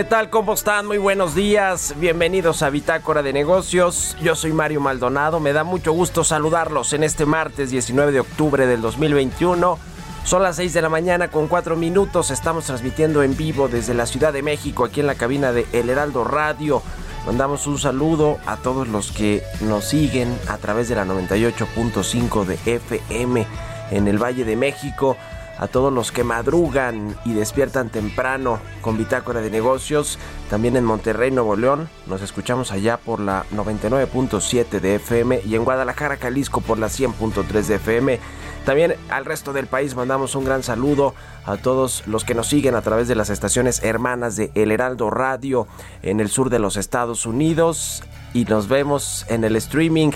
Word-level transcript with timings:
¿Qué 0.00 0.04
tal? 0.04 0.30
¿Cómo 0.30 0.54
están? 0.54 0.86
Muy 0.86 0.96
buenos 0.96 1.34
días. 1.34 1.94
Bienvenidos 1.98 2.62
a 2.62 2.70
Bitácora 2.70 3.22
de 3.22 3.34
Negocios. 3.34 4.16
Yo 4.22 4.34
soy 4.34 4.50
Mario 4.50 4.80
Maldonado. 4.80 5.40
Me 5.40 5.52
da 5.52 5.62
mucho 5.62 5.92
gusto 5.92 6.24
saludarlos 6.24 6.94
en 6.94 7.04
este 7.04 7.26
martes 7.26 7.70
19 7.70 8.10
de 8.10 8.20
octubre 8.20 8.66
del 8.66 8.80
2021. 8.80 9.78
Son 10.24 10.42
las 10.42 10.56
6 10.56 10.72
de 10.72 10.80
la 10.80 10.88
mañana 10.88 11.28
con 11.28 11.48
4 11.48 11.76
minutos. 11.76 12.30
Estamos 12.30 12.64
transmitiendo 12.64 13.22
en 13.22 13.36
vivo 13.36 13.68
desde 13.68 13.92
la 13.92 14.06
Ciudad 14.06 14.32
de 14.32 14.40
México, 14.40 14.86
aquí 14.86 15.00
en 15.00 15.06
la 15.06 15.16
cabina 15.16 15.52
de 15.52 15.66
El 15.74 15.90
Heraldo 15.90 16.24
Radio. 16.24 16.82
Mandamos 17.26 17.66
un 17.66 17.76
saludo 17.76 18.38
a 18.46 18.56
todos 18.56 18.88
los 18.88 19.12
que 19.12 19.42
nos 19.60 19.84
siguen 19.84 20.34
a 20.48 20.56
través 20.56 20.88
de 20.88 20.94
la 20.94 21.04
98.5 21.04 22.46
de 22.46 22.58
FM 22.64 23.46
en 23.90 24.08
el 24.08 24.16
Valle 24.16 24.46
de 24.46 24.56
México 24.56 25.18
a 25.60 25.68
todos 25.68 25.92
los 25.92 26.10
que 26.10 26.24
madrugan 26.24 27.14
y 27.26 27.34
despiertan 27.34 27.90
temprano 27.90 28.58
con 28.80 28.96
Bitácora 28.96 29.42
de 29.42 29.50
Negocios, 29.50 30.18
también 30.48 30.74
en 30.74 30.86
Monterrey, 30.86 31.30
Nuevo 31.30 31.54
León, 31.54 31.90
nos 32.06 32.22
escuchamos 32.22 32.72
allá 32.72 32.96
por 32.96 33.20
la 33.20 33.44
99.7 33.54 34.80
de 34.80 34.94
FM 34.94 35.42
y 35.44 35.54
en 35.54 35.64
Guadalajara, 35.64 36.16
Jalisco 36.16 36.62
por 36.62 36.78
la 36.78 36.86
100.3 36.86 37.66
de 37.66 37.74
FM. 37.74 38.18
También 38.64 38.94
al 39.10 39.26
resto 39.26 39.52
del 39.52 39.66
país 39.66 39.94
mandamos 39.94 40.34
un 40.34 40.46
gran 40.46 40.62
saludo 40.62 41.14
a 41.44 41.58
todos 41.58 42.06
los 42.06 42.24
que 42.24 42.34
nos 42.34 42.46
siguen 42.46 42.74
a 42.74 42.80
través 42.80 43.06
de 43.06 43.14
las 43.14 43.28
estaciones 43.28 43.82
hermanas 43.82 44.36
de 44.36 44.50
El 44.54 44.72
Heraldo 44.72 45.10
Radio 45.10 45.66
en 46.02 46.20
el 46.20 46.30
sur 46.30 46.48
de 46.48 46.58
los 46.58 46.78
Estados 46.78 47.26
Unidos 47.26 48.02
y 48.32 48.46
nos 48.46 48.66
vemos 48.66 49.26
en 49.28 49.44
el 49.44 49.56
streaming 49.56 50.12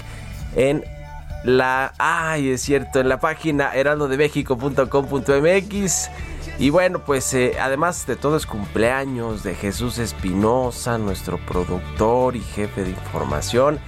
en 0.57 0.85
la 1.45 1.93
ay 1.99 2.51
es 2.51 2.63
cierto 2.63 3.01
en 3.01 3.11
la 3.11 3.21
página 3.21 3.75
heraldodemexico.com.mx 3.75 6.11
y 6.59 6.71
bueno 6.71 7.05
pues 7.05 7.35
eh, 7.35 7.59
además 7.61 8.07
de 8.07 8.17
todo 8.17 8.39
es 8.39 8.47
cumpleaños 8.47 9.43
de 9.43 9.55
Jesús 9.55 9.99
Espinosa 9.99 10.97
nuestro 10.97 11.37
productor 11.39 12.37
y 12.37 12.41
jefe 12.41 12.85
de 12.85 12.91
información. 12.91 13.81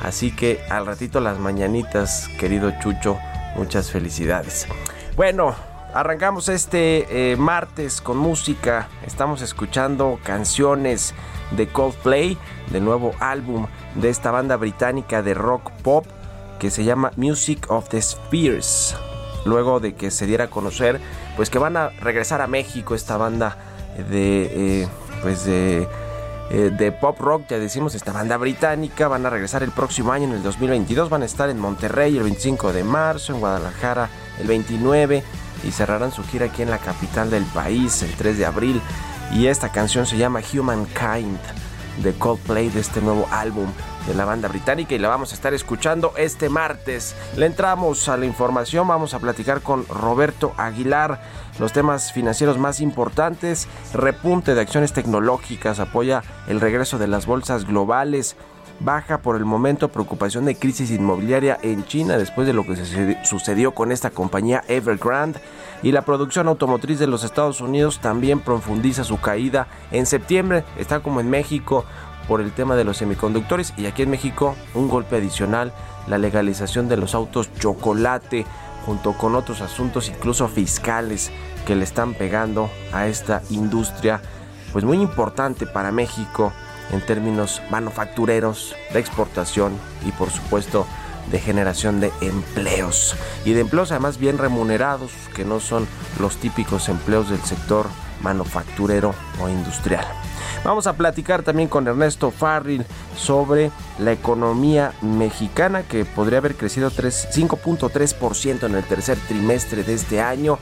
Así 0.00 0.34
que 0.34 0.60
al 0.70 0.86
ratito 0.86 1.20
las 1.20 1.38
mañanitas 1.38 2.30
querido 2.38 2.72
Chucho 2.80 3.18
muchas 3.54 3.90
felicidades. 3.90 4.66
Bueno 5.16 5.54
arrancamos 5.92 6.48
este 6.48 7.32
eh, 7.32 7.36
martes 7.36 8.00
con 8.00 8.16
música. 8.16 8.88
Estamos 9.06 9.42
escuchando 9.42 10.18
canciones 10.24 11.12
de 11.50 11.68
Coldplay 11.68 12.38
del 12.70 12.82
nuevo 12.84 13.14
álbum 13.20 13.66
de 13.94 14.08
esta 14.08 14.30
banda 14.30 14.56
británica 14.56 15.22
de 15.22 15.34
rock 15.34 15.70
pop 15.82 16.06
que 16.64 16.70
se 16.70 16.82
llama 16.82 17.12
Music 17.16 17.66
of 17.68 17.90
the 17.90 18.00
Spheres. 18.00 18.96
Luego 19.44 19.80
de 19.80 19.94
que 19.94 20.10
se 20.10 20.24
diera 20.24 20.44
a 20.44 20.48
conocer, 20.48 20.98
pues 21.36 21.50
que 21.50 21.58
van 21.58 21.76
a 21.76 21.90
regresar 21.90 22.40
a 22.40 22.46
México 22.46 22.94
esta 22.94 23.18
banda 23.18 23.58
de, 24.08 24.84
eh, 24.84 24.88
pues 25.20 25.44
de, 25.44 25.86
eh, 26.48 26.70
de 26.74 26.90
pop 26.90 27.20
rock, 27.20 27.42
ya 27.50 27.58
decimos, 27.58 27.94
esta 27.94 28.12
banda 28.12 28.38
británica, 28.38 29.08
van 29.08 29.26
a 29.26 29.28
regresar 29.28 29.62
el 29.62 29.72
próximo 29.72 30.12
año, 30.12 30.24
en 30.24 30.36
el 30.36 30.42
2022, 30.42 31.10
van 31.10 31.20
a 31.20 31.26
estar 31.26 31.50
en 31.50 31.58
Monterrey 31.58 32.16
el 32.16 32.22
25 32.22 32.72
de 32.72 32.82
marzo, 32.82 33.34
en 33.34 33.40
Guadalajara 33.40 34.08
el 34.40 34.46
29 34.46 35.22
y 35.68 35.70
cerrarán 35.70 36.12
su 36.12 36.24
gira 36.24 36.46
aquí 36.46 36.62
en 36.62 36.70
la 36.70 36.78
capital 36.78 37.28
del 37.28 37.44
país 37.44 38.02
el 38.02 38.14
3 38.14 38.38
de 38.38 38.46
abril. 38.46 38.80
Y 39.32 39.48
esta 39.48 39.68
canción 39.68 40.06
se 40.06 40.16
llama 40.16 40.40
Humankind 40.50 41.40
de 42.02 42.14
Coldplay 42.14 42.70
de 42.70 42.80
este 42.80 43.02
nuevo 43.02 43.28
álbum 43.30 43.70
de 44.06 44.14
la 44.14 44.24
banda 44.24 44.48
británica 44.48 44.94
y 44.94 44.98
la 44.98 45.08
vamos 45.08 45.32
a 45.32 45.34
estar 45.34 45.54
escuchando 45.54 46.12
este 46.16 46.48
martes. 46.48 47.14
Le 47.36 47.46
entramos 47.46 48.08
a 48.08 48.16
la 48.16 48.26
información, 48.26 48.86
vamos 48.88 49.14
a 49.14 49.18
platicar 49.18 49.60
con 49.60 49.86
Roberto 49.86 50.52
Aguilar 50.56 51.20
los 51.58 51.72
temas 51.72 52.12
financieros 52.12 52.58
más 52.58 52.80
importantes, 52.80 53.68
repunte 53.92 54.54
de 54.54 54.60
acciones 54.60 54.92
tecnológicas, 54.92 55.78
apoya 55.78 56.22
el 56.48 56.60
regreso 56.60 56.98
de 56.98 57.06
las 57.06 57.26
bolsas 57.26 57.64
globales, 57.64 58.36
baja 58.80 59.18
por 59.18 59.36
el 59.36 59.44
momento 59.44 59.88
preocupación 59.88 60.44
de 60.44 60.56
crisis 60.56 60.90
inmobiliaria 60.90 61.58
en 61.62 61.84
China 61.84 62.18
después 62.18 62.46
de 62.46 62.52
lo 62.52 62.64
que 62.64 62.76
sucedió 63.24 63.72
con 63.72 63.92
esta 63.92 64.10
compañía 64.10 64.64
Evergrande 64.68 65.40
y 65.82 65.92
la 65.92 66.02
producción 66.02 66.48
automotriz 66.48 66.98
de 66.98 67.06
los 67.06 67.24
Estados 67.24 67.60
Unidos 67.60 68.00
también 68.00 68.40
profundiza 68.40 69.04
su 69.04 69.20
caída 69.20 69.68
en 69.92 70.06
septiembre, 70.06 70.64
está 70.78 71.00
como 71.00 71.20
en 71.20 71.30
México 71.30 71.84
por 72.28 72.40
el 72.40 72.52
tema 72.52 72.76
de 72.76 72.84
los 72.84 72.98
semiconductores 72.98 73.74
y 73.76 73.86
aquí 73.86 74.02
en 74.02 74.10
México 74.10 74.56
un 74.74 74.88
golpe 74.88 75.16
adicional, 75.16 75.72
la 76.06 76.18
legalización 76.18 76.88
de 76.88 76.96
los 76.96 77.14
autos 77.14 77.50
chocolate 77.58 78.46
junto 78.86 79.12
con 79.12 79.34
otros 79.34 79.60
asuntos 79.60 80.08
incluso 80.08 80.48
fiscales 80.48 81.30
que 81.66 81.76
le 81.76 81.84
están 81.84 82.14
pegando 82.14 82.70
a 82.92 83.06
esta 83.06 83.42
industria 83.50 84.20
pues 84.72 84.84
muy 84.84 85.00
importante 85.00 85.66
para 85.66 85.92
México 85.92 86.52
en 86.90 87.00
términos 87.00 87.62
manufactureros, 87.70 88.74
de 88.92 89.00
exportación 89.00 89.72
y 90.06 90.12
por 90.12 90.30
supuesto 90.30 90.86
de 91.30 91.40
generación 91.40 92.00
de 92.00 92.12
empleos 92.20 93.16
y 93.44 93.52
de 93.52 93.60
empleos 93.60 93.90
además 93.90 94.18
bien 94.18 94.36
remunerados 94.36 95.12
que 95.34 95.44
no 95.44 95.60
son 95.60 95.86
los 96.20 96.36
típicos 96.36 96.88
empleos 96.88 97.30
del 97.30 97.40
sector 97.40 97.86
manufacturero 98.20 99.14
o 99.40 99.48
industrial. 99.48 100.06
Vamos 100.64 100.86
a 100.86 100.94
platicar 100.94 101.42
también 101.42 101.68
con 101.68 101.86
Ernesto 101.86 102.30
Farril 102.30 102.86
sobre 103.16 103.70
la 103.98 104.12
economía 104.12 104.94
mexicana 105.02 105.82
que 105.82 106.06
podría 106.06 106.38
haber 106.38 106.56
crecido 106.56 106.90
5.3% 106.90 108.64
en 108.64 108.74
el 108.74 108.84
tercer 108.84 109.18
trimestre 109.28 109.84
de 109.84 109.92
este 109.92 110.22
año. 110.22 110.58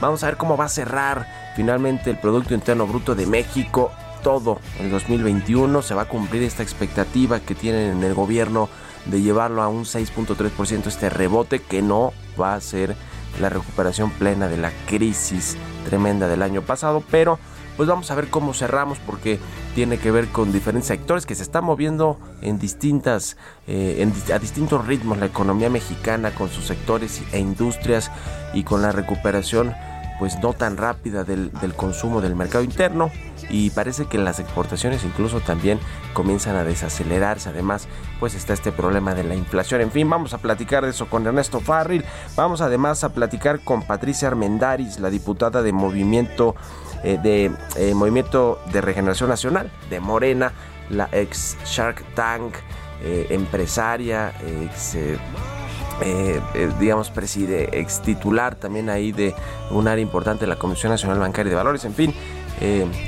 Vamos 0.00 0.22
a 0.22 0.26
ver 0.28 0.38
cómo 0.38 0.56
va 0.56 0.64
a 0.64 0.70
cerrar 0.70 1.26
finalmente 1.54 2.08
el 2.08 2.18
Producto 2.18 2.54
Interno 2.54 2.86
Bruto 2.86 3.14
de 3.14 3.26
México 3.26 3.92
todo 4.22 4.58
el 4.80 4.90
2021. 4.90 5.82
Se 5.82 5.94
va 5.94 6.02
a 6.02 6.08
cumplir 6.08 6.42
esta 6.44 6.62
expectativa 6.62 7.40
que 7.40 7.54
tienen 7.54 7.98
en 7.98 8.04
el 8.04 8.14
gobierno 8.14 8.70
de 9.04 9.20
llevarlo 9.20 9.60
a 9.60 9.68
un 9.68 9.84
6.3% 9.84 10.86
este 10.86 11.10
rebote 11.10 11.60
que 11.60 11.82
no 11.82 12.14
va 12.40 12.54
a 12.54 12.60
ser 12.62 12.96
la 13.38 13.50
recuperación 13.50 14.10
plena 14.12 14.48
de 14.48 14.56
la 14.56 14.72
crisis 14.86 15.58
tremenda 15.84 16.26
del 16.26 16.40
año 16.40 16.62
pasado, 16.62 17.02
pero 17.10 17.38
pues 17.76 17.88
vamos 17.88 18.10
a 18.10 18.14
ver 18.14 18.28
cómo 18.28 18.54
cerramos 18.54 18.98
porque 18.98 19.38
tiene 19.74 19.98
que 19.98 20.10
ver 20.10 20.28
con 20.28 20.52
diferentes 20.52 20.88
sectores 20.88 21.26
que 21.26 21.34
se 21.34 21.42
están 21.42 21.64
moviendo 21.64 22.18
en 22.40 22.58
distintas 22.58 23.36
eh, 23.66 23.96
en, 24.00 24.12
a 24.32 24.38
distintos 24.38 24.86
ritmos 24.86 25.18
la 25.18 25.26
economía 25.26 25.70
mexicana 25.70 26.32
con 26.34 26.50
sus 26.50 26.66
sectores 26.66 27.22
e 27.32 27.38
industrias 27.38 28.10
y 28.54 28.64
con 28.64 28.82
la 28.82 28.92
recuperación 28.92 29.74
pues 30.18 30.38
no 30.38 30.52
tan 30.52 30.76
rápida 30.76 31.24
del, 31.24 31.50
del 31.60 31.74
consumo 31.74 32.20
del 32.20 32.36
mercado 32.36 32.62
interno 32.62 33.10
y 33.50 33.70
parece 33.70 34.06
que 34.06 34.18
las 34.18 34.38
exportaciones 34.38 35.04
incluso 35.04 35.40
también 35.40 35.78
comienzan 36.14 36.56
a 36.56 36.64
desacelerarse. 36.64 37.48
Además, 37.48 37.88
pues 38.20 38.34
está 38.34 38.52
este 38.52 38.72
problema 38.72 39.14
de 39.14 39.24
la 39.24 39.34
inflación. 39.34 39.80
En 39.80 39.90
fin, 39.90 40.08
vamos 40.08 40.32
a 40.32 40.38
platicar 40.38 40.84
de 40.84 40.90
eso 40.90 41.06
con 41.06 41.26
Ernesto 41.26 41.60
Farril. 41.60 42.04
Vamos 42.36 42.60
además 42.60 43.04
a 43.04 43.12
platicar 43.12 43.60
con 43.60 43.82
Patricia 43.82 44.28
Armendaris, 44.28 45.00
la 45.00 45.10
diputada 45.10 45.62
de 45.62 45.72
Movimiento 45.72 46.54
eh, 47.04 47.18
de 47.22 47.50
eh, 47.76 47.94
Movimiento 47.94 48.60
de 48.72 48.80
Regeneración 48.80 49.28
Nacional 49.28 49.70
de 49.90 50.00
Morena, 50.00 50.52
la 50.90 51.08
ex 51.12 51.56
Shark 51.64 52.02
Tank, 52.14 52.54
eh, 53.04 53.26
empresaria, 53.30 54.32
ex 54.64 54.94
eh, 54.94 55.18
eh, 56.00 56.70
digamos, 56.78 57.10
preside, 57.10 57.80
ex 57.80 58.00
titular 58.00 58.54
también 58.54 58.88
ahí 58.88 59.10
de 59.10 59.34
un 59.70 59.88
área 59.88 60.02
importante 60.02 60.42
de 60.42 60.46
la 60.46 60.56
Comisión 60.56 60.92
Nacional 60.92 61.18
Bancaria 61.18 61.50
de 61.50 61.56
Valores, 61.56 61.84
en 61.84 61.94
fin, 61.94 62.14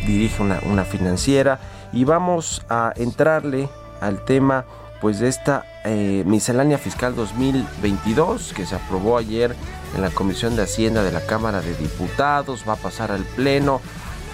dirige 0.06 0.42
una, 0.42 0.58
una 0.68 0.84
financiera. 0.84 1.60
Y 1.92 2.02
vamos 2.04 2.64
a 2.68 2.92
entrarle 2.96 3.68
al 4.00 4.24
tema 4.24 4.64
pues 5.00 5.18
de 5.18 5.28
esta 5.28 5.64
eh, 5.84 6.22
miscelánea 6.26 6.78
fiscal 6.78 7.14
2022 7.14 8.52
que 8.54 8.66
se 8.66 8.74
aprobó 8.74 9.18
ayer 9.18 9.54
en 9.94 10.02
la 10.02 10.10
Comisión 10.10 10.56
de 10.56 10.62
Hacienda 10.62 11.02
de 11.02 11.12
la 11.12 11.20
Cámara 11.20 11.60
de 11.60 11.74
Diputados, 11.74 12.64
va 12.68 12.74
a 12.74 12.76
pasar 12.76 13.12
al 13.12 13.22
Pleno, 13.22 13.80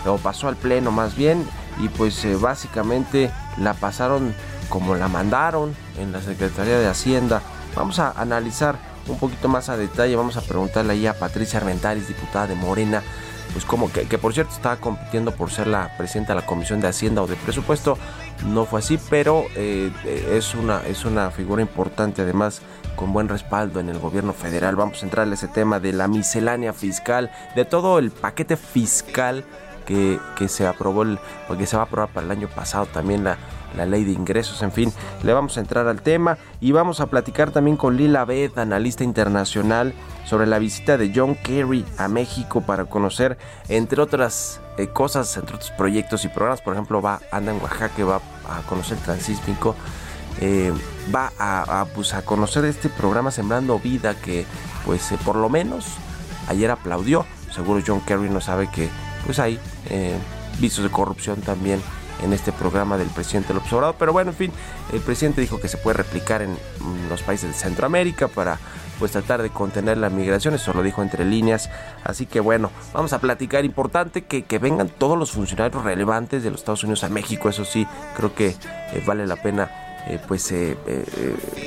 o 0.07 0.17
pasó 0.19 0.49
al 0.49 0.57
Pleno 0.57 0.91
más 0.91 1.17
bien, 1.17 1.47
y 1.81 1.89
pues 1.89 2.25
eh, 2.25 2.37
básicamente 2.37 3.31
la 3.59 3.75
pasaron 3.75 4.35
como 4.69 4.95
la 4.95 5.09
mandaron 5.09 5.75
en 5.99 6.13
la 6.13 6.23
Secretaría 6.23 6.79
de 6.79 6.87
Hacienda. 6.87 7.43
Vamos 7.75 7.99
a 7.99 8.13
analizar 8.13 8.77
un 9.09 9.19
poquito 9.19 9.49
más 9.49 9.69
a 9.69 9.77
detalle, 9.77 10.17
vamos 10.17 10.37
a 10.37 10.43
preguntarle 10.43 10.93
ahí 10.93 11.07
a 11.07 11.19
Patricia 11.19 11.59
Armentaris, 11.59 12.09
diputada 12.09 12.47
de 12.47 12.55
Morena, 12.55 13.03
pues 13.53 13.65
como 13.65 13.93
que, 13.93 14.07
que 14.07 14.19
por 14.19 14.33
cierto 14.33 14.55
estaba 14.55 14.77
compitiendo 14.77 15.33
por 15.33 15.51
ser 15.51 15.67
la 15.67 15.97
presidenta 15.97 16.35
de 16.35 16.41
la 16.41 16.47
Comisión 16.47 16.81
de 16.81 16.89
Hacienda 16.89 17.23
o 17.23 17.27
de 17.27 17.37
Presupuesto, 17.37 17.99
no 18.47 18.65
fue 18.65 18.81
así, 18.81 18.99
pero 19.11 19.45
eh, 19.57 19.91
es, 20.33 20.55
una, 20.55 20.81
es 20.87 21.05
una 21.05 21.31
figura 21.31 21.63
importante 21.63 22.23
además 22.23 22.63
con 22.97 23.13
buen 23.13 23.29
respaldo 23.29 23.81
en 23.81 23.89
el 23.89 23.99
gobierno 23.99 24.33
federal. 24.33 24.77
Vamos 24.77 25.03
a 25.03 25.07
entrarle 25.07 25.33
a 25.33 25.35
ese 25.35 25.49
tema 25.49 25.81
de 25.81 25.93
la 25.93 26.09
miscelánea 26.09 26.73
fiscal, 26.73 27.31
de 27.55 27.65
todo 27.65 27.99
el 27.99 28.11
paquete 28.11 28.57
fiscal 28.57 29.45
que, 29.87 30.19
que 30.37 30.49
se 30.49 30.67
aprobó, 30.67 31.03
el, 31.03 31.19
porque 31.49 31.67
se 31.67 31.77
va 31.77 31.83
a 31.83 31.87
aprobar 31.87 32.11
para 32.11 32.27
el 32.27 32.33
año 32.33 32.49
pasado 32.49 32.87
también 32.87 33.25
la, 33.25 33.39
la 33.77 33.87
ley 33.87 34.05
de 34.05 34.13
ingresos, 34.13 34.63
en 34.63 34.73
fin, 34.73 34.93
le 35.23 35.33
vamos 35.33 35.57
a 35.57 35.61
entrar 35.61 35.87
al 35.87 36.03
tema 36.03 36.39
y 36.61 36.73
vamos 36.73 37.01
a 37.01 37.07
platicar 37.07 37.51
también 37.51 37.77
con 37.77 37.97
Lila 37.97 38.25
Beth, 38.25 38.59
analista 38.59 39.05
internacional, 39.05 39.95
sobre 40.25 40.47
la 40.47 40.59
visita 40.59 40.97
de 40.97 41.13
John 41.15 41.35
Kerry 41.35 41.85
a 41.99 42.09
México 42.09 42.61
para 42.61 42.85
conocer, 42.85 43.39
entre 43.69 44.01
otras 44.01 44.61
eh, 44.83 44.89
cosas, 44.89 45.37
entre 45.37 45.57
otros 45.57 45.71
proyectos 45.73 46.25
y 46.25 46.29
programas, 46.29 46.61
por 46.61 46.75
ejemplo, 46.75 47.03
va, 47.03 47.21
anda 47.31 47.53
en 47.53 47.61
Oaxaca, 47.61 48.05
va 48.05 48.21
a 48.49 48.63
conocer 48.69 48.99
el 48.99 49.05
transísmico, 49.05 49.75
eh, 50.41 50.73
va 51.15 51.33
a, 51.39 51.85
pues, 51.95 52.15
a 52.15 52.23
conocer 52.23 52.65
este 52.65 52.89
programa 52.89 53.31
Sembrando 53.31 53.79
Vida 53.79 54.15
que, 54.15 54.47
pues, 54.87 55.13
eh, 55.13 55.19
por 55.25 55.37
lo 55.37 55.49
menos 55.49 55.87
ayer 56.49 56.71
aplaudió. 56.71 57.27
Seguro 57.55 57.83
John 57.87 58.01
Kerry 58.01 58.31
no 58.31 58.41
sabe 58.41 58.71
que, 58.71 58.89
pues, 59.27 59.39
hay 59.39 59.59
eh, 59.91 60.17
visos 60.59 60.85
de 60.85 60.91
corrupción 60.91 61.41
también 61.41 61.83
en 62.23 62.33
este 62.33 62.53
programa 62.53 62.97
del 62.97 63.09
presidente 63.09 63.53
López 63.53 63.73
Obrador. 63.73 63.97
Pero 63.99 64.13
bueno, 64.13 64.31
en 64.31 64.37
fin, 64.37 64.53
el 64.93 65.01
presidente 65.01 65.41
dijo 65.41 65.61
que 65.61 65.69
se 65.69 65.77
puede 65.77 65.99
replicar 65.99 66.43
en 66.43 66.53
mm, 66.53 67.09
los 67.09 67.23
países 67.23 67.51
de 67.51 67.55
Centroamérica 67.55 68.29
para 68.29 68.59
pues 69.01 69.13
tratar 69.13 69.41
de 69.41 69.49
contener 69.49 69.97
la 69.97 70.11
migración, 70.11 70.55
eso 70.55 70.75
lo 70.75 70.83
dijo 70.83 71.03
entre 71.03 71.25
líneas. 71.25 71.71
Así 72.05 72.27
que 72.27 72.39
bueno, 72.39 72.71
vamos 72.93 73.15
a 73.15 73.19
platicar. 73.19 73.65
Importante 73.65 74.23
que, 74.27 74.45
que 74.45 74.59
vengan 74.59 74.89
todos 74.91 75.19
los 75.19 75.33
funcionarios 75.33 75.83
relevantes 75.83 76.45
de 76.45 76.51
los 76.51 76.61
Estados 76.61 76.85
Unidos 76.85 77.03
a 77.03 77.09
México, 77.09 77.49
eso 77.49 77.65
sí, 77.65 77.87
creo 78.15 78.35
que 78.35 78.49
eh, 78.49 79.03
vale 79.07 79.27
la 79.27 79.37
pena 79.37 79.71
eh, 80.07 80.21
pues 80.29 80.53
eh, 80.53 80.77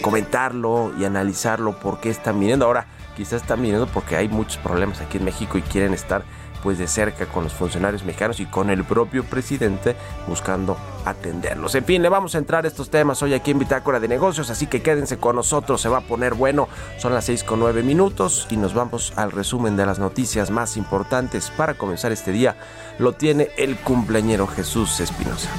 comentarlo 0.02 0.94
y 0.98 1.06
analizarlo 1.06 1.80
por 1.80 2.00
qué 2.00 2.12
están 2.12 2.40
viniendo. 2.40 2.66
Ahora, 2.66 2.86
quizás 3.18 3.42
están 3.42 3.62
viniendo 3.62 3.88
porque 3.88 4.16
hay 4.16 4.30
muchos 4.30 4.58
problemas 4.58 5.02
aquí 5.02 5.18
en 5.18 5.26
México 5.26 5.58
y 5.58 5.64
quieren 5.64 5.94
estar 5.94 6.24
pues 6.64 6.78
de 6.78 6.88
cerca 6.88 7.26
con 7.26 7.44
los 7.44 7.54
funcionarios 7.54 8.06
mexicanos 8.06 8.40
y 8.40 8.46
con 8.46 8.70
el 8.70 8.86
propio 8.86 9.26
presidente 9.26 9.96
buscando 10.28 10.78
atenderlos. 11.06 11.76
En 11.76 11.84
fin, 11.84 12.02
le 12.02 12.08
vamos 12.08 12.34
a 12.36 12.38
entrar 12.38 12.64
a 12.64 12.68
estos 12.70 12.90
temas 12.90 13.22
hoy 13.22 13.34
aquí 13.34 13.52
en 13.52 13.60
Bitácora 13.60 14.00
de 14.00 14.08
Negocios, 14.08 14.50
así 14.50 14.68
que 14.68 14.82
quédense 14.82 15.18
con 15.18 15.36
nosotros, 15.36 15.82
se 15.82 15.90
va 15.90 15.98
a 15.98 16.02
poner 16.02 16.34
bueno. 16.34 16.70
Son 16.98 17.14
las 17.14 17.26
6 17.26 17.44
con 17.44 17.60
9 17.60 17.84
minutos 17.84 18.48
y 18.50 18.56
nos 18.56 18.74
vamos 18.74 19.12
al 19.18 19.32
resumen 19.32 19.76
de 19.76 19.86
las 19.86 20.00
noticias 20.00 20.50
más 20.50 20.78
importantes 20.78 21.52
para 21.52 21.74
comenzar 21.74 22.14
este 22.14 22.32
día. 22.32 22.56
Lo 22.98 23.12
tiene 23.14 23.50
el 23.58 23.76
cumpleañero 23.76 24.48
Jesús 24.48 25.02
Espinosa. 25.02 25.50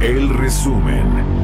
El 0.00 0.28
resumen. 0.28 1.37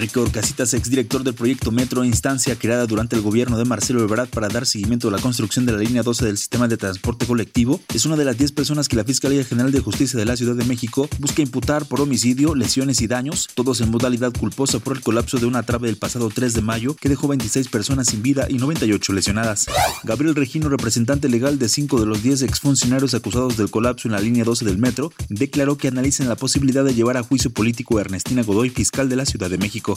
Enrique 0.00 0.18
Orcasitas, 0.18 0.72
exdirector 0.72 1.24
del 1.24 1.34
proyecto 1.34 1.72
Metro, 1.72 2.06
instancia 2.06 2.56
creada 2.56 2.86
durante 2.86 3.16
el 3.16 3.22
gobierno 3.22 3.58
de 3.58 3.66
Marcelo 3.66 4.02
Ebrard 4.02 4.30
para 4.30 4.48
dar 4.48 4.64
seguimiento 4.64 5.08
a 5.08 5.10
la 5.10 5.18
construcción 5.18 5.66
de 5.66 5.72
la 5.72 5.78
línea 5.78 6.02
12 6.02 6.24
del 6.24 6.38
sistema 6.38 6.68
de 6.68 6.78
transporte 6.78 7.26
colectivo, 7.26 7.82
es 7.92 8.06
una 8.06 8.16
de 8.16 8.24
las 8.24 8.38
10 8.38 8.52
personas 8.52 8.88
que 8.88 8.96
la 8.96 9.04
Fiscalía 9.04 9.44
General 9.44 9.70
de 9.70 9.80
Justicia 9.80 10.18
de 10.18 10.24
la 10.24 10.38
Ciudad 10.38 10.54
de 10.54 10.64
México 10.64 11.06
busca 11.18 11.42
imputar 11.42 11.84
por 11.84 12.00
homicidio, 12.00 12.54
lesiones 12.54 13.02
y 13.02 13.08
daños, 13.08 13.50
todos 13.54 13.82
en 13.82 13.90
modalidad 13.90 14.32
culposa 14.32 14.78
por 14.78 14.96
el 14.96 15.02
colapso 15.02 15.36
de 15.36 15.44
una 15.44 15.64
trave 15.64 15.88
del 15.88 15.98
pasado 15.98 16.30
3 16.30 16.54
de 16.54 16.62
mayo 16.62 16.96
que 16.96 17.10
dejó 17.10 17.28
26 17.28 17.68
personas 17.68 18.06
sin 18.06 18.22
vida 18.22 18.46
y 18.48 18.54
98 18.54 19.12
lesionadas. 19.12 19.66
Gabriel 20.04 20.34
Regino, 20.34 20.70
representante 20.70 21.28
legal 21.28 21.58
de 21.58 21.68
5 21.68 22.00
de 22.00 22.06
los 22.06 22.22
10 22.22 22.40
exfuncionarios 22.40 23.12
acusados 23.12 23.58
del 23.58 23.70
colapso 23.70 24.08
en 24.08 24.12
la 24.12 24.20
línea 24.20 24.44
12 24.44 24.64
del 24.64 24.78
metro, 24.78 25.12
declaró 25.28 25.76
que 25.76 25.88
analizan 25.88 26.26
la 26.26 26.36
posibilidad 26.36 26.86
de 26.86 26.94
llevar 26.94 27.18
a 27.18 27.22
juicio 27.22 27.50
político 27.50 27.98
a 27.98 28.00
Ernestina 28.00 28.42
Godoy, 28.44 28.70
fiscal 28.70 29.10
de 29.10 29.16
la 29.16 29.26
Ciudad 29.26 29.50
de 29.50 29.58
México. 29.58 29.89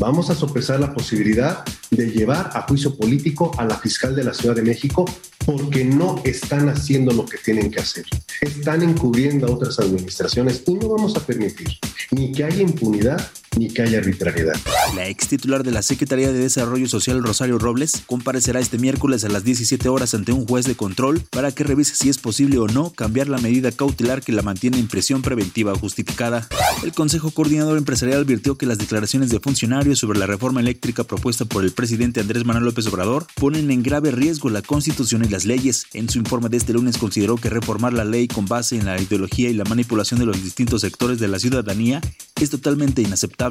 Vamos 0.00 0.30
a 0.30 0.34
sopesar 0.34 0.80
la 0.80 0.92
posibilidad 0.92 1.64
de 1.90 2.10
llevar 2.10 2.50
a 2.54 2.62
juicio 2.62 2.96
político 2.96 3.52
a 3.58 3.64
la 3.64 3.76
fiscal 3.76 4.14
de 4.14 4.24
la 4.24 4.34
Ciudad 4.34 4.56
de 4.56 4.62
México 4.62 5.04
porque 5.44 5.84
no 5.84 6.20
están 6.24 6.68
haciendo 6.68 7.12
lo 7.12 7.24
que 7.24 7.38
tienen 7.38 7.70
que 7.70 7.80
hacer. 7.80 8.04
Están 8.40 8.82
encubriendo 8.82 9.46
a 9.46 9.50
otras 9.50 9.78
administraciones 9.78 10.62
y 10.66 10.74
no 10.74 10.88
vamos 10.88 11.16
a 11.16 11.20
permitir 11.20 11.68
ni 12.10 12.32
que 12.32 12.44
haya 12.44 12.62
impunidad 12.62 13.30
ni 13.56 13.68
que 13.68 13.82
haya 13.82 13.98
arbitrariedad. 13.98 14.54
La 14.94 15.08
ex 15.08 15.28
titular 15.28 15.62
de 15.62 15.70
la 15.70 15.82
Secretaría 15.82 16.32
de 16.32 16.38
Desarrollo 16.38 16.88
Social, 16.88 17.22
Rosario 17.22 17.58
Robles, 17.58 18.02
comparecerá 18.06 18.60
este 18.60 18.78
miércoles 18.78 19.24
a 19.24 19.28
las 19.28 19.44
17 19.44 19.88
horas 19.88 20.14
ante 20.14 20.32
un 20.32 20.46
juez 20.46 20.66
de 20.66 20.74
control 20.74 21.22
para 21.30 21.52
que 21.52 21.64
revise 21.64 21.94
si 21.94 22.08
es 22.08 22.18
posible 22.18 22.58
o 22.58 22.66
no 22.66 22.90
cambiar 22.90 23.28
la 23.28 23.38
medida 23.38 23.72
cautelar 23.72 24.22
que 24.22 24.32
la 24.32 24.42
mantiene 24.42 24.78
en 24.78 24.88
prisión 24.88 25.22
preventiva 25.22 25.74
justificada. 25.76 26.48
El 26.82 26.92
Consejo 26.92 27.30
Coordinador 27.30 27.78
Empresarial 27.78 28.20
advirtió 28.20 28.56
que 28.56 28.66
las 28.66 28.78
declaraciones 28.78 29.30
de 29.30 29.40
funcionarios 29.40 29.98
sobre 29.98 30.18
la 30.18 30.26
reforma 30.26 30.60
eléctrica 30.60 31.04
propuesta 31.04 31.44
por 31.44 31.64
el 31.64 31.72
presidente 31.72 32.20
Andrés 32.20 32.44
Manuel 32.44 32.64
López 32.64 32.86
Obrador 32.86 33.26
ponen 33.34 33.70
en 33.70 33.82
grave 33.82 34.10
riesgo 34.10 34.50
la 34.50 34.62
Constitución 34.62 35.24
y 35.24 35.28
las 35.28 35.44
leyes. 35.44 35.86
En 35.92 36.08
su 36.08 36.18
informe 36.18 36.48
de 36.48 36.56
este 36.56 36.72
lunes 36.72 36.98
consideró 36.98 37.36
que 37.36 37.50
reformar 37.50 37.92
la 37.92 38.04
ley 38.04 38.28
con 38.28 38.46
base 38.46 38.76
en 38.76 38.86
la 38.86 39.00
ideología 39.00 39.50
y 39.50 39.54
la 39.54 39.64
manipulación 39.64 40.20
de 40.20 40.26
los 40.26 40.42
distintos 40.42 40.80
sectores 40.80 41.18
de 41.18 41.28
la 41.28 41.38
ciudadanía 41.38 42.00
es 42.40 42.50
totalmente 42.50 43.02
inaceptable. 43.02 43.43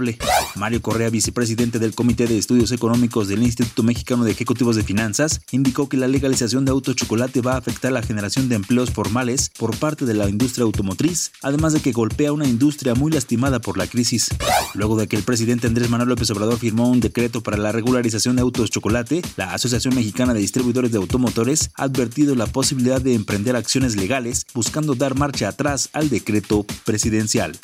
Mario 0.55 0.81
Correa, 0.81 1.09
vicepresidente 1.09 1.77
del 1.77 1.93
Comité 1.93 2.25
de 2.25 2.37
Estudios 2.37 2.71
Económicos 2.71 3.27
del 3.27 3.43
Instituto 3.43 3.83
Mexicano 3.83 4.23
de 4.23 4.31
Ejecutivos 4.31 4.75
de 4.75 4.83
Finanzas, 4.83 5.41
indicó 5.51 5.87
que 5.87 5.97
la 5.97 6.07
legalización 6.07 6.65
de 6.65 6.71
autochocolate 6.71 7.41
va 7.41 7.53
a 7.53 7.57
afectar 7.57 7.91
la 7.91 8.01
generación 8.01 8.49
de 8.49 8.55
empleos 8.55 8.91
formales 8.91 9.51
por 9.57 9.77
parte 9.77 10.05
de 10.05 10.13
la 10.13 10.29
industria 10.29 10.63
automotriz, 10.63 11.31
además 11.41 11.73
de 11.73 11.81
que 11.81 11.91
golpea 11.91 12.33
una 12.33 12.47
industria 12.47 12.95
muy 12.95 13.11
lastimada 13.11 13.59
por 13.59 13.77
la 13.77 13.87
crisis. 13.87 14.29
Luego 14.73 14.97
de 14.97 15.07
que 15.07 15.15
el 15.15 15.23
presidente 15.23 15.67
Andrés 15.67 15.89
Manuel 15.89 16.09
López 16.09 16.31
Obrador 16.31 16.57
firmó 16.57 16.89
un 16.89 16.99
decreto 16.99 17.41
para 17.41 17.57
la 17.57 17.71
regularización 17.71 18.35
de 18.35 18.41
autos 18.41 18.71
chocolate, 18.71 19.21
la 19.37 19.53
Asociación 19.53 19.95
Mexicana 19.95 20.33
de 20.33 20.39
Distribuidores 20.39 20.91
de 20.91 20.97
Automotores 20.97 21.69
ha 21.75 21.83
advertido 21.83 22.35
la 22.35 22.47
posibilidad 22.47 23.01
de 23.01 23.13
emprender 23.13 23.55
acciones 23.55 23.95
legales 23.95 24.45
buscando 24.53 24.95
dar 24.95 25.15
marcha 25.15 25.49
atrás 25.49 25.89
al 25.93 26.09
decreto 26.09 26.65
presidencial. 26.85 27.59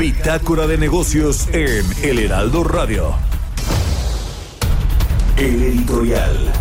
Bitácora 0.00 0.66
de 0.66 0.78
negocios 0.78 1.46
en 1.52 1.84
El 2.02 2.20
Heraldo 2.20 2.64
Radio. 2.64 3.14
El 5.36 5.62
editorial. 5.62 6.52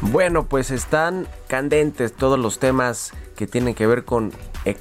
Bueno, 0.00 0.46
pues 0.48 0.72
están 0.72 1.28
candentes 1.46 2.12
todos 2.12 2.40
los 2.40 2.58
temas 2.58 3.12
que 3.36 3.46
tienen 3.46 3.76
que 3.76 3.86
ver 3.86 4.04
con 4.04 4.32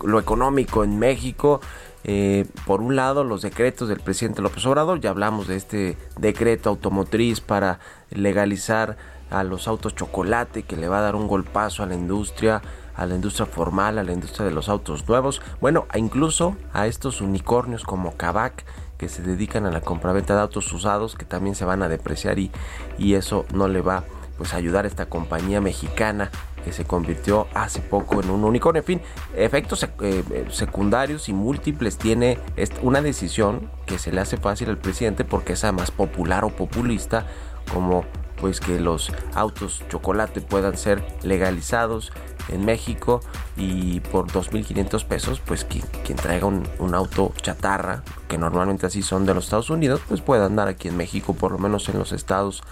lo 0.04 0.20
económico 0.20 0.84
en 0.84 0.98
México. 0.98 1.62
Eh, 2.04 2.46
por 2.66 2.82
un 2.82 2.96
lado, 2.96 3.24
los 3.24 3.42
decretos 3.42 3.88
del 3.88 4.00
presidente 4.00 4.42
López 4.42 4.66
Obrador, 4.66 5.00
ya 5.00 5.10
hablamos 5.10 5.48
de 5.48 5.56
este 5.56 5.98
decreto 6.18 6.70
automotriz 6.70 7.40
para 7.40 7.80
legalizar 8.12 8.98
a 9.30 9.44
los 9.44 9.68
autos 9.68 9.96
chocolate 9.96 10.64
que 10.64 10.76
le 10.76 10.88
va 10.88 11.00
a 11.00 11.02
dar 11.02 11.16
un 11.16 11.28
golpazo 11.28 11.82
a 11.82 11.86
la 11.86 11.96
industria, 11.96 12.62
a 12.96 13.06
la 13.06 13.16
industria 13.16 13.46
formal, 13.46 13.98
a 13.98 14.04
la 14.04 14.12
industria 14.12 14.46
de 14.46 14.54
los 14.54 14.70
autos 14.70 15.08
nuevos, 15.08 15.42
bueno, 15.60 15.86
a 15.90 15.98
incluso 15.98 16.56
a 16.74 16.88
estos 16.88 17.22
unicornios 17.22 17.84
como 17.84 18.16
Kavak 18.16 18.66
que 18.98 19.10
se 19.10 19.24
dedican 19.24 19.66
a 19.66 19.72
la 19.72 19.82
compraventa 19.82 20.36
de 20.36 20.42
autos 20.42 20.72
usados 20.72 21.16
que 21.16 21.26
también 21.26 21.56
se 21.56 21.66
van 21.66 21.82
a 21.82 21.90
depreciar 21.90 22.38
y, 22.38 22.52
y 22.98 23.16
eso 23.16 23.46
no 23.54 23.68
le 23.68 23.82
va 23.82 24.04
pues 24.44 24.54
ayudar 24.56 24.84
a 24.84 24.90
esta 24.90 25.06
compañía 25.06 25.62
mexicana 25.62 26.30
que 26.66 26.74
se 26.74 26.84
convirtió 26.84 27.48
hace 27.54 27.80
poco 27.80 28.22
en 28.22 28.30
un 28.30 28.44
unicornio. 28.44 28.82
En 28.82 28.86
fin, 28.86 29.02
efectos 29.38 29.84
eh, 29.84 29.88
eh, 30.02 30.48
secundarios 30.50 31.30
y 31.30 31.34
múltiples 31.34 31.98
tiene 31.98 32.40
una 32.82 33.02
decisión 33.02 33.72
que 33.86 33.98
se 34.00 34.12
le 34.12 34.20
hace 34.20 34.36
fácil 34.36 34.68
al 34.68 34.78
presidente 34.78 35.24
porque 35.24 35.54
es 35.54 35.64
además 35.64 35.92
popular 35.92 36.44
o 36.44 36.50
populista 36.50 37.26
como 37.72 38.04
pues 38.42 38.60
que 38.60 38.82
los 38.82 39.14
autos 39.34 39.82
chocolate 39.90 40.42
puedan 40.42 40.76
ser 40.76 41.02
legalizados 41.22 42.12
en 42.50 42.66
México 42.66 43.22
y 43.56 44.02
por 44.02 44.28
2.500 44.28 45.06
pesos 45.06 45.40
pues 45.40 45.64
quien, 45.64 45.86
quien 46.04 46.18
traiga 46.18 46.48
un, 46.48 46.68
un 46.80 46.96
auto 46.96 47.32
chatarra 47.42 48.04
que 48.28 48.38
normalmente 48.38 48.86
así 48.86 49.04
son 49.04 49.26
de 49.26 49.34
los 49.34 49.46
Estados 49.46 49.70
Unidos 49.70 50.02
pues 50.10 50.20
pueda 50.20 50.46
andar 50.46 50.68
aquí 50.68 50.90
en 50.90 50.98
México 50.98 51.34
por 51.34 51.54
lo 51.54 51.60
menos 51.60 51.88
en 51.88 51.98
los 51.98 52.12
estados 52.12 52.64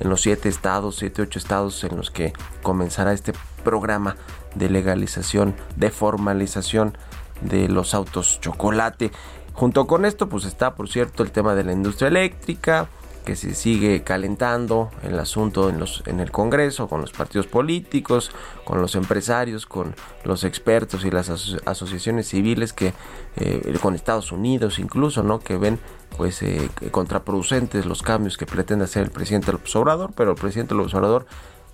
en 0.00 0.08
los 0.08 0.22
siete 0.22 0.48
estados, 0.48 0.96
siete, 0.96 1.22
ocho 1.22 1.38
estados 1.38 1.84
en 1.84 1.96
los 1.96 2.10
que 2.10 2.32
comenzará 2.62 3.12
este 3.12 3.32
programa 3.62 4.16
de 4.54 4.70
legalización, 4.70 5.54
de 5.76 5.90
formalización 5.90 6.96
de 7.42 7.68
los 7.68 7.94
autos 7.94 8.40
chocolate. 8.40 9.12
Junto 9.52 9.86
con 9.86 10.04
esto, 10.04 10.28
pues 10.28 10.44
está, 10.44 10.74
por 10.74 10.88
cierto, 10.88 11.22
el 11.22 11.30
tema 11.30 11.54
de 11.54 11.64
la 11.64 11.72
industria 11.72 12.08
eléctrica, 12.08 12.88
que 13.24 13.36
se 13.36 13.54
sigue 13.54 14.02
calentando 14.02 14.90
el 15.02 15.18
asunto 15.18 15.68
en, 15.68 15.78
los, 15.78 16.02
en 16.06 16.20
el 16.20 16.30
Congreso, 16.30 16.88
con 16.88 17.00
los 17.00 17.12
partidos 17.12 17.46
políticos, 17.46 18.30
con 18.64 18.80
los 18.80 18.94
empresarios, 18.94 19.66
con 19.66 19.94
los 20.24 20.44
expertos 20.44 21.04
y 21.04 21.10
las 21.10 21.28
aso- 21.30 21.60
asociaciones 21.66 22.28
civiles 22.28 22.72
que 22.72 22.92
eh, 23.36 23.76
con 23.80 23.94
Estados 23.94 24.32
Unidos 24.32 24.78
incluso, 24.78 25.22
¿no? 25.22 25.40
Que 25.40 25.56
ven 25.56 25.78
pues 26.16 26.42
eh, 26.42 26.68
contraproducentes 26.90 27.86
los 27.86 28.02
cambios 28.02 28.36
que 28.36 28.46
pretende 28.46 28.84
hacer 28.84 29.04
el 29.04 29.10
presidente 29.10 29.52
López 29.52 29.74
Obrador, 29.76 30.12
pero 30.16 30.30
el 30.32 30.36
presidente 30.36 30.74
López 30.74 30.94
Obrador 30.94 31.26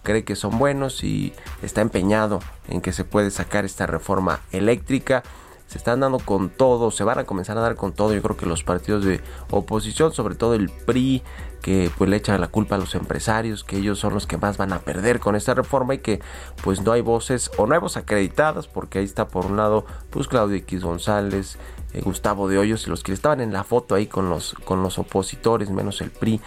cree 0.03 0.25
que 0.25 0.37
son 0.37 0.59
buenos 0.59 1.03
y 1.03 1.33
está 1.63 1.81
empeñado 1.81 2.41
en 2.69 2.81
que 2.81 2.93
se 2.93 3.05
puede 3.05 3.31
sacar 3.31 3.65
esta 3.65 3.87
reforma 3.87 4.41
eléctrica. 4.53 5.23
Se 5.67 5.79
están 5.79 6.01
dando 6.01 6.19
con 6.19 6.49
todo, 6.49 6.91
se 6.91 7.03
van 7.03 7.19
a 7.19 7.25
comenzar 7.25 7.59
a 7.59 7.61
dar 7.61 7.75
con 7.75 7.93
todo. 7.93 8.15
Yo 8.15 8.23
creo 8.23 8.37
que 8.37 8.47
los 8.47 8.63
partidos 8.63 9.05
de 9.05 9.21
oposición, 9.51 10.13
sobre 10.13 10.37
todo 10.37 10.55
el 10.55 10.71
PRI, 10.71 11.23
que 11.61 11.91
pues 11.99 12.09
le 12.09 12.17
echan 12.17 12.41
la 12.41 12.49
culpa 12.49 12.77
a 12.77 12.79
los 12.79 12.95
empresarios, 12.95 13.65
que 13.65 13.79
ellos 13.79 13.99
son 13.99 14.15
los 14.15 14.27
que 14.29 14.37
más 14.37 14.57
van 14.57 14.73
a 14.73 14.79
perder 14.79 15.19
con 15.19 15.35
esta 15.35 15.55
reforma 15.55 15.95
y 15.95 15.99
que 15.99 16.21
pues 16.63 16.83
no 16.83 16.93
hay 16.93 17.01
voces 17.01 17.51
o 17.59 17.67
no 17.67 17.75
hay 17.75 17.81
voces 17.81 18.05
acreditadas, 18.05 18.69
porque 18.69 19.01
ahí 19.01 19.05
está 19.05 19.27
por 19.27 19.47
un 19.47 19.57
lado 19.57 19.85
pues 20.11 20.29
Claudio 20.29 20.57
X 20.59 20.85
González, 20.85 21.59
eh, 21.93 22.01
Gustavo 22.03 22.49
de 22.49 22.59
Hoyos 22.59 22.87
y 22.87 22.91
los 22.91 23.03
que 23.03 23.13
estaban 23.13 23.41
en 23.41 23.53
la 23.53 23.65
foto 23.65 23.97
ahí 23.97 24.07
con 24.07 24.31
los, 24.31 24.55
con 24.65 24.83
los 24.85 24.99
opositores, 25.01 25.71
menos 25.71 26.01
el 26.01 26.11
PRI 26.11 26.41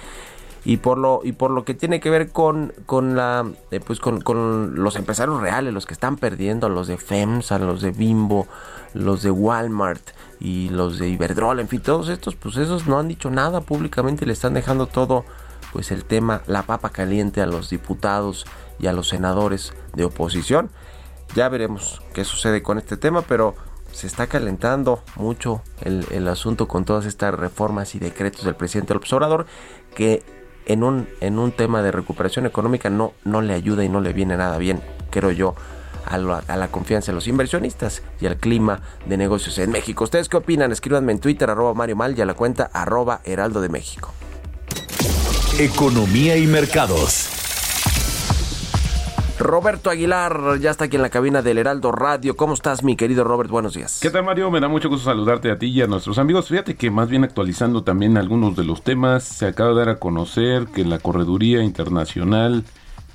y 0.66 0.78
por 0.78 0.98
lo 0.98 1.22
y 1.24 1.32
por 1.32 1.52
lo 1.52 1.64
que 1.64 1.74
tiene 1.74 2.00
que 2.00 2.10
ver 2.10 2.32
con 2.32 2.74
con 2.86 3.16
la 3.16 3.46
eh, 3.72 3.80
pues 3.80 4.00
con, 4.00 4.22
con 4.22 4.76
los 4.76 4.96
empresarios 4.96 5.40
reales 5.42 5.74
los 5.74 5.86
que 5.86 5.94
están 5.94 6.18
perdiendo 6.18 6.68
los 6.70 6.88
de 6.88 6.98
FEMSA 6.98 7.60
los 7.60 7.82
de 7.82 7.92
Bimbo 7.92 8.48
los 8.94 9.24
de 9.24 9.32
Walmart 9.32 10.02
y 10.40 10.70
los 10.70 11.00
de 11.00 11.10
Iberdrola 11.10 11.62
en 11.62 11.68
fin 11.68 11.82
todos 11.82 12.10
estos 12.10 12.36
pues 12.36 12.58
esos 12.58 12.88
no 12.88 13.00
han 13.00 13.08
dicho 13.08 13.30
nada 13.30 13.62
públicamente 13.62 14.26
le 14.26 14.34
están 14.34 14.54
dejando 14.54 14.88
todo 14.88 15.24
pues 15.72 15.92
el 15.92 16.04
tema 16.04 16.42
la 16.48 16.64
papa 16.64 16.90
caliente 16.90 17.42
a 17.42 17.46
los 17.46 17.70
diputados 17.70 18.46
y 18.80 18.88
a 18.88 18.94
los 18.94 19.10
senadores 19.10 19.74
de 19.94 20.06
oposición. 20.06 20.70
Ya 21.36 21.50
veremos 21.50 22.02
qué 22.14 22.24
sucede 22.24 22.64
con 22.64 22.78
este 22.78 22.98
tema 22.98 23.22
pero 23.22 23.56
se 23.92 24.08
está 24.08 24.28
calentando 24.28 25.04
mucho 25.16 25.62
el, 25.82 26.06
el 26.12 26.28
asunto 26.28 26.68
con 26.68 26.86
todas 26.86 27.06
estas 27.06 27.34
reformas 27.34 27.96
y 27.96 28.00
decretos 28.00 28.46
del 28.46 28.56
presidente 28.56 28.94
López 28.94 29.12
Obrador 29.14 29.46
que 29.96 30.24
en 30.70 30.84
un, 30.84 31.10
en 31.20 31.40
un 31.40 31.52
tema 31.52 31.82
de 31.82 31.92
recuperación 31.92 32.46
económica 32.46 32.90
no, 32.90 33.14
no 33.26 33.42
le 33.42 33.54
ayuda 33.54 33.84
y 33.84 33.90
no 33.90 34.00
le 34.02 34.14
viene 34.14 34.38
nada 34.38 34.58
bien, 34.60 34.82
creo 35.10 35.32
yo, 35.32 35.56
a 36.06 36.18
la, 36.20 36.44
a 36.48 36.58
la 36.58 36.68
confianza 36.70 37.12
de 37.12 37.16
los 37.16 37.28
inversionistas 37.28 38.04
y 38.22 38.28
al 38.28 38.38
clima 38.38 38.82
de 39.06 39.18
negocios 39.18 39.58
en 39.58 39.72
México. 39.72 40.04
¿Ustedes 40.04 40.30
qué 40.30 40.38
opinan? 40.38 40.72
Escríbanme 40.72 41.12
en 41.12 41.20
Twitter, 41.20 41.50
arroba 41.50 41.74
Mario 41.74 41.96
Mal 41.96 42.18
y 42.18 42.22
a 42.22 42.26
la 42.26 42.36
cuenta 42.36 42.70
arroba 42.72 43.22
Heraldo 43.26 43.62
de 43.62 43.70
México. 43.70 44.14
Economía 45.58 46.38
y 46.38 46.46
mercados. 46.46 47.39
Roberto 49.40 49.90
Aguilar 49.90 50.60
ya 50.60 50.70
está 50.70 50.86
aquí 50.86 50.98
en 50.98 51.02
la 51.02 51.10
cabina 51.10 51.42
del 51.42 51.58
Heraldo 51.58 51.94
Radio. 51.94 52.36
¿Cómo 52.36 52.54
estás, 52.54 52.84
mi 52.84 52.98
querido 52.98 53.24
Robert? 53.24 53.50
Buenos 53.50 53.74
días. 53.74 54.00
¿Qué 54.02 54.10
tal, 54.10 54.26
Mario? 54.26 54.52
Me 54.52 54.60
da 54.60 54.68
mucho 54.68 54.90
gusto 54.90 55.06
saludarte 55.06 55.50
a 55.50 55.58
ti 55.58 55.68
y 55.68 55.82
a 55.82 55.88
nuestros 55.88 56.18
amigos. 56.18 56.50
Fíjate 56.50 56.76
que 56.76 56.92
más 56.92 57.08
bien 57.08 57.24
actualizando 57.24 57.84
también 57.84 58.18
algunos 58.18 58.58
de 58.58 58.66
los 58.66 58.84
temas, 58.84 59.24
se 59.24 59.48
acaba 59.48 59.70
de 59.70 59.76
dar 59.78 59.90
a 59.90 59.96
conocer 60.00 60.68
que 60.68 60.84
la 60.84 61.00
Correduría 61.00 61.64
Internacional 61.64 62.66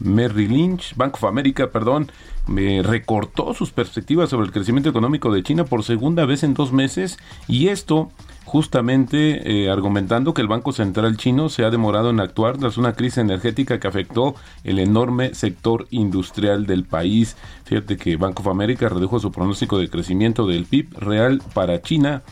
Merrill 0.00 0.50
Lynch, 0.50 0.96
Bank 0.96 1.14
of 1.14 1.24
America, 1.24 1.70
perdón, 1.70 2.10
me 2.46 2.82
recortó 2.82 3.52
sus 3.52 3.70
perspectivas 3.70 4.30
sobre 4.30 4.46
el 4.46 4.52
crecimiento 4.52 4.88
económico 4.88 5.32
de 5.32 5.42
China 5.42 5.64
por 5.64 5.84
segunda 5.84 6.24
vez 6.24 6.42
en 6.42 6.54
dos 6.54 6.72
meses 6.72 7.18
y 7.48 7.68
esto 7.68 8.10
justamente 8.44 9.64
eh, 9.64 9.70
argumentando 9.70 10.34
que 10.34 10.42
el 10.42 10.48
Banco 10.48 10.72
Central 10.72 11.16
chino 11.16 11.48
se 11.48 11.64
ha 11.64 11.70
demorado 11.70 12.10
en 12.10 12.20
actuar 12.20 12.58
tras 12.58 12.76
una 12.76 12.92
crisis 12.92 13.18
energética 13.18 13.80
que 13.80 13.88
afectó 13.88 14.34
el 14.62 14.78
enorme 14.78 15.34
sector 15.34 15.86
industrial 15.90 16.66
del 16.66 16.84
país. 16.84 17.36
Fíjate 17.64 17.96
que 17.96 18.16
Bank 18.16 18.40
of 18.40 18.48
America 18.48 18.88
redujo 18.88 19.18
su 19.18 19.32
pronóstico 19.32 19.78
de 19.78 19.88
crecimiento 19.88 20.46
del 20.46 20.66
PIB 20.66 20.98
real 20.98 21.42
para 21.54 21.80
China 21.82 22.22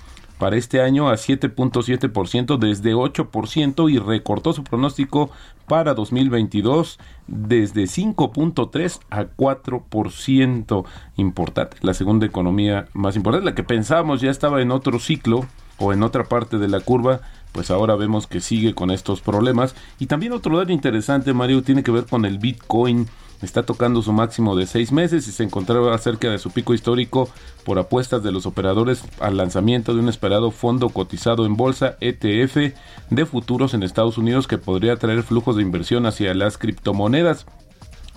para 0.42 0.57
este 0.57 0.83
año 0.83 1.09
a 1.09 1.14
7.7% 1.14 2.59
desde 2.59 2.95
8% 2.95 3.92
y 3.92 3.99
recortó 4.00 4.52
su 4.52 4.64
pronóstico 4.64 5.31
para 5.69 5.95
2022 5.95 6.99
desde 7.28 7.85
5.3 7.85 9.00
a 9.11 9.25
4%. 9.26 10.85
Importante, 11.16 11.76
la 11.81 11.95
segunda 11.95 12.26
economía 12.26 12.87
más 12.92 13.14
importante, 13.14 13.45
la 13.47 13.54
que 13.54 13.62
pensábamos 13.62 14.21
ya 14.21 14.33
estaba 14.33 14.61
en 14.61 14.73
otro 14.73 14.99
ciclo 14.99 15.47
o 15.79 15.93
en 15.93 16.02
otra 16.02 16.25
parte 16.25 16.59
de 16.59 16.69
la 16.69 16.81
curva, 16.81 17.21
pues 17.52 17.71
ahora 17.71 17.97
vemos 17.97 18.26
que 18.26 18.41
sigue 18.41 18.75
con 18.75 18.91
estos 18.91 19.21
problemas. 19.21 19.75
Y 19.99 20.07
también 20.07 20.33
otro 20.33 20.59
dato 20.59 20.73
interesante, 20.73 21.35
Mario, 21.35 21.62
tiene 21.62 21.83
que 21.83 21.91
ver 21.91 22.07
con 22.07 22.25
el 22.25 22.38
Bitcoin. 22.38 23.09
Está 23.43 23.64
tocando 23.64 24.02
su 24.02 24.12
máximo 24.12 24.55
de 24.55 24.67
seis 24.67 24.93
meses 24.93 25.26
y 25.26 25.33
se 25.33 25.43
encontraba 25.43 25.99
cerca 25.99 26.31
de 26.31 26.38
su 26.38 26.52
pico 26.52 26.75
histórico 26.75 27.29
por 27.64 27.79
apuestas 27.79 28.23
de 28.23 28.31
los 28.31 28.47
operadores 28.47 29.05
al 29.21 29.37
lanzamiento 29.37 29.95
de 29.95 30.00
un 30.00 30.09
esperado 30.09 30.52
fondo 30.52 30.91
cotizado 30.91 31.45
en 31.45 31.57
bolsa 31.57 31.97
ETF 32.00 32.75
de 33.11 33.26
futuros 33.26 33.75
en 33.75 33.83
Estados 33.83 34.17
Unidos 34.17 34.47
que 34.47 34.59
podría 34.59 34.97
traer 34.97 35.25
flujos 35.25 35.57
de 35.57 35.62
inversión 35.62 36.07
hacia 36.07 36.35
las 36.35 36.57
criptomonedas. 36.57 37.47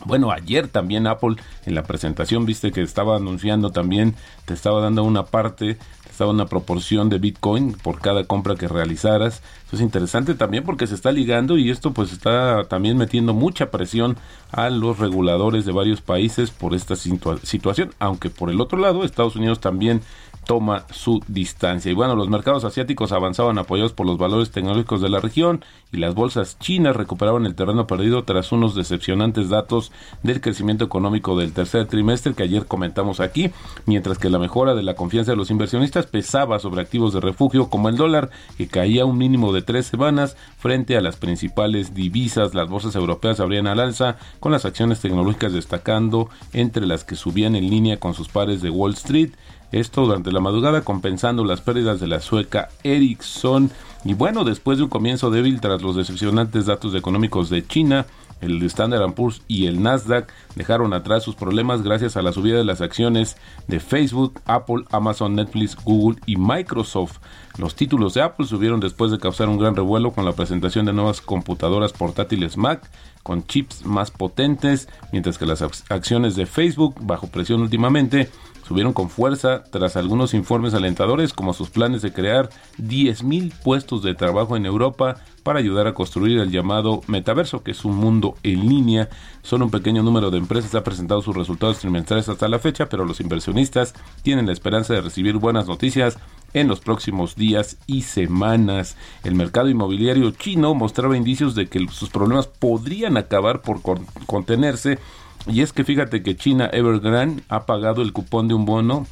Bueno, 0.05 0.29
ayer 0.29 0.67
también 0.67 1.07
Apple 1.07 1.37
en 1.65 1.73
la 1.73 1.83
presentación 1.83 2.45
viste 2.45 2.71
que 2.71 2.81
estaba 2.81 3.15
anunciando 3.15 3.71
también, 3.71 4.15
te 4.45 4.53
estaba 4.53 4.79
dando 4.79 5.03
una 5.03 5.25
parte, 5.25 5.79
te 6.04 6.04
estaba 6.15 6.31
una 6.31 6.45
proporción 6.45 7.09
de 7.09 7.17
Bitcoin 7.19 7.73
por 7.73 7.99
cada 7.99 8.23
compra 8.23 8.55
que 8.55 8.69
realizaras. 8.69 9.43
Eso 9.67 9.75
es 9.75 9.81
interesante 9.81 10.33
también 10.33 10.63
porque 10.63 10.87
se 10.87 10.95
está 10.95 11.11
ligando 11.11 11.57
y 11.57 11.69
esto 11.69 11.91
pues 11.91 12.13
está 12.13 12.63
también 12.69 12.97
metiendo 12.97 13.33
mucha 13.33 13.69
presión 13.69 14.15
a 14.51 14.69
los 14.69 14.97
reguladores 14.99 15.65
de 15.65 15.73
varios 15.73 15.99
países 15.99 16.51
por 16.51 16.73
esta 16.73 16.93
situa- 16.95 17.39
situación, 17.43 17.93
aunque 17.99 18.29
por 18.29 18.49
el 18.49 18.61
otro 18.61 18.77
lado 18.79 19.03
Estados 19.03 19.35
Unidos 19.35 19.59
también 19.59 20.01
toma 20.45 20.85
su 20.91 21.21
distancia. 21.27 21.91
Y 21.91 21.95
bueno, 21.95 22.15
los 22.15 22.29
mercados 22.29 22.63
asiáticos 22.63 23.11
avanzaban 23.11 23.57
apoyados 23.57 23.93
por 23.93 24.05
los 24.05 24.17
valores 24.17 24.51
tecnológicos 24.51 25.01
de 25.01 25.09
la 25.09 25.19
región 25.19 25.63
y 25.91 25.97
las 25.97 26.15
bolsas 26.15 26.57
chinas 26.59 26.95
recuperaban 26.95 27.45
el 27.45 27.55
terreno 27.55 27.87
perdido 27.87 28.23
tras 28.23 28.51
unos 28.51 28.75
decepcionantes 28.75 29.49
datos 29.49 29.91
del 30.23 30.41
crecimiento 30.41 30.85
económico 30.85 31.37
del 31.37 31.53
tercer 31.53 31.87
trimestre 31.87 32.33
que 32.33 32.43
ayer 32.43 32.65
comentamos 32.65 33.19
aquí, 33.19 33.51
mientras 33.85 34.17
que 34.17 34.29
la 34.29 34.39
mejora 34.39 34.75
de 34.75 34.83
la 34.83 34.95
confianza 34.95 35.31
de 35.31 35.37
los 35.37 35.51
inversionistas 35.51 36.07
pesaba 36.07 36.59
sobre 36.59 36.81
activos 36.81 37.13
de 37.13 37.21
refugio 37.21 37.69
como 37.69 37.89
el 37.89 37.97
dólar, 37.97 38.29
que 38.57 38.67
caía 38.67 39.05
un 39.05 39.17
mínimo 39.17 39.53
de 39.53 39.61
tres 39.61 39.87
semanas 39.87 40.37
frente 40.57 40.97
a 40.97 41.01
las 41.01 41.17
principales 41.17 41.93
divisas. 41.93 42.53
Las 42.53 42.69
bolsas 42.69 42.95
europeas 42.95 43.39
abrían 43.39 43.67
al 43.67 43.79
alza, 43.79 44.17
con 44.39 44.51
las 44.51 44.65
acciones 44.65 44.99
tecnológicas 45.01 45.53
destacando 45.53 46.29
entre 46.53 46.85
las 46.85 47.03
que 47.03 47.15
subían 47.15 47.55
en 47.55 47.69
línea 47.69 47.99
con 47.99 48.13
sus 48.13 48.27
pares 48.27 48.61
de 48.61 48.69
Wall 48.69 48.93
Street. 48.93 49.31
Esto 49.71 50.05
durante 50.05 50.31
la 50.31 50.39
madrugada 50.39 50.81
compensando 50.81 51.43
las 51.43 51.61
pérdidas 51.61 51.99
de 51.99 52.07
la 52.07 52.19
sueca 52.19 52.69
Ericsson. 52.83 53.71
Y 54.03 54.13
bueno, 54.13 54.43
después 54.43 54.77
de 54.77 54.83
un 54.85 54.89
comienzo 54.89 55.31
débil 55.31 55.59
tras 55.61 55.81
los 55.81 55.95
decepcionantes 55.95 56.65
datos 56.65 56.93
económicos 56.95 57.49
de 57.49 57.65
China, 57.65 58.05
el 58.41 58.61
Standard 58.63 59.13
Poor's 59.13 59.41
y 59.47 59.65
el 59.65 59.81
Nasdaq 59.81 60.31
dejaron 60.55 60.93
atrás 60.93 61.23
sus 61.23 61.35
problemas 61.35 61.83
gracias 61.83 62.17
a 62.17 62.21
la 62.21 62.31
subida 62.31 62.57
de 62.57 62.65
las 62.65 62.81
acciones 62.81 63.37
de 63.67 63.79
Facebook, 63.79 64.41
Apple, 64.45 64.83
Amazon, 64.91 65.35
Netflix, 65.35 65.75
Google 65.83 66.19
y 66.25 66.35
Microsoft. 66.35 67.17
Los 67.57 67.75
títulos 67.75 68.13
de 68.13 68.21
Apple 68.21 68.45
subieron 68.45 68.79
después 68.79 69.11
de 69.11 69.19
causar 69.19 69.47
un 69.47 69.57
gran 69.57 69.75
revuelo 69.75 70.11
con 70.11 70.25
la 70.25 70.33
presentación 70.33 70.85
de 70.85 70.93
nuevas 70.93 71.21
computadoras 71.21 71.93
portátiles 71.93 72.57
Mac 72.57 72.89
con 73.23 73.47
chips 73.47 73.85
más 73.85 74.11
potentes, 74.11 74.87
mientras 75.11 75.37
que 75.37 75.47
las 75.47 75.63
acciones 75.89 76.35
de 76.35 76.45
Facebook, 76.45 76.95
bajo 77.01 77.27
presión 77.27 77.61
últimamente, 77.61 78.29
subieron 78.67 78.93
con 78.93 79.09
fuerza 79.09 79.63
tras 79.69 79.95
algunos 79.95 80.33
informes 80.33 80.73
alentadores 80.73 81.33
como 81.33 81.53
sus 81.53 81.69
planes 81.69 82.01
de 82.01 82.13
crear 82.13 82.49
10.000 82.79 83.53
puestos 83.63 84.01
de 84.01 84.15
trabajo 84.15 84.57
en 84.57 84.65
Europa 84.65 85.17
para 85.43 85.59
ayudar 85.59 85.85
a 85.85 85.93
construir 85.93 86.39
el 86.39 86.49
llamado 86.49 87.01
metaverso, 87.05 87.61
que 87.61 87.71
es 87.71 87.85
un 87.85 87.95
mundo 87.95 88.35
en 88.41 88.67
línea. 88.67 89.09
Solo 89.43 89.65
un 89.65 89.71
pequeño 89.71 90.01
número 90.01 90.31
de 90.31 90.39
empresas 90.39 90.73
ha 90.73 90.83
presentado 90.83 91.21
sus 91.21 91.35
resultados 91.35 91.77
trimestrales 91.77 92.27
hasta 92.27 92.47
la 92.47 92.57
fecha, 92.57 92.89
pero 92.89 93.05
los 93.05 93.21
inversionistas 93.21 93.93
tienen 94.23 94.47
la 94.47 94.53
esperanza 94.53 94.95
de 94.95 95.01
recibir 95.01 95.35
buenas 95.37 95.67
noticias 95.67 96.17
en 96.55 96.67
los 96.67 96.79
próximos 96.79 97.35
días 97.35 97.77
y 97.85 98.01
semanas. 98.01 98.97
El 99.23 99.35
mercado 99.35 99.69
inmobiliario 99.69 100.31
chino 100.31 100.73
mostraba 100.73 101.15
indicios 101.15 101.53
de 101.53 101.67
que 101.67 101.85
sus 101.89 102.09
problemas 102.09 102.47
podrían 102.47 103.17
acabar 103.17 103.61
por 103.61 103.81
contenerse 104.25 104.97
y 105.47 105.61
es 105.61 105.73
que 105.73 105.83
fíjate 105.83 106.23
que 106.23 106.35
China 106.35 106.69
Evergrande 106.71 107.43
ha 107.49 107.65
pagado 107.65 108.01
el 108.01 108.13
cupón 108.13 108.47
de 108.47 108.53
un 108.53 108.65
bono 108.65 109.05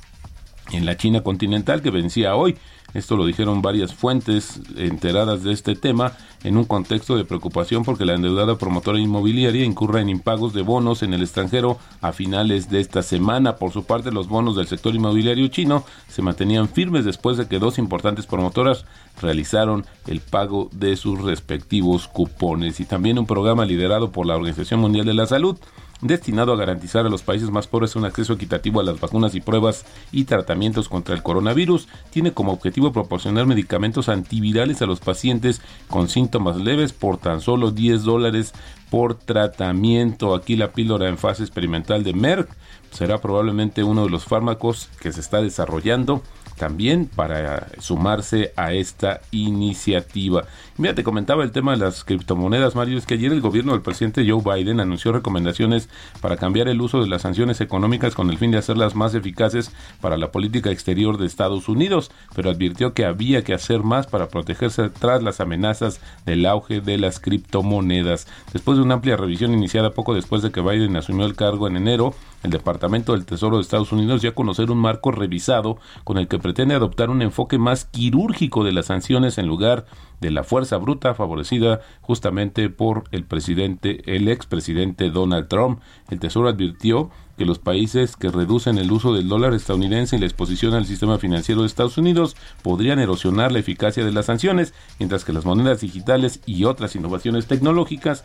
en 0.72 0.86
la 0.86 0.98
China 0.98 1.22
continental 1.22 1.82
que 1.82 1.92
vencía 1.92 2.36
hoy. 2.36 2.58
Esto 2.94 3.18
lo 3.18 3.25
dijeron 3.25 3.63
varias 3.63 3.94
fuentes 3.94 4.62
enteradas 4.78 5.44
de 5.44 5.52
este 5.52 5.75
tema 5.75 6.13
en 6.44 6.58
un 6.58 6.66
contexto 6.66 7.18
de 7.18 7.25
preocupación 7.25 7.84
porque 7.84 8.06
la 8.06 8.13
endeudada 8.13 8.58
promotora 8.60 9.00
inmobiliaria 9.00 9.66
incurra 9.66 10.00
en 10.00 10.10
impagos 10.10 10.54
de 10.54 10.62
bonos 10.62 11.02
en 11.02 11.13
el 11.13 11.24
extranjero 11.24 11.80
a 12.02 12.12
finales 12.12 12.70
de 12.70 12.82
esta 12.82 13.02
semana. 13.02 13.56
Por 13.56 13.72
su 13.72 13.84
parte, 13.86 14.12
los 14.12 14.28
bonos 14.28 14.56
del 14.56 14.68
sector 14.68 14.94
inmobiliario 14.94 15.48
chino 15.48 15.84
se 16.08 16.22
mantenían 16.22 16.70
firmes 16.70 17.04
después 17.04 17.38
de 17.38 17.48
que 17.48 17.58
dos 17.58 17.80
importantes 17.80 18.28
promotoras 18.28 18.86
realizaron 19.20 19.86
el 20.06 20.20
pago 20.20 20.70
de 20.72 20.96
sus 20.96 21.20
respectivos 21.20 22.08
cupones 22.08 22.80
y 22.80 22.86
también 22.86 23.18
un 23.18 23.25
programa 23.25 23.66
liderado 23.66 24.12
por 24.12 24.28
la 24.28 24.36
Organización 24.36 24.80
Mundial 24.80 25.08
de 25.08 25.16
la 25.16 25.25
Salud 25.25 25.58
destinado 26.02 26.54
a 26.54 26.58
garantizar 26.58 27.06
a 27.06 27.10
los 27.10 27.24
países 27.24 27.50
más 27.50 27.68
pobres 27.68 27.96
un 27.96 28.06
acceso 28.06 28.34
equitativo 28.34 28.80
a 28.80 28.84
las 28.84 29.00
vacunas 29.00 29.36
y 29.36 29.42
pruebas 29.42 29.86
y 30.12 30.26
tratamientos 30.26 30.90
contra 30.90 31.16
el 31.16 31.24
coronavirus, 31.24 31.88
tiene 32.10 32.34
como 32.34 32.52
objetivo 32.52 32.92
proporcionar 32.92 33.46
medicamentos 33.46 34.10
antivirales 34.10 34.82
a 34.82 34.86
los 34.86 35.00
pacientes 35.00 35.62
con 35.88 36.10
síntomas 36.10 36.58
leves 36.58 36.94
por 36.94 37.18
tan 37.18 37.42
solo 37.42 37.72
10 37.72 38.04
dólares 38.04 38.54
por 38.90 39.16
tratamiento. 39.16 40.36
Aquí 40.36 40.56
la 40.56 40.72
píldora 40.72 41.10
en 41.10 41.18
fase 41.18 41.44
experimental 41.44 42.04
de 42.04 42.14
Merck 42.14 42.50
será 42.92 43.20
probablemente 43.20 43.84
uno 43.84 44.04
de 44.04 44.10
los 44.10 44.26
fármacos 44.26 44.90
que 45.00 45.12
se 45.12 45.22
está 45.22 45.42
desarrollando 45.42 46.22
también 46.58 47.10
para 47.14 47.68
sumarse 47.80 48.54
a 48.56 48.74
esta 48.74 49.22
iniciativa. 49.32 50.46
Mira, 50.78 50.96
te 50.96 51.04
comentaba 51.04 51.44
el 51.44 51.52
tema 51.52 51.72
de 51.72 51.78
las 51.78 52.04
criptomonedas, 52.04 52.76
Mario, 52.76 52.98
es 52.98 53.06
que 53.06 53.16
ayer 53.16 53.32
el 53.32 53.42
gobierno 53.42 53.74
del 53.74 53.82
presidente 53.82 54.28
Joe 54.28 54.42
Biden 54.44 54.80
anunció 54.80 55.12
recomendaciones 55.12 55.89
para 56.22 56.38
cambiar 56.38 56.68
el 56.68 56.82
uso 56.82 57.02
de 57.02 57.08
las 57.08 57.22
sanciones 57.22 57.62
económicas 57.62 58.16
con 58.16 58.30
el 58.30 58.38
fin 58.38 58.52
de 58.52 58.58
hacerlas 58.58 58.96
más 58.96 59.13
eficaces 59.13 59.72
para 60.02 60.18
la 60.18 60.32
política 60.32 60.72
exterior 60.72 61.18
de 61.18 61.26
Estados 61.26 61.70
Unidos, 61.70 62.12
pero 62.36 62.50
advirtió 62.50 62.94
que 62.94 63.06
había 63.06 63.44
que 63.44 63.54
hacer 63.54 63.84
más 63.84 64.08
para 64.08 64.28
protegerse 64.28 64.89
tras 64.89 65.22
las 65.22 65.39
amenazas 65.39 66.02
del 66.26 66.46
auge 66.46 66.82
de 66.82 66.98
las 66.98 67.20
criptomonedas. 67.20 68.28
Después 68.52 68.78
de 68.78 68.84
una 68.84 68.96
amplia 68.96 69.18
revisión 69.18 69.54
iniciada 69.54 69.92
poco 69.92 70.13
después 70.13 70.42
de 70.42 70.52
que 70.52 70.62
Biden 70.62 70.96
asumió 70.96 71.26
el 71.26 71.36
cargo 71.36 71.68
en 71.68 71.78
enero, 71.78 72.13
el 72.43 72.51
Departamento 72.51 73.13
del 73.13 73.25
Tesoro 73.25 73.58
de 73.58 73.63
Estados 73.63 73.91
Unidos 73.91 74.21
ya 74.21 74.36
conocer 74.36 74.69
un 74.69 74.77
marco 74.77 75.12
revisado 75.12 75.77
con 76.03 76.17
el 76.17 76.27
que 76.27 76.39
pretende 76.39 76.75
adoptar 76.75 77.10
un 77.10 77.21
enfoque 77.21 77.58
más 77.58 77.86
quirúrgico 77.86 78.63
de 78.63 78.73
las 78.73 78.88
sanciones 78.88 79.38
en 79.38 79.47
lugar 79.47 79.86
de 80.19 80.29
la 80.29 80.43
fuerza 80.43 80.77
bruta 80.77 81.15
favorecida 81.15 81.82
justamente 82.01 82.69
por 82.69 83.06
el 83.12 83.25
presidente, 83.25 84.01
el 84.13 84.27
expresidente 84.27 85.10
Donald 85.10 85.47
Trump. 85.47 85.79
El 86.10 86.19
Tesoro 86.19 86.49
advirtió 86.49 87.10
que 87.38 87.45
los 87.45 87.60
países 87.60 88.15
que 88.15 88.29
reducen 88.29 88.77
el 88.77 88.91
uso 88.91 89.13
del 89.13 89.27
dólar 89.27 89.53
estadounidense 89.53 90.15
y 90.15 90.19
la 90.19 90.25
exposición 90.25 90.73
al 90.73 90.86
sistema 90.86 91.17
financiero 91.17 91.62
de 91.62 91.67
Estados 91.67 91.97
Unidos 91.97 92.36
podrían 92.62 92.99
erosionar 92.99 93.51
la 93.51 93.60
eficacia 93.60 94.06
de 94.06 94.12
las 94.12 94.27
sanciones, 94.27 94.73
mientras 94.99 95.25
que 95.25 95.34
las 95.34 95.45
monedas 95.45 95.82
digitales 95.82 96.41
y 96.45 96.65
otras 96.65 96.95
innovaciones 96.95 97.47
tecnológicas 97.47 98.23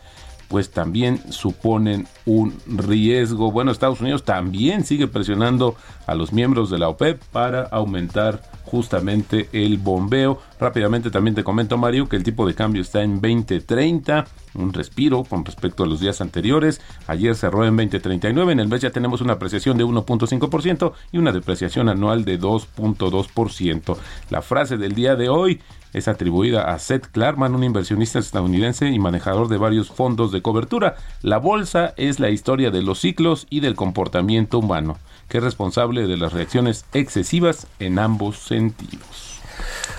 pues 0.49 0.71
también 0.71 1.21
suponen 1.31 2.07
un 2.25 2.53
riesgo. 2.67 3.51
Bueno, 3.51 3.71
Estados 3.71 4.01
Unidos 4.01 4.25
también 4.25 4.83
sigue 4.83 5.07
presionando 5.07 5.75
a 6.07 6.15
los 6.15 6.33
miembros 6.33 6.69
de 6.69 6.79
la 6.79 6.89
OPEP 6.89 7.23
para 7.31 7.63
aumentar 7.63 8.41
justamente 8.65 9.49
el 9.51 9.77
bombeo. 9.77 10.39
Rápidamente 10.59 11.09
también 11.09 11.35
te 11.35 11.43
comento, 11.43 11.77
Mario, 11.77 12.09
que 12.09 12.15
el 12.15 12.23
tipo 12.23 12.45
de 12.45 12.53
cambio 12.53 12.81
está 12.81 13.01
en 13.01 13.15
2030, 13.15 14.25
un 14.55 14.73
respiro 14.73 15.23
con 15.23 15.45
respecto 15.45 15.83
a 15.83 15.87
los 15.87 15.99
días 15.99 16.21
anteriores. 16.21 16.81
Ayer 17.07 17.35
cerró 17.35 17.65
en 17.65 17.75
2039, 17.75 18.51
en 18.51 18.59
el 18.59 18.67
mes 18.67 18.81
ya 18.81 18.91
tenemos 18.91 19.21
una 19.21 19.33
apreciación 19.33 19.77
de 19.77 19.85
1.5% 19.85 20.93
y 21.11 21.17
una 21.17 21.31
depreciación 21.31 21.89
anual 21.89 22.25
de 22.25 22.39
2.2%. 22.39 23.97
La 24.29 24.41
frase 24.41 24.77
del 24.77 24.93
día 24.93 25.15
de 25.15 25.29
hoy 25.29 25.61
es 25.93 26.07
atribuida 26.07 26.73
a 26.73 26.79
Seth 26.79 27.07
Klarman, 27.07 27.55
un 27.55 27.63
inversionista 27.63 28.19
estadounidense 28.19 28.89
y 28.89 28.99
manejador 28.99 29.47
de 29.47 29.57
varios 29.57 29.89
fondos 29.89 30.31
de 30.31 30.41
cobertura. 30.41 30.95
La 31.21 31.37
bolsa 31.37 31.93
es 31.97 32.19
la 32.19 32.29
historia 32.29 32.71
de 32.71 32.81
los 32.81 32.99
ciclos 32.99 33.47
y 33.49 33.59
del 33.59 33.75
comportamiento 33.75 34.59
humano, 34.59 34.97
que 35.27 35.39
es 35.39 35.43
responsable 35.43 36.07
de 36.07 36.17
las 36.17 36.33
reacciones 36.33 36.85
excesivas 36.93 37.67
en 37.79 37.99
ambos 37.99 38.37
sentidos. 38.39 39.39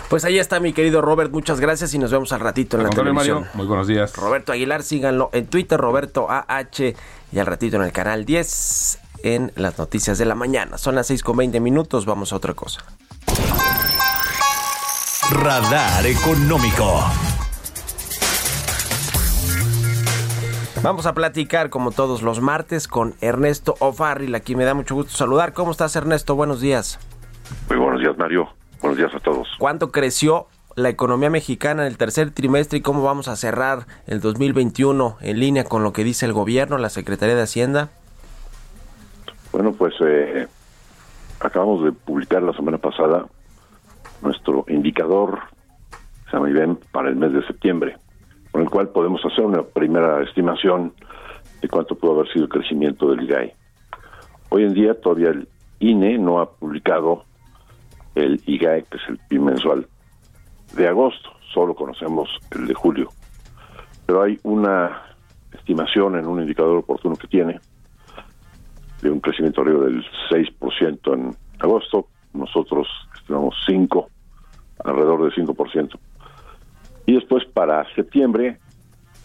Pues 0.08 0.24
ahí 0.24 0.38
está 0.38 0.58
mi 0.58 0.72
querido 0.72 1.02
Robert, 1.02 1.30
muchas 1.30 1.60
gracias 1.60 1.94
y 1.94 1.98
nos 1.98 2.10
vemos 2.10 2.32
al 2.32 2.40
ratito 2.40 2.76
en 2.76 2.84
la 2.84 2.90
televisión. 2.90 3.42
Mario, 3.42 3.50
muy 3.54 3.66
buenos 3.66 3.86
días. 3.86 4.16
Roberto 4.16 4.52
Aguilar, 4.52 4.82
síganlo 4.82 5.30
en 5.32 5.46
Twitter, 5.46 5.78
Roberto 5.78 6.26
AH, 6.28 6.94
y 7.32 7.38
al 7.38 7.46
ratito 7.46 7.76
en 7.76 7.82
el 7.82 7.92
canal 7.92 8.24
10 8.24 8.98
en 9.22 9.52
las 9.54 9.78
noticias 9.78 10.18
de 10.18 10.24
la 10.24 10.34
mañana. 10.34 10.78
Son 10.78 10.94
las 10.94 11.06
6 11.08 11.22
con 11.22 11.36
20 11.36 11.60
minutos, 11.60 12.06
vamos 12.06 12.32
a 12.32 12.36
otra 12.36 12.54
cosa. 12.54 12.84
Radar 15.32 16.04
Económico. 16.06 17.04
Vamos 20.82 21.06
a 21.06 21.14
platicar 21.14 21.70
como 21.70 21.92
todos 21.92 22.22
los 22.22 22.40
martes 22.40 22.88
con 22.88 23.14
Ernesto 23.20 23.76
O'Farrill, 23.78 24.34
aquí 24.34 24.56
me 24.56 24.64
da 24.64 24.74
mucho 24.74 24.96
gusto 24.96 25.12
saludar. 25.12 25.52
¿Cómo 25.52 25.70
estás 25.70 25.94
Ernesto? 25.94 26.34
Buenos 26.34 26.60
días. 26.60 26.98
Muy 27.68 27.78
buenos 27.78 28.00
días, 28.00 28.18
Mario. 28.18 28.48
Buenos 28.80 28.98
días 28.98 29.14
a 29.14 29.20
todos. 29.20 29.46
¿Cuánto 29.60 29.92
creció 29.92 30.48
la 30.74 30.88
economía 30.88 31.30
mexicana 31.30 31.82
en 31.82 31.92
el 31.92 31.96
tercer 31.96 32.32
trimestre 32.32 32.78
y 32.80 32.82
cómo 32.82 33.04
vamos 33.04 33.28
a 33.28 33.36
cerrar 33.36 33.86
el 34.08 34.20
2021 34.20 35.18
en 35.20 35.38
línea 35.38 35.62
con 35.62 35.84
lo 35.84 35.92
que 35.92 36.02
dice 36.02 36.26
el 36.26 36.32
gobierno, 36.32 36.76
la 36.76 36.90
Secretaría 36.90 37.36
de 37.36 37.42
Hacienda? 37.42 37.90
Bueno, 39.52 39.74
pues 39.74 39.94
eh, 40.00 40.48
acabamos 41.38 41.84
de 41.84 41.92
publicar 41.92 42.42
la 42.42 42.52
semana 42.52 42.78
pasada 42.78 43.26
nuestro 44.22 44.64
indicador, 44.68 45.40
se 46.30 46.36
llama 46.36 46.76
para 46.92 47.08
el 47.08 47.16
mes 47.16 47.32
de 47.32 47.46
septiembre, 47.46 47.96
con 48.50 48.62
el 48.62 48.70
cual 48.70 48.88
podemos 48.88 49.24
hacer 49.24 49.44
una 49.44 49.62
primera 49.62 50.22
estimación 50.22 50.92
de 51.60 51.68
cuánto 51.68 51.94
pudo 51.94 52.12
haber 52.12 52.32
sido 52.32 52.44
el 52.44 52.50
crecimiento 52.50 53.10
del 53.10 53.24
IGAI. 53.24 53.52
Hoy 54.50 54.64
en 54.64 54.74
día 54.74 55.00
todavía 55.00 55.30
el 55.30 55.48
INE 55.78 56.18
no 56.18 56.40
ha 56.40 56.50
publicado 56.50 57.24
el 58.14 58.40
IGAE, 58.46 58.84
que 58.90 58.96
es 58.96 59.08
el 59.08 59.18
PIB 59.28 59.40
mensual 59.40 59.86
de 60.74 60.88
agosto, 60.88 61.30
solo 61.52 61.74
conocemos 61.74 62.28
el 62.52 62.66
de 62.66 62.74
julio. 62.74 63.10
Pero 64.06 64.22
hay 64.22 64.38
una 64.42 65.02
estimación 65.52 66.16
en 66.16 66.26
un 66.26 66.40
indicador 66.40 66.78
oportuno 66.78 67.16
que 67.16 67.26
tiene 67.26 67.60
de 69.02 69.10
un 69.10 69.20
crecimiento 69.20 69.62
arriba 69.62 69.84
del 69.84 70.04
6% 70.30 71.14
en 71.14 71.36
agosto, 71.58 72.06
nosotros 72.32 72.88
estimamos 73.14 73.54
5, 73.66 74.08
alrededor 74.84 75.22
del 75.22 75.46
5%. 75.46 75.98
Y 77.06 77.14
después 77.14 77.44
para 77.46 77.92
septiembre 77.94 78.58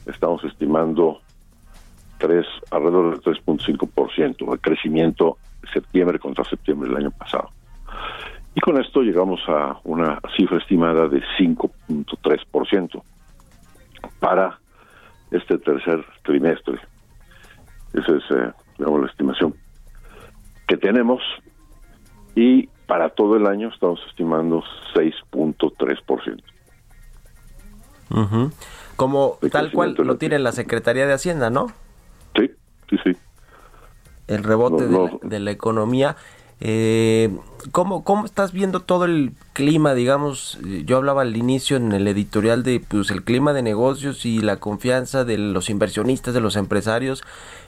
estamos 0.05 0.43
estimando 0.43 1.19
3, 2.19 2.45
alrededor 2.71 3.11
del 3.11 3.35
3.5% 3.35 4.51
de 4.51 4.57
crecimiento 4.59 5.37
septiembre 5.73 6.19
contra 6.19 6.43
septiembre 6.45 6.89
del 6.89 6.97
año 6.97 7.11
pasado. 7.11 7.49
Y 8.53 8.61
con 8.61 8.79
esto 8.79 9.01
llegamos 9.01 9.41
a 9.47 9.79
una 9.83 10.19
cifra 10.37 10.57
estimada 10.57 11.07
de 11.07 11.21
5.3% 11.37 13.03
para 14.19 14.57
este 15.31 15.57
tercer 15.57 16.05
trimestre. 16.23 16.79
Esa 17.93 18.15
es, 18.15 18.23
eh, 18.31 18.51
la 18.77 19.07
estimación 19.07 19.53
que 20.67 20.77
tenemos. 20.77 21.21
Y 22.35 22.69
para 22.87 23.09
todo 23.09 23.35
el 23.35 23.47
año 23.47 23.69
estamos 23.73 23.99
estimando 24.09 24.63
6.3%. 24.93 26.41
Ujú. 28.11 28.51
Como 28.95 29.37
De 29.41 29.49
tal 29.49 29.71
cual 29.71 29.95
lo 29.97 30.13
en- 30.13 30.19
tiene 30.19 30.39
la 30.39 30.51
Secretaría 30.51 31.05
de 31.07 31.13
Hacienda, 31.13 31.49
¿no? 31.49 31.67
Sí, 32.35 32.49
sí, 32.89 32.97
sí. 33.03 33.11
El 34.27 34.43
rebote 34.43 34.83
No, 34.85 34.89
de, 34.89 34.97
no. 35.13 35.19
la, 35.23 35.29
de 35.29 35.39
la 35.39 35.51
economía. 35.51 36.15
Eh, 36.61 37.35
¿cómo, 37.73 38.03
¿Cómo 38.05 38.25
estás 38.25 38.53
viendo 38.53 38.79
todo 38.79 39.03
el 39.05 39.33
clima? 39.53 39.93
Digamos, 39.93 40.57
eh, 40.65 40.83
yo 40.85 40.95
hablaba 40.97 41.23
al 41.23 41.35
inicio 41.35 41.75
en 41.75 41.91
el 41.91 42.07
editorial 42.07 42.63
de 42.63 42.79
pues 42.79 43.11
el 43.11 43.23
clima 43.23 43.51
de 43.51 43.61
negocios 43.61 44.25
y 44.25 44.39
la 44.39 44.55
confianza 44.57 45.25
de 45.25 45.37
los 45.37 45.69
inversionistas, 45.69 46.33
de 46.33 46.39
los 46.39 46.55
empresarios, 46.55 47.23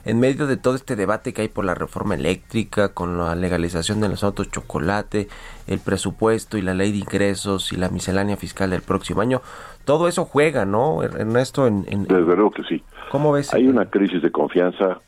en 0.05 0.19
medio 0.21 0.47
de 0.47 0.55
todo 0.55 0.75
este 0.75 0.95
debate 0.95 1.33
que 1.33 1.41
hay 1.41 1.47
por 1.49 1.65
la 1.65 1.75
reforma 1.75 2.15
eléctrica, 2.15 2.89
con 2.93 3.17
la 3.17 3.35
legalización 3.35 3.99
de 3.99 4.07
los 4.07 4.23
autos 4.23 4.49
chocolate, 4.51 5.27
el 5.67 5.79
presupuesto 5.79 6.57
y 6.57 6.61
la 6.61 6.73
ley 6.73 6.91
de 6.93 6.99
ingresos 6.99 7.73
y 7.73 7.75
la 7.75 7.89
miscelánea 7.89 8.37
fiscal 8.37 8.69
del 8.69 8.81
próximo 8.83 9.19
año. 9.19 9.41
Todo 9.83 10.07
eso 10.07 10.23
juega, 10.25 10.65
¿no, 10.65 11.03
Ernesto? 11.03 11.67
En, 11.67 11.85
en- 11.89 12.03
Desde 12.05 12.21
luego 12.35 12.51
que 12.51 12.63
sí. 12.63 12.81
¿Cómo 13.11 13.33
ves? 13.33 13.53
Hay 13.53 13.67
una 13.67 13.89
crisis 13.89 14.21
de 14.21 14.31
confianza 14.31 14.99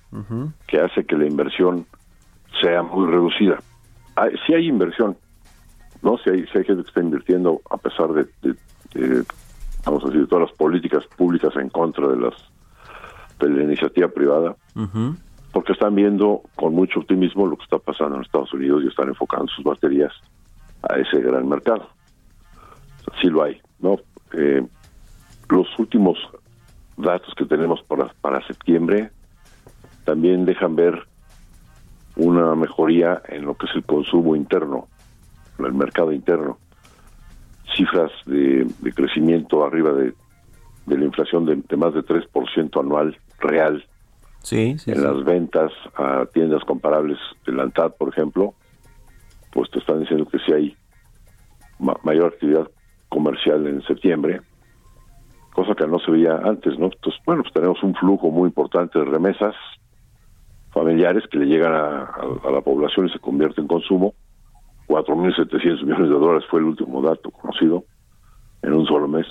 que 0.67 0.79
hace 0.81 1.05
que 1.05 1.15
la 1.15 1.25
inversión 1.27 1.85
sea 2.61 2.81
muy 2.83 3.07
reducida. 3.09 3.59
Hay, 4.15 4.31
sí 4.45 4.53
hay 4.53 4.67
inversión, 4.67 5.17
¿no? 6.01 6.17
Si 6.19 6.29
hay, 6.29 6.41
sí 6.47 6.57
hay 6.57 6.63
gente 6.65 6.83
que 6.83 6.89
está 6.89 7.01
invirtiendo 7.01 7.61
a 7.69 7.77
pesar 7.77 8.09
de, 8.13 8.25
de- 8.41 8.55
de, 8.93 9.23
vamos 9.85 10.03
a 10.03 10.07
decir, 10.07 10.21
de 10.21 10.27
todas 10.27 10.49
las 10.49 10.57
políticas 10.57 11.05
públicas 11.17 11.55
en 11.55 11.69
contra 11.69 12.07
de 12.07 12.17
las 12.17 12.33
de 13.39 13.49
la 13.49 13.63
iniciativa 13.63 14.09
privada, 14.09 14.55
porque 15.53 15.71
están 15.71 15.95
viendo 15.95 16.41
con 16.55 16.73
mucho 16.73 16.99
optimismo 16.99 17.47
lo 17.47 17.55
que 17.55 17.63
está 17.63 17.77
pasando 17.79 18.17
en 18.17 18.23
Estados 18.23 18.51
Unidos 18.53 18.83
y 18.83 18.87
están 18.87 19.07
enfocando 19.07 19.47
sus 19.47 19.63
baterías 19.63 20.11
a 20.89 20.97
ese 20.97 21.21
gran 21.21 21.47
mercado. 21.47 21.87
Sí 23.21 23.27
lo 23.27 23.43
hay, 23.43 23.61
¿no? 23.79 23.97
Eh, 24.33 24.65
los 25.49 25.67
últimos 25.79 26.17
datos 26.97 27.33
que 27.35 27.45
tenemos 27.45 27.81
para, 27.83 28.07
para 28.21 28.45
septiembre 28.45 29.09
también 30.03 30.43
dejan 30.45 30.75
ver 30.75 31.07
una 32.15 32.55
mejoría 32.55 33.21
en 33.27 33.45
lo 33.45 33.55
que 33.55 33.65
es 33.67 33.75
el 33.75 33.83
consumo 33.85 34.35
interno, 34.35 34.87
en 35.57 35.65
el 35.65 35.73
mercado 35.73 36.11
interno. 36.11 36.59
Cifras 37.75 38.11
de, 38.25 38.67
de 38.79 38.93
crecimiento 38.93 39.63
arriba 39.63 39.93
de, 39.93 40.13
de 40.85 40.97
la 40.97 41.05
inflación 41.05 41.45
de, 41.45 41.55
de 41.57 41.77
más 41.77 41.93
de 41.93 42.01
3% 42.03 42.79
anual 42.79 43.17
real 43.37 43.85
Sí, 44.41 44.77
sí, 44.79 44.91
en 44.91 44.97
sí. 44.97 45.03
las 45.03 45.23
ventas 45.23 45.71
a 45.95 46.25
tiendas 46.33 46.63
comparables 46.63 47.17
del 47.45 47.59
ANTAD, 47.59 47.93
por 47.97 48.09
ejemplo, 48.09 48.53
pues 49.51 49.69
te 49.71 49.79
están 49.79 49.99
diciendo 49.99 50.25
que 50.27 50.39
sí 50.39 50.51
hay 50.53 50.77
ma- 51.77 51.99
mayor 52.03 52.33
actividad 52.33 52.67
comercial 53.09 53.67
en 53.67 53.81
septiembre, 53.83 54.41
cosa 55.53 55.75
que 55.75 55.85
no 55.87 55.99
se 55.99 56.11
veía 56.11 56.37
antes, 56.37 56.77
¿no? 56.79 56.85
Entonces, 56.85 57.21
bueno, 57.25 57.43
pues 57.43 57.53
tenemos 57.53 57.81
un 57.83 57.93
flujo 57.95 58.31
muy 58.31 58.47
importante 58.47 58.97
de 58.97 59.05
remesas 59.05 59.55
familiares 60.83 61.23
que 61.29 61.37
le 61.37 61.45
llegan 61.45 61.73
a, 61.73 62.03
a- 62.03 62.47
a 62.47 62.51
la 62.51 62.61
población 62.61 63.07
y 63.07 63.09
se 63.11 63.19
convierte 63.19 63.61
en 63.61 63.67
consumo. 63.67 64.13
4.700 64.87 65.83
millones 65.83 66.09
de 66.09 66.15
dólares 66.15 66.45
fue 66.49 66.59
el 66.61 66.65
último 66.65 67.01
dato 67.01 67.29
conocido 67.31 67.83
en 68.61 68.73
un 68.73 68.85
solo 68.85 69.07
mes. 69.07 69.27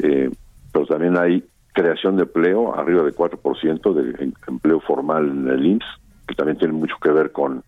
Eh, 0.00 0.30
pero 0.72 0.86
también 0.86 1.16
hay 1.16 1.44
creación 1.72 2.16
de 2.16 2.22
empleo, 2.22 2.74
arriba 2.74 3.02
de 3.02 3.12
4% 3.14 3.92
de 3.94 4.24
em- 4.24 4.32
empleo 4.48 4.80
formal 4.80 5.28
en 5.28 5.48
el 5.48 5.64
IMSS, 5.66 5.86
que 6.26 6.34
también 6.34 6.58
tiene 6.58 6.74
mucho 6.74 6.96
que 7.00 7.10
ver 7.10 7.30
con 7.30 7.62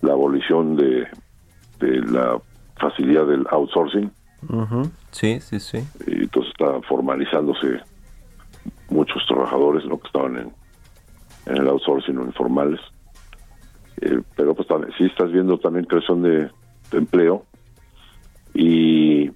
la 0.00 0.12
abolición 0.12 0.76
de, 0.76 1.06
de 1.80 2.00
la 2.10 2.38
facilidad 2.78 3.26
del 3.26 3.46
outsourcing. 3.50 4.10
Sí, 5.10 5.40
sí, 5.40 5.60
sí. 5.60 5.78
Y 6.06 6.22
entonces 6.22 6.52
está 6.52 6.80
formalizándose 6.88 7.80
muchos 8.90 9.24
trabajadores 9.26 9.84
¿no? 9.86 9.98
que 9.98 10.06
estaban 10.06 10.36
en, 10.38 10.52
en 11.46 11.56
el 11.56 11.68
outsourcing 11.68 12.18
o 12.18 12.24
informales. 12.24 12.80
Eh, 14.00 14.20
pero 14.36 14.54
pues 14.54 14.68
también, 14.68 14.92
sí 14.98 15.04
estás 15.04 15.32
viendo 15.32 15.58
también 15.58 15.86
creación 15.86 16.22
de, 16.22 16.50
de 16.90 16.98
empleo. 16.98 17.44
Y 18.54 19.30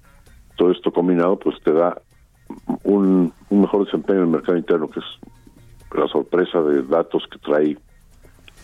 todo 0.57 0.71
esto 0.71 0.91
combinado 0.91 1.37
pues 1.39 1.55
te 1.63 1.71
da 1.73 2.01
un, 2.83 3.33
un 3.49 3.61
mejor 3.61 3.85
desempeño 3.85 4.19
en 4.19 4.25
el 4.25 4.31
mercado 4.31 4.57
interno 4.57 4.87
que 4.89 4.99
es 4.99 5.05
la 5.97 6.07
sorpresa 6.07 6.61
de 6.61 6.83
datos 6.83 7.23
que 7.31 7.37
trae 7.39 7.77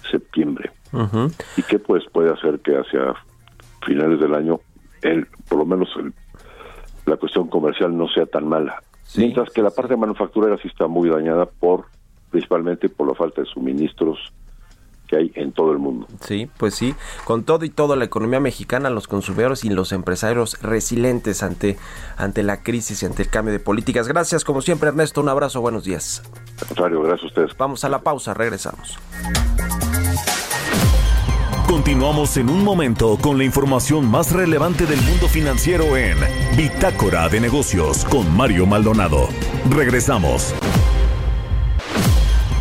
septiembre. 0.09 0.71
Y 1.57 1.63
que 1.63 1.79
pues 1.79 2.03
puede 2.11 2.31
hacer 2.31 2.59
que 2.59 2.77
hacia 2.77 3.13
finales 3.85 4.19
del 4.19 4.33
año 4.33 4.59
el 5.01 5.27
por 5.49 5.59
lo 5.59 5.65
menos 5.65 5.89
el- 5.97 6.13
la 7.05 7.15
cuestión 7.17 7.47
comercial 7.47 7.95
no 7.97 8.07
sea 8.09 8.25
tan 8.25 8.47
mala. 8.47 8.81
Sí, 9.03 9.21
mientras 9.21 9.49
que 9.51 9.61
la 9.61 9.69
parte 9.69 9.95
manufacturera 9.95 10.57
sí 10.57 10.67
está 10.67 10.87
muy 10.87 11.09
dañada 11.09 11.45
por 11.45 11.85
principalmente 12.29 12.89
por 12.89 13.07
la 13.07 13.15
falta 13.15 13.41
de 13.41 13.47
suministros 13.47 14.17
que 15.07 15.15
hay 15.15 15.31
en 15.35 15.53
todo 15.53 15.71
el 15.71 15.77
mundo 15.77 16.05
Sí, 16.21 16.49
pues 16.57 16.75
sí, 16.75 16.93
con 17.23 17.43
todo 17.43 17.63
y 17.65 17.69
todo 17.69 17.95
la 17.95 18.05
economía 18.05 18.39
mexicana, 18.39 18.89
los 18.89 19.07
consumidores 19.07 19.63
y 19.63 19.69
los 19.69 19.91
empresarios 19.93 20.61
resilientes 20.61 21.43
ante, 21.43 21.77
ante 22.17 22.43
la 22.43 22.61
crisis 22.61 23.01
y 23.03 23.05
ante 23.05 23.23
el 23.23 23.29
cambio 23.29 23.53
de 23.53 23.59
políticas. 23.59 24.07
Gracias, 24.07 24.43
como 24.43 24.61
siempre, 24.61 24.89
Ernesto, 24.89 25.21
un 25.21 25.29
abrazo, 25.29 25.61
buenos 25.61 25.85
días. 25.85 26.21
Al 26.61 26.67
contrario 26.67 27.01
gracias 27.01 27.23
a 27.23 27.27
ustedes 27.27 27.57
Vamos 27.57 27.83
a 27.83 27.89
la 27.89 27.99
pausa, 27.99 28.33
regresamos. 28.33 28.97
Continuamos 31.67 32.37
en 32.37 32.49
un 32.49 32.63
momento 32.63 33.17
con 33.21 33.37
la 33.37 33.43
información 33.43 34.09
más 34.09 34.31
relevante 34.31 34.85
del 34.85 35.01
mundo 35.01 35.27
financiero 35.27 35.97
en 35.97 36.17
Bitácora 36.55 37.27
de 37.27 37.41
Negocios 37.41 38.05
con 38.05 38.35
Mario 38.35 38.65
Maldonado. 38.65 39.27
Regresamos. 39.69 40.55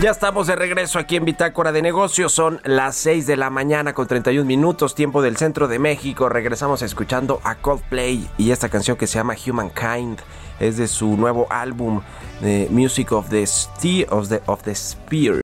Ya 0.00 0.10
estamos 0.10 0.48
de 0.48 0.56
regreso 0.56 0.98
aquí 0.98 1.16
en 1.16 1.24
Bitácora 1.24 1.70
de 1.70 1.80
Negocios. 1.80 2.32
Son 2.32 2.60
las 2.64 2.96
6 2.96 3.26
de 3.26 3.36
la 3.36 3.48
mañana 3.48 3.94
con 3.94 4.08
31 4.08 4.44
minutos, 4.44 4.94
tiempo 4.94 5.22
del 5.22 5.36
centro 5.36 5.68
de 5.68 5.78
México. 5.78 6.28
Regresamos 6.28 6.82
escuchando 6.82 7.40
a 7.44 7.54
Coldplay 7.54 8.28
y 8.36 8.50
esta 8.50 8.68
canción 8.68 8.96
que 8.96 9.06
se 9.06 9.18
llama 9.18 9.34
Humankind. 9.46 10.18
Es 10.58 10.76
de 10.76 10.88
su 10.88 11.16
nuevo 11.16 11.46
álbum, 11.48 12.02
eh, 12.42 12.66
Music 12.70 13.12
of 13.12 13.30
the, 13.30 13.44
of 14.10 14.28
the, 14.28 14.42
of 14.46 14.62
the 14.64 14.74
Spear. 14.74 15.43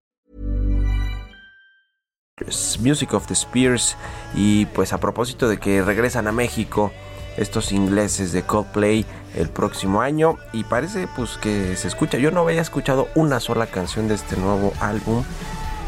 Music 2.79 3.13
of 3.13 3.27
the 3.27 3.33
Spears 3.33 3.95
y 4.33 4.65
pues 4.67 4.93
a 4.93 4.99
propósito 4.99 5.47
de 5.47 5.59
que 5.59 5.81
regresan 5.81 6.27
a 6.27 6.31
México 6.31 6.91
estos 7.37 7.71
ingleses 7.71 8.31
de 8.31 8.43
Coldplay 8.43 9.05
el 9.35 9.49
próximo 9.49 10.01
año 10.01 10.37
y 10.51 10.63
parece 10.63 11.07
pues 11.15 11.37
que 11.37 11.75
se 11.77 11.87
escucha 11.87 12.17
yo 12.17 12.31
no 12.31 12.41
había 12.41 12.61
escuchado 12.61 13.07
una 13.15 13.39
sola 13.39 13.67
canción 13.67 14.07
de 14.07 14.15
este 14.15 14.35
nuevo 14.35 14.73
álbum 14.79 15.23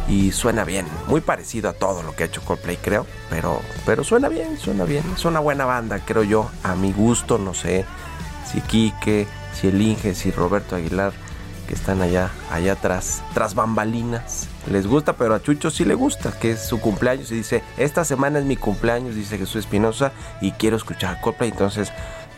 y 0.08 0.32
suena 0.32 0.64
bien 0.64 0.86
muy 1.08 1.22
parecido 1.22 1.70
a 1.70 1.74
todo 1.74 2.04
lo 2.04 2.16
que 2.16 2.24
ha 2.24 2.26
hecho 2.28 2.42
Coldplay 2.42 2.78
creo 2.78 3.06
pero 3.30 3.62
pero 3.86 4.04
suena 4.04 4.30
bien 4.30 4.58
suena 4.58 4.86
bien 4.86 5.04
es 5.16 5.26
una 5.26 5.40
buena 5.40 5.66
banda 5.66 6.00
creo 6.06 6.24
yo 6.24 6.50
a 6.64 6.76
mi 6.76 6.94
gusto 6.94 7.38
no 7.38 7.54
sé 7.54 7.86
si 8.50 8.62
Quique 8.62 9.28
si 9.54 9.68
el 9.68 9.82
Inge 9.82 10.16
si 10.16 10.32
Roberto 10.32 10.76
Aguilar 10.76 11.14
que 11.68 11.74
están 11.74 12.02
allá, 12.02 12.32
allá 12.52 12.74
atrás, 12.74 13.24
tras 13.34 13.56
bambalinas. 13.56 14.48
Les 14.72 14.88
gusta, 14.88 15.14
pero 15.14 15.36
a 15.36 15.42
Chucho 15.42 15.70
sí 15.70 15.86
le 15.86 15.94
gusta, 15.94 16.32
que 16.40 16.52
es 16.52 16.66
su 16.66 16.80
cumpleaños. 16.80 17.32
Y 17.32 17.36
dice, 17.36 17.64
esta 17.78 18.06
semana 18.06 18.40
es 18.40 18.46
mi 18.46 18.56
cumpleaños, 18.56 19.16
dice 19.16 19.38
Jesús 19.38 19.58
Espinosa, 19.58 20.12
y 20.42 20.52
quiero 20.52 20.78
escuchar 20.78 21.20
Coldplay. 21.22 21.50
Entonces, 21.52 21.92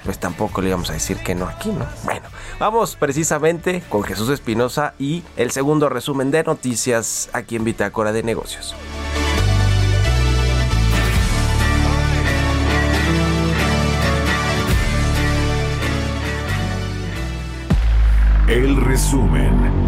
pues 0.03 0.19
tampoco 0.19 0.61
le 0.61 0.69
íbamos 0.69 0.89
a 0.89 0.93
decir 0.93 1.17
que 1.17 1.35
no 1.35 1.47
aquí, 1.47 1.69
¿no? 1.69 1.85
Bueno, 2.03 2.27
vamos 2.59 2.95
precisamente 2.95 3.83
con 3.89 4.03
Jesús 4.03 4.29
Espinosa 4.29 4.93
y 4.99 5.23
el 5.35 5.51
segundo 5.51 5.89
resumen 5.89 6.31
de 6.31 6.43
noticias 6.43 7.29
aquí 7.33 7.55
en 7.55 7.63
Bitácora 7.63 8.11
de 8.11 8.23
Negocios. 8.23 8.75
El 18.47 18.79
resumen. 18.85 19.84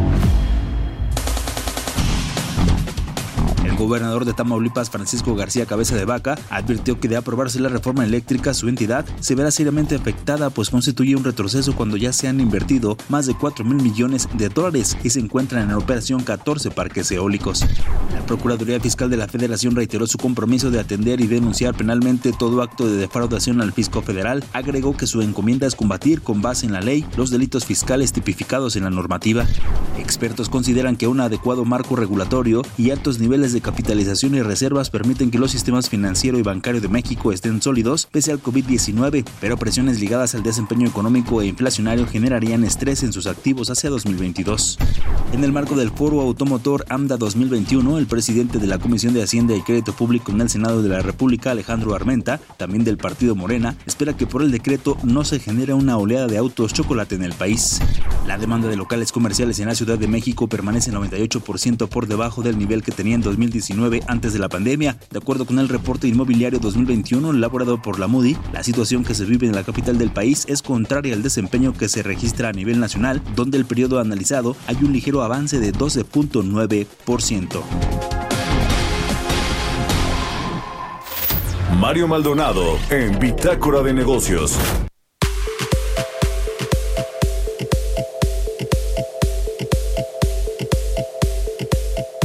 Gobernador 3.78 4.26
de 4.26 4.34
Tamaulipas, 4.34 4.90
Francisco 4.90 5.36
García 5.36 5.66
Cabeza 5.66 5.96
de 5.96 6.06
Vaca, 6.06 6.38
advirtió 6.50 7.00
que 7.00 7.08
de 7.08 7.16
aprobarse 7.16 7.60
la 7.60 7.70
reforma 7.70 8.04
eléctrica, 8.04 8.54
su 8.54 8.68
entidad 8.68 9.06
se 9.20 9.36
verá 9.36 9.52
seriamente 9.52 9.96
afectada, 9.96 10.50
pues 10.50 10.70
constituye 10.70 11.16
un 11.16 11.24
retroceso 11.24 11.76
cuando 11.76 11.98
ya 11.98 12.12
se 12.14 12.28
han 12.28 12.40
invertido 12.40 12.98
más 13.10 13.26
de 13.26 13.36
4 13.36 13.64
mil 13.64 13.82
millones 13.82 14.28
de 14.34 14.50
dólares 14.50 14.98
y 15.04 15.10
se 15.10 15.20
encuentran 15.20 15.70
en 15.70 15.76
operación 15.76 16.24
14 16.24 16.72
parques 16.72 17.12
eólicos. 17.12 17.66
La 18.14 18.26
Procuraduría 18.26 18.80
Fiscal 18.80 19.10
de 19.10 19.18
la 19.18 19.28
Federación 19.28 19.76
reiteró 19.76 20.08
su 20.08 20.18
compromiso 20.18 20.72
de 20.72 20.80
atender 20.80 21.22
y 21.22 21.28
denunciar 21.28 21.76
penalmente 21.76 22.34
todo 22.38 22.62
acto 22.62 22.88
de 22.88 22.98
defraudación 22.98 23.62
al 23.62 23.74
fisco 23.74 24.02
federal. 24.02 24.44
Agregó 24.54 24.98
que 24.98 25.08
su 25.08 25.22
encomienda 25.22 25.68
es 25.68 25.76
combatir 25.76 26.22
con 26.22 26.42
base 26.42 26.66
en 26.66 26.74
la 26.74 26.82
ley 26.82 27.06
los 27.16 27.30
delitos 27.30 27.66
fiscales 27.66 28.12
tipificados 28.12 28.76
en 28.76 28.84
la 28.84 28.90
normativa. 28.90 29.46
Expertos 29.98 30.50
consideran 30.50 30.96
que 30.96 31.08
un 31.08 31.20
adecuado 31.20 31.66
marco 31.66 31.96
regulatorio 31.96 32.64
y 32.78 32.92
altos 32.92 33.20
niveles 33.20 33.54
de 33.54 33.62
capitalización 33.68 34.34
y 34.34 34.42
reservas 34.42 34.90
permiten 34.90 35.30
que 35.30 35.40
los 35.40 35.52
sistemas 35.52 35.90
financiero 35.90 36.40
y 36.40 36.42
bancario 36.42 36.80
de 36.80 36.88
México 36.88 37.34
estén 37.34 37.62
sólidos 37.62 38.08
pese 38.10 38.32
al 38.32 38.42
COVID-19, 38.42 39.26
pero 39.42 39.58
presiones 39.58 40.00
ligadas 40.00 40.36
al 40.36 40.44
desempeño 40.44 40.88
económico 40.88 41.42
e 41.42 41.48
inflacionario 41.48 42.08
generarían 42.08 42.64
estrés 42.64 43.04
en 43.04 43.12
sus 43.12 43.28
activos 43.28 43.70
hacia 43.70 43.90
2022. 43.90 44.78
En 45.34 45.44
el 45.44 45.52
marco 45.52 45.76
del 45.76 45.92
Foro 45.92 46.22
Automotor 46.22 46.86
AMDA 46.88 47.18
2021, 47.18 47.98
el 47.98 48.08
presidente 48.08 48.58
de 48.58 48.68
la 48.68 48.80
Comisión 48.80 49.14
de 49.14 49.22
Hacienda 49.22 49.54
y 49.54 49.62
Crédito 49.62 49.92
Público 49.92 50.32
en 50.32 50.40
el 50.40 50.50
Senado 50.50 50.82
de 50.82 50.88
la 50.88 51.02
República, 51.02 51.52
Alejandro 51.52 51.94
Armenta, 51.94 52.40
también 52.56 52.86
del 52.86 52.98
partido 52.98 53.36
Morena, 53.36 53.76
espera 53.86 54.16
que 54.16 54.28
por 54.28 54.44
el 54.44 54.52
decreto 54.52 54.96
no 55.04 55.26
se 55.26 55.40
genere 55.40 55.74
una 55.74 55.98
oleada 55.98 56.28
de 56.28 56.38
autos 56.38 56.72
chocolate 56.72 57.16
en 57.16 57.24
el 57.24 57.34
país. 57.34 57.82
La 58.26 58.38
demanda 58.38 58.70
de 58.70 58.78
locales 58.78 59.12
comerciales 59.12 59.60
en 59.60 59.68
la 59.68 59.76
Ciudad 59.76 59.98
de 59.98 60.08
México 60.08 60.48
permanece 60.48 60.94
98% 60.94 61.90
por 61.90 62.08
debajo 62.08 62.42
del 62.42 62.58
nivel 62.58 62.82
que 62.82 62.94
tenía 62.94 63.16
en 63.16 63.22
2019 63.22 63.57
antes 64.08 64.34
de 64.34 64.40
la 64.40 64.50
pandemia. 64.50 64.98
De 65.12 65.18
acuerdo 65.20 65.46
con 65.46 65.60
el 65.60 65.70
reporte 65.70 66.08
inmobiliario 66.08 66.60
2021 66.60 67.32
elaborado 67.32 67.82
por 67.82 68.00
la 68.00 68.08
Moody, 68.08 68.38
la 68.54 68.64
situación 68.64 69.04
que 69.04 69.14
se 69.14 69.26
vive 69.26 69.48
en 69.48 69.56
la 69.56 69.64
capital 69.64 69.98
del 69.98 70.12
país 70.12 70.46
es 70.48 70.62
contraria 70.62 71.14
al 71.14 71.24
desempeño 71.24 71.74
que 71.74 71.90
se 71.90 72.04
registra 72.04 72.50
a 72.50 72.54
nivel 72.54 72.80
nacional, 72.80 73.22
donde 73.36 73.58
el 73.58 73.66
periodo 73.66 74.00
analizado 74.00 74.56
hay 74.68 74.78
un 74.82 74.94
ligero 74.94 75.22
avance 75.24 75.60
de 75.60 75.74
12.9%. 75.74 77.62
Mario 81.80 82.08
Maldonado 82.08 82.80
en 82.90 83.20
Bitácora 83.20 83.82
de 83.82 83.94
Negocios. 83.94 84.58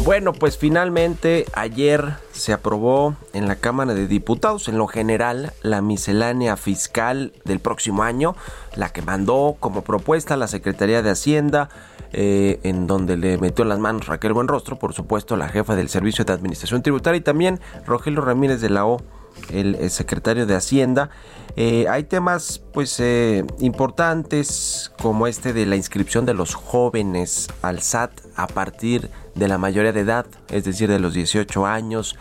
Bueno, 0.05 0.33
pues 0.33 0.59
finalmente 0.59 1.47
ayer 1.53 2.17
se 2.33 2.53
aprobó 2.53 3.15
en 3.35 3.47
la 3.47 3.55
Cámara 3.55 3.95
de 3.95 4.09
Diputados, 4.09 4.67
en 4.67 4.77
lo 4.77 4.89
general, 4.89 5.53
la 5.63 5.81
miscelánea 5.81 6.57
fiscal 6.57 7.33
del 7.45 7.61
próximo 7.61 8.03
año, 8.03 8.35
la 8.75 8.93
que 8.93 9.01
mandó 9.01 9.57
como 9.61 9.83
propuesta 9.83 10.37
la 10.37 10.49
Secretaría 10.49 11.03
de 11.03 11.11
Hacienda, 11.11 11.69
eh, 12.13 12.59
en 12.65 12.89
donde 12.89 13.17
le 13.17 13.39
metió 13.39 13.65
las 13.65 13.79
manos 13.79 14.07
Raquel 14.07 14.33
Buenrostro, 14.33 14.77
por 14.77 14.93
supuesto, 14.93 15.37
la 15.37 15.49
jefa 15.49 15.77
del 15.77 15.89
Servicio 15.89 16.25
de 16.25 16.33
Administración 16.33 16.83
Tributaria, 16.83 17.19
y 17.19 17.23
también 17.23 17.61
Rogelio 17.87 18.23
Ramírez 18.23 18.61
de 18.61 18.71
la 18.71 18.85
O, 18.85 19.01
el, 19.51 19.77
el 19.77 19.91
secretario 19.91 20.47
de 20.47 20.57
Hacienda. 20.57 21.11
Eh, 21.55 21.87
hay 21.89 22.05
temas 22.05 22.63
pues 22.73 22.99
eh, 22.99 23.45
importantes 23.61 24.91
como 25.01 25.27
este 25.27 25.53
de 25.53 25.67
la 25.67 25.77
inscripción 25.77 26.25
de 26.25 26.35
los 26.35 26.55
jóvenes 26.55 27.49
al 27.61 27.83
SAT 27.83 28.13
a 28.37 28.47
partir 28.47 29.03
de 29.03 29.11
la 29.35 29.59
mayoría 29.59 29.93
de 29.93 30.01
edad, 30.01 30.27
es 30.49 30.65
decir, 30.65 30.89
de 30.89 30.99
los 30.99 31.15
18 31.15 31.67
años. 31.67 32.17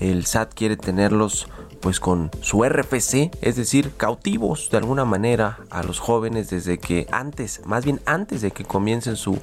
El 0.00 0.26
SAT 0.26 0.54
quiere 0.54 0.76
tenerlos 0.76 1.48
pues 1.80 2.00
con 2.00 2.30
su 2.40 2.64
RFC, 2.64 3.30
es 3.42 3.56
decir, 3.56 3.92
cautivos 3.96 4.70
de 4.70 4.78
alguna 4.78 5.04
manera 5.04 5.58
a 5.70 5.82
los 5.82 6.00
jóvenes 6.00 6.50
desde 6.50 6.78
que 6.78 7.06
antes, 7.12 7.60
más 7.64 7.84
bien 7.84 8.00
antes 8.06 8.40
de 8.40 8.50
que 8.50 8.64
comiencen 8.64 9.16
su, 9.16 9.38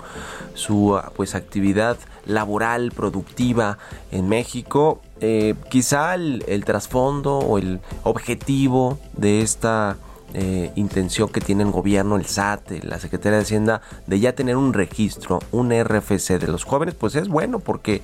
su 0.53 0.99
pues 1.15 1.35
actividad 1.35 1.97
laboral, 2.25 2.91
productiva 2.91 3.77
en 4.11 4.27
México. 4.27 5.01
Eh, 5.21 5.55
quizá 5.69 6.15
el 6.15 6.63
trasfondo 6.65 7.37
o 7.37 7.57
el 7.57 7.79
objetivo 8.03 8.99
de 9.15 9.41
esta 9.41 9.95
eh, 10.33 10.71
intención 10.75 11.29
que 11.29 11.41
tiene 11.41 11.63
el 11.63 11.71
gobierno, 11.71 12.15
el 12.15 12.25
SAT, 12.25 12.83
la 12.83 12.99
Secretaría 12.99 13.37
de 13.37 13.43
Hacienda, 13.43 13.81
de 14.07 14.19
ya 14.19 14.33
tener 14.33 14.57
un 14.57 14.73
registro, 14.73 15.39
un 15.51 15.71
RFC 15.71 16.39
de 16.39 16.47
los 16.47 16.63
jóvenes, 16.63 16.95
pues 16.95 17.15
es 17.15 17.27
bueno 17.27 17.59
porque 17.59 18.01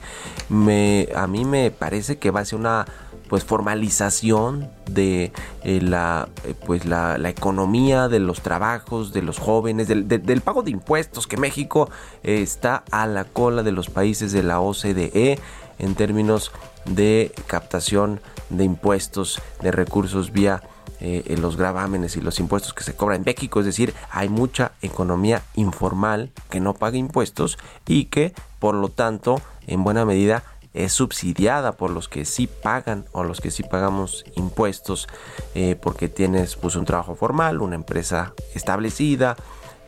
me, 0.49 1.09
a 1.15 1.27
mí 1.27 1.45
me 1.45 1.71
parece 1.71 2.17
que 2.17 2.31
va 2.31 2.41
a 2.41 2.45
ser 2.45 2.59
una 2.59 2.85
pues 3.29 3.45
formalización 3.45 4.69
de 4.89 5.31
eh, 5.63 5.79
la 5.81 6.27
eh, 6.43 6.55
pues 6.65 6.85
la, 6.85 7.17
economía 7.29 8.09
de 8.09 8.19
los 8.19 8.41
trabajos 8.41 9.13
de 9.13 9.21
los 9.21 9.37
jóvenes 9.37 9.87
del, 9.87 10.07
de, 10.07 10.17
del 10.17 10.41
pago 10.41 10.63
de 10.63 10.71
impuestos 10.71 11.27
que 11.27 11.37
México 11.37 11.89
eh, 12.23 12.41
está 12.41 12.83
a 12.91 13.05
la 13.05 13.23
cola 13.23 13.63
de 13.63 13.71
los 13.71 13.89
países 13.89 14.31
de 14.31 14.43
la 14.43 14.59
OCDE 14.59 15.39
en 15.77 15.95
términos 15.95 16.51
de 16.85 17.31
captación 17.45 18.19
de 18.49 18.63
impuestos 18.63 19.39
de 19.61 19.71
recursos 19.71 20.31
vía 20.31 20.63
eh, 20.99 21.35
los 21.39 21.57
gravámenes 21.57 22.17
y 22.17 22.21
los 22.21 22.39
impuestos 22.39 22.73
que 22.73 22.83
se 22.83 22.95
cobran 22.95 23.19
en 23.19 23.25
México, 23.25 23.59
es 23.59 23.65
decir, 23.65 23.93
hay 24.11 24.29
mucha 24.29 24.73
economía 24.81 25.43
informal 25.55 26.31
que 26.49 26.59
no 26.59 26.73
paga 26.73 26.97
impuestos 26.97 27.57
y 27.87 28.05
que 28.05 28.33
por 28.59 28.75
lo 28.75 28.89
tanto 28.89 29.41
en 29.67 29.83
buena 29.83 30.05
medida 30.05 30.43
es 30.73 30.93
subsidiada 30.93 31.73
por 31.73 31.89
los 31.89 32.07
que 32.07 32.25
sí 32.25 32.47
pagan 32.47 33.05
o 33.11 33.23
los 33.23 33.41
que 33.41 33.51
sí 33.51 33.63
pagamos 33.63 34.23
impuestos 34.35 35.07
eh, 35.55 35.75
porque 35.81 36.09
tienes 36.09 36.55
pues 36.55 36.75
un 36.75 36.85
trabajo 36.85 37.15
formal, 37.15 37.61
una 37.61 37.75
empresa 37.75 38.33
establecida, 38.53 39.35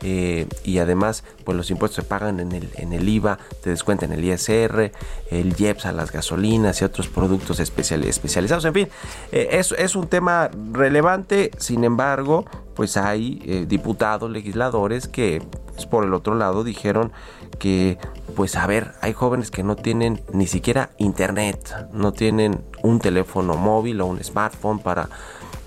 eh, 0.02 0.46
y 0.64 0.78
además 0.78 1.24
pues 1.44 1.56
los 1.56 1.70
impuestos 1.70 2.04
se 2.04 2.08
pagan 2.08 2.40
en 2.40 2.52
el, 2.52 2.68
en 2.76 2.92
el 2.92 3.08
IVA, 3.08 3.38
te 3.62 3.70
descuentan 3.70 4.12
el 4.12 4.24
ISR, 4.24 4.92
el 5.30 5.54
IEPS 5.58 5.86
a 5.86 5.92
las 5.92 6.12
gasolinas 6.12 6.80
y 6.80 6.84
otros 6.84 7.08
productos 7.08 7.60
especial, 7.60 8.04
especializados, 8.04 8.64
en 8.64 8.74
fin, 8.74 8.88
eh, 9.30 9.48
es, 9.52 9.72
es, 9.72 9.96
un 9.96 10.08
tema 10.08 10.50
relevante, 10.72 11.50
sin 11.58 11.84
embargo, 11.84 12.44
pues 12.74 12.96
hay 12.96 13.42
eh, 13.44 13.66
diputados, 13.68 14.30
legisladores 14.30 15.08
que 15.08 15.42
por 15.90 16.04
el 16.04 16.14
otro 16.14 16.34
lado 16.34 16.64
dijeron 16.64 17.12
que, 17.58 17.98
pues 18.36 18.56
a 18.56 18.66
ver, 18.66 18.92
hay 19.00 19.12
jóvenes 19.12 19.50
que 19.50 19.62
no 19.62 19.76
tienen 19.76 20.22
ni 20.32 20.46
siquiera 20.46 20.90
internet, 20.98 21.88
no 21.92 22.12
tienen 22.12 22.64
un 22.82 22.98
teléfono 22.98 23.56
móvil 23.56 24.00
o 24.00 24.06
un 24.06 24.22
smartphone 24.22 24.78
para 24.78 25.08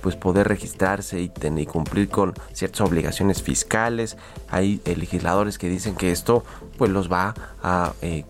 pues 0.01 0.15
poder 0.15 0.47
registrarse 0.47 1.19
y, 1.19 1.65
cumplir 1.65 2.09
con 2.09 2.35
ciertas 2.53 2.81
obligaciones 2.81 3.41
fiscales. 3.41 4.17
Hay 4.49 4.79
eh, 4.85 4.95
legisladores 4.95 5.57
que 5.57 5.67
dicen 5.67 5.95
que 5.95 6.11
esto 6.11 6.43
pues 6.77 6.91
los 6.91 7.11
va 7.11 7.33
a 7.63 7.93
eh, 8.03 8.23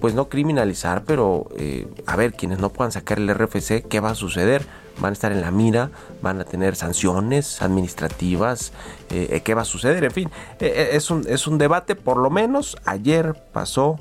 pues 0.00 0.14
no 0.14 0.28
criminalizar, 0.28 1.04
pero 1.04 1.48
eh, 1.56 1.86
a 2.06 2.16
ver, 2.16 2.32
quienes 2.32 2.60
no 2.60 2.70
puedan 2.70 2.92
sacar 2.92 3.18
el 3.18 3.28
RFC, 3.28 3.86
¿qué 3.88 4.00
va 4.00 4.10
a 4.10 4.14
suceder? 4.14 4.66
Van 5.00 5.10
a 5.10 5.12
estar 5.12 5.32
en 5.32 5.40
la 5.40 5.50
mira, 5.50 5.90
van 6.22 6.40
a 6.40 6.44
tener 6.44 6.76
sanciones 6.76 7.62
administrativas, 7.62 8.72
eh, 9.10 9.28
eh, 9.30 9.40
¿qué 9.40 9.54
va 9.54 9.62
a 9.62 9.64
suceder? 9.64 10.04
En 10.04 10.10
fin, 10.10 10.30
eh, 10.60 10.90
es, 10.92 11.10
un, 11.10 11.24
es 11.28 11.46
un 11.46 11.58
debate, 11.58 11.94
por 11.94 12.16
lo 12.16 12.30
menos 12.30 12.76
ayer 12.84 13.34
pasó 13.52 13.98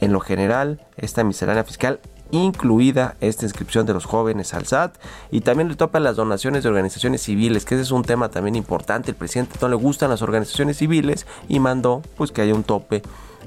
en 0.00 0.12
lo 0.12 0.20
general 0.20 0.84
esta 0.96 1.22
miscelánea 1.24 1.64
fiscal 1.64 2.00
incluida 2.32 3.16
esta 3.20 3.44
inscripción 3.44 3.86
de 3.86 3.92
los 3.92 4.06
jóvenes 4.06 4.54
al 4.54 4.66
SAT 4.66 4.96
y 5.30 5.42
también 5.42 5.68
le 5.68 5.76
toca 5.76 6.00
las 6.00 6.16
donaciones 6.16 6.62
de 6.62 6.70
organizaciones 6.70 7.22
civiles, 7.22 7.64
que 7.64 7.74
ese 7.74 7.82
es 7.82 7.90
un 7.90 8.02
tema 8.02 8.30
también 8.30 8.56
importante. 8.56 9.10
El 9.10 9.16
presidente 9.16 9.58
no 9.60 9.68
le 9.68 9.76
gustan 9.76 10.10
las 10.10 10.22
organizaciones 10.22 10.78
civiles 10.78 11.26
y 11.48 11.60
mandó 11.60 12.02
pues 12.16 12.32
que 12.32 12.40
haya 12.40 12.54
un 12.54 12.64
tope 12.64 13.02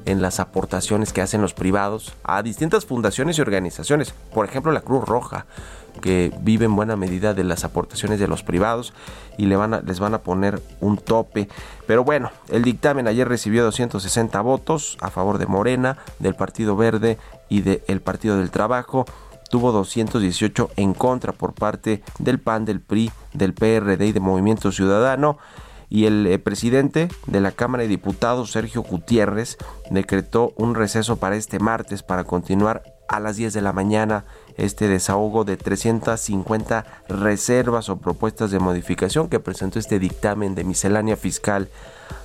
en 0.05 0.21
las 0.21 0.39
aportaciones 0.39 1.13
que 1.13 1.21
hacen 1.21 1.41
los 1.41 1.53
privados 1.53 2.13
a 2.23 2.41
distintas 2.43 2.85
fundaciones 2.85 3.37
y 3.37 3.41
organizaciones, 3.41 4.13
por 4.33 4.45
ejemplo 4.45 4.71
la 4.71 4.81
Cruz 4.81 5.05
Roja, 5.05 5.45
que 6.01 6.33
vive 6.41 6.65
en 6.65 6.75
buena 6.75 6.95
medida 6.95 7.33
de 7.33 7.43
las 7.43 7.63
aportaciones 7.63 8.19
de 8.19 8.27
los 8.27 8.43
privados 8.43 8.93
y 9.37 9.45
le 9.45 9.55
van 9.55 9.73
a, 9.73 9.81
les 9.81 9.99
van 9.99 10.13
a 10.13 10.19
poner 10.19 10.61
un 10.81 10.97
tope. 10.97 11.47
Pero 11.87 12.03
bueno, 12.03 12.31
el 12.49 12.63
dictamen 12.63 13.07
ayer 13.07 13.27
recibió 13.27 13.63
260 13.63 14.39
votos 14.41 14.97
a 15.01 15.09
favor 15.09 15.37
de 15.37 15.47
Morena, 15.47 15.97
del 16.19 16.35
Partido 16.35 16.75
Verde 16.75 17.17
y 17.49 17.61
del 17.61 18.01
Partido 18.01 18.37
del 18.37 18.51
Trabajo. 18.51 19.05
Tuvo 19.49 19.71
218 19.71 20.71
en 20.75 20.93
contra 20.93 21.31
por 21.31 21.53
parte 21.53 22.03
del 22.19 22.39
PAN, 22.39 22.65
del 22.65 22.81
PRI, 22.81 23.11
del 23.33 23.53
PRD 23.53 24.07
y 24.07 24.11
de 24.11 24.19
Movimiento 24.19 24.71
Ciudadano 24.71 25.37
y 25.89 26.05
el 26.05 26.25
eh, 26.27 26.39
presidente 26.39 27.09
de 27.27 27.41
la 27.41 27.51
Cámara 27.51 27.83
de 27.83 27.89
Diputados, 27.89 28.51
Sergio 28.51 28.81
Gutiérrez, 28.83 29.57
decretó 29.91 30.53
un 30.55 30.75
receso 30.75 31.17
para 31.17 31.35
este 31.35 31.59
martes 31.59 32.03
para 32.03 32.23
continuar 32.23 32.83
a 33.07 33.19
las 33.19 33.35
10 33.35 33.53
de 33.53 33.61
la 33.61 33.73
mañana 33.73 34.25
este 34.57 34.87
desahogo 34.87 35.43
de 35.43 35.57
350 35.57 36.85
reservas 37.07 37.89
o 37.89 37.97
propuestas 37.97 38.51
de 38.51 38.59
modificación 38.59 39.29
que 39.29 39.39
presentó 39.39 39.79
este 39.79 39.99
dictamen 39.99 40.55
de 40.55 40.63
miscelánea 40.63 41.15
fiscal 41.15 41.69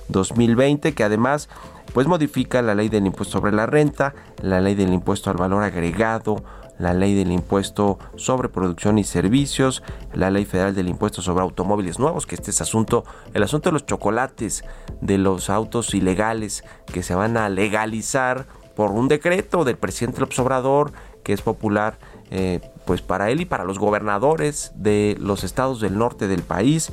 2020 0.09 0.93
que 0.93 1.03
además 1.03 1.49
pues 1.93 2.07
modifica 2.07 2.61
la 2.61 2.73
ley 2.73 2.89
del 2.89 3.05
impuesto 3.05 3.33
sobre 3.33 3.51
la 3.51 3.65
renta, 3.65 4.13
la 4.41 4.61
ley 4.61 4.75
del 4.75 4.93
impuesto 4.93 5.29
al 5.29 5.37
valor 5.37 5.63
agregado, 5.63 6.43
la 6.81 6.93
ley 6.93 7.15
del 7.15 7.31
impuesto 7.31 7.99
sobre 8.15 8.49
producción 8.49 8.97
y 8.97 9.03
servicios, 9.03 9.83
la 10.13 10.29
ley 10.31 10.45
federal 10.45 10.75
del 10.75 10.89
impuesto 10.89 11.21
sobre 11.21 11.43
automóviles 11.43 11.99
nuevos, 11.99 12.25
que 12.25 12.35
este 12.35 12.51
es 12.51 12.61
asunto, 12.61 13.05
el 13.33 13.43
asunto 13.43 13.69
de 13.69 13.73
los 13.73 13.85
chocolates, 13.85 14.63
de 14.99 15.17
los 15.17 15.49
autos 15.49 15.93
ilegales 15.93 16.63
que 16.91 17.03
se 17.03 17.15
van 17.15 17.37
a 17.37 17.49
legalizar 17.49 18.45
por 18.75 18.91
un 18.91 19.07
decreto 19.07 19.63
del 19.63 19.77
presidente 19.77 20.21
López 20.21 20.39
Obrador, 20.39 20.91
que 21.23 21.33
es 21.33 21.41
popular 21.41 21.99
eh, 22.31 22.61
pues 22.85 23.01
para 23.01 23.29
él 23.29 23.41
y 23.41 23.45
para 23.45 23.63
los 23.63 23.77
gobernadores 23.77 24.71
de 24.75 25.17
los 25.19 25.43
estados 25.43 25.81
del 25.81 25.97
norte 25.97 26.27
del 26.27 26.41
país. 26.41 26.91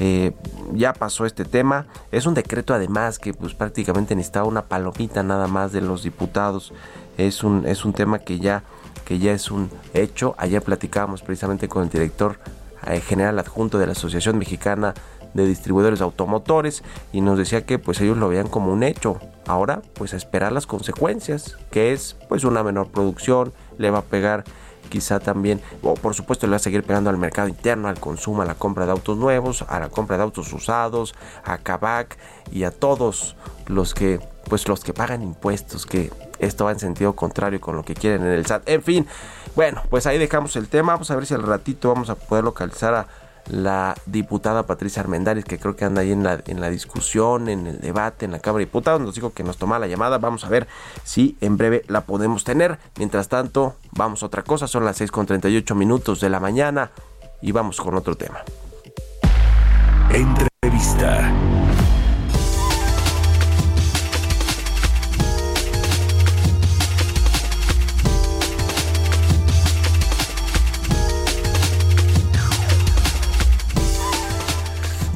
Eh, 0.00 0.32
ya 0.74 0.92
pasó 0.92 1.26
este 1.26 1.44
tema. 1.44 1.86
Es 2.10 2.26
un 2.26 2.34
decreto 2.34 2.74
además 2.74 3.18
que 3.18 3.34
pues 3.34 3.54
prácticamente 3.54 4.14
necesitaba 4.14 4.46
una 4.46 4.62
palomita 4.62 5.22
nada 5.22 5.46
más 5.46 5.72
de 5.72 5.80
los 5.80 6.02
diputados. 6.02 6.72
Es 7.16 7.44
un, 7.44 7.66
es 7.66 7.84
un 7.84 7.92
tema 7.92 8.18
que 8.18 8.38
ya, 8.38 8.62
que 9.08 9.18
ya 9.18 9.32
es 9.32 9.50
un 9.50 9.70
hecho. 9.94 10.34
Ayer 10.36 10.60
platicábamos 10.60 11.22
precisamente 11.22 11.66
con 11.66 11.82
el 11.82 11.88
director 11.88 12.38
eh, 12.86 13.00
general 13.00 13.38
adjunto 13.38 13.78
de 13.78 13.86
la 13.86 13.92
Asociación 13.92 14.36
Mexicana 14.36 14.92
de 15.32 15.46
Distribuidores 15.46 16.00
de 16.00 16.04
Automotores 16.04 16.82
y 17.10 17.22
nos 17.22 17.38
decía 17.38 17.64
que 17.64 17.78
pues 17.78 18.02
ellos 18.02 18.18
lo 18.18 18.28
veían 18.28 18.48
como 18.48 18.70
un 18.70 18.82
hecho. 18.82 19.18
Ahora 19.46 19.80
pues 19.94 20.12
a 20.12 20.18
esperar 20.18 20.52
las 20.52 20.66
consecuencias, 20.66 21.56
que 21.70 21.94
es 21.94 22.16
pues 22.28 22.44
una 22.44 22.62
menor 22.62 22.88
producción, 22.88 23.54
le 23.78 23.90
va 23.90 24.00
a 24.00 24.02
pegar 24.02 24.44
quizá 24.90 25.20
también, 25.20 25.62
o 25.82 25.94
por 25.94 26.14
supuesto 26.14 26.46
le 26.46 26.50
va 26.50 26.56
a 26.56 26.60
seguir 26.60 26.82
pegando 26.82 27.08
al 27.08 27.16
mercado 27.16 27.48
interno, 27.48 27.88
al 27.88 27.98
consumo, 27.98 28.42
a 28.42 28.44
la 28.44 28.56
compra 28.56 28.84
de 28.84 28.92
autos 28.92 29.16
nuevos, 29.16 29.64
a 29.68 29.80
la 29.80 29.88
compra 29.88 30.18
de 30.18 30.24
autos 30.24 30.52
usados, 30.52 31.14
a 31.44 31.56
Cabac 31.56 32.18
y 32.52 32.64
a 32.64 32.70
todos 32.70 33.36
los 33.68 33.94
que, 33.94 34.20
pues 34.50 34.68
los 34.68 34.84
que 34.84 34.92
pagan 34.92 35.22
impuestos, 35.22 35.86
que 35.86 36.10
esto 36.38 36.64
va 36.64 36.72
en 36.72 36.78
sentido 36.78 37.14
contrario 37.14 37.60
con 37.60 37.76
lo 37.76 37.84
que 37.84 37.94
quieren 37.94 38.22
en 38.22 38.32
el 38.32 38.46
SAT. 38.46 38.68
En 38.68 38.82
fin, 38.82 39.06
bueno, 39.56 39.82
pues 39.90 40.06
ahí 40.06 40.18
dejamos 40.18 40.56
el 40.56 40.68
tema, 40.68 40.92
vamos 40.92 41.10
a 41.10 41.16
ver 41.16 41.26
si 41.26 41.34
al 41.34 41.42
ratito 41.42 41.88
vamos 41.88 42.10
a 42.10 42.14
poder 42.14 42.44
localizar 42.44 42.94
a 42.94 43.06
la 43.50 43.94
diputada 44.06 44.66
Patricia 44.66 45.02
Armendáriz, 45.02 45.44
que 45.44 45.58
creo 45.58 45.74
que 45.74 45.84
anda 45.84 46.02
ahí 46.02 46.12
en 46.12 46.22
la, 46.22 46.40
en 46.46 46.60
la 46.60 46.70
discusión, 46.70 47.48
en 47.48 47.66
el 47.66 47.80
debate, 47.80 48.24
en 48.24 48.32
la 48.32 48.40
Cámara 48.40 48.60
de 48.60 48.66
Diputados. 48.66 49.00
Nos 49.00 49.14
dijo 49.14 49.32
que 49.32 49.42
nos 49.42 49.56
toma 49.56 49.78
la 49.78 49.86
llamada. 49.86 50.18
Vamos 50.18 50.44
a 50.44 50.48
ver 50.48 50.66
si 51.04 51.36
en 51.40 51.56
breve 51.56 51.84
la 51.88 52.02
podemos 52.02 52.44
tener. 52.44 52.78
Mientras 52.98 53.28
tanto, 53.28 53.76
vamos 53.92 54.22
a 54.22 54.26
otra 54.26 54.42
cosa. 54.42 54.68
Son 54.68 54.84
las 54.84 54.98
6 54.98 55.10
con 55.10 55.26
38 55.26 55.74
minutos 55.74 56.20
de 56.20 56.30
la 56.30 56.40
mañana 56.40 56.90
y 57.40 57.52
vamos 57.52 57.80
con 57.80 57.94
otro 57.94 58.16
tema. 58.16 58.40
Entrevista. 60.10 61.32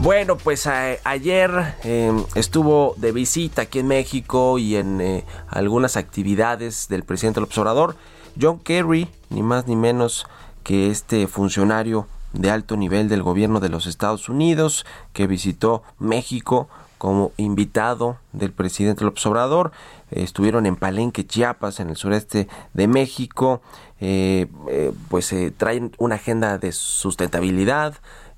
Bueno, 0.03 0.37
pues 0.37 0.67
a- 0.67 0.97
ayer 1.05 1.77
eh, 1.85 2.11
estuvo 2.35 2.95
de 2.97 3.13
visita 3.13 3.63
aquí 3.63 3.79
en 3.79 3.87
México 3.87 4.59
y 4.59 4.75
en 4.75 5.01
eh, 5.01 5.25
algunas 5.47 5.97
actividades 5.97 6.89
del 6.89 7.05
presidente 7.05 7.39
López 7.39 7.57
Obrador. 7.59 7.95
John 8.41 8.59
Kerry, 8.59 9.07
ni 9.31 9.45
más 9.45 9.69
ni 9.69 9.77
menos 9.77 10.27
que 10.65 10.91
este 10.91 11.29
funcionario 11.29 12.09
de 12.33 12.51
alto 12.51 12.77
nivel 12.77 13.09
del 13.09 13.23
gobierno 13.23 13.61
de 13.61 13.69
los 13.69 13.87
Estados 13.87 14.29
Unidos 14.29 14.85
que 15.13 15.29
visitó 15.29 15.85
México 16.01 16.69
como 16.99 17.31
invitado 17.37 18.17
del 18.33 18.51
presidente 18.51 19.05
López 19.05 19.25
Obrador. 19.27 19.71
Estuvieron 20.11 20.67
en 20.67 20.75
Palenque, 20.75 21.25
Chiapas, 21.25 21.79
en 21.79 21.91
el 21.91 21.97
sureste 21.97 22.49
de 22.75 22.89
México. 22.89 23.63
Eh, 24.01 24.49
eh, 24.69 24.93
pues 25.09 25.33
eh, 25.33 25.53
traen 25.57 25.93
una 25.99 26.17
agenda 26.17 26.59
de 26.59 26.73
sustentabilidad, 26.73 27.95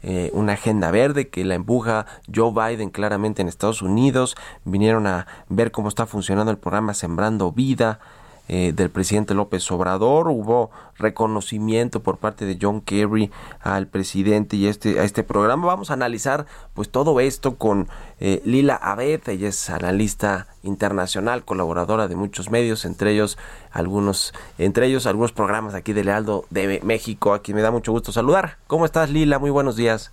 eh, 0.06 0.30
una 0.34 0.52
agenda 0.52 0.90
verde 0.90 1.28
que 1.28 1.44
la 1.46 1.54
empuja 1.54 2.04
Joe 2.32 2.52
Biden 2.52 2.90
claramente 2.90 3.40
en 3.40 3.48
Estados 3.48 3.80
Unidos. 3.80 4.36
Vinieron 4.64 5.06
a 5.06 5.26
ver 5.48 5.70
cómo 5.70 5.88
está 5.88 6.04
funcionando 6.04 6.50
el 6.50 6.58
programa 6.58 6.92
Sembrando 6.92 7.50
Vida 7.52 8.00
eh, 8.48 8.72
del 8.74 8.90
presidente 8.90 9.34
López 9.34 9.70
Obrador. 9.70 10.28
Hubo 10.28 10.70
reconocimiento 10.98 12.02
por 12.02 12.18
parte 12.18 12.44
de 12.44 12.58
John 12.60 12.80
Kerry 12.80 13.30
al 13.60 13.86
presidente 13.86 14.56
y 14.56 14.66
a 14.66 14.70
este, 14.70 15.00
a 15.00 15.04
este 15.04 15.22
programa. 15.22 15.66
Vamos 15.66 15.90
a 15.90 15.94
analizar 15.94 16.46
pues 16.74 16.90
todo 16.90 17.20
esto 17.20 17.56
con 17.56 17.88
eh, 18.20 18.42
Lila 18.44 18.76
Abed. 18.76 19.28
Ella 19.28 19.48
es 19.48 19.70
analista 19.70 20.46
internacional, 20.62 21.44
colaboradora 21.44 22.06
de 22.06 22.16
muchos 22.16 22.50
medios, 22.50 22.84
entre 22.84 23.12
ellos 23.12 23.38
algunos, 23.72 24.34
entre 24.58 24.86
ellos 24.86 25.06
algunos 25.06 25.32
programas 25.32 25.74
aquí 25.74 25.92
de 25.92 26.04
Lealdo 26.04 26.44
de 26.50 26.80
México, 26.84 27.32
a 27.32 27.42
quien 27.42 27.56
me 27.56 27.62
da 27.62 27.70
mucho 27.70 27.92
gusto 27.92 28.12
saludar. 28.12 28.56
¿Cómo 28.66 28.84
estás, 28.84 29.10
Lila? 29.10 29.38
Muy 29.38 29.50
buenos 29.50 29.76
días. 29.76 30.12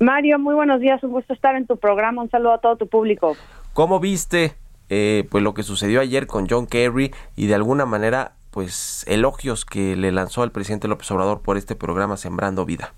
Mario, 0.00 0.38
muy 0.40 0.54
buenos 0.54 0.80
días, 0.80 1.02
un 1.04 1.12
gusto 1.12 1.32
estar 1.32 1.54
en 1.54 1.66
tu 1.66 1.76
programa, 1.76 2.22
un 2.22 2.30
saludo 2.30 2.54
a 2.54 2.58
todo 2.58 2.74
tu 2.74 2.88
público. 2.88 3.36
¿Cómo 3.72 4.00
viste 4.00 4.56
eh, 4.94 5.24
pues 5.30 5.42
lo 5.42 5.54
que 5.54 5.62
sucedió 5.62 6.02
ayer 6.02 6.26
con 6.26 6.46
John 6.46 6.66
Kerry 6.66 7.12
y 7.34 7.46
de 7.46 7.54
alguna 7.54 7.86
manera 7.86 8.32
pues 8.50 9.06
elogios 9.08 9.64
que 9.64 9.96
le 9.96 10.12
lanzó 10.12 10.42
al 10.42 10.52
presidente 10.52 10.86
López 10.86 11.10
Obrador 11.10 11.40
por 11.40 11.56
este 11.56 11.74
programa 11.74 12.18
Sembrando 12.18 12.66
Vida? 12.66 12.92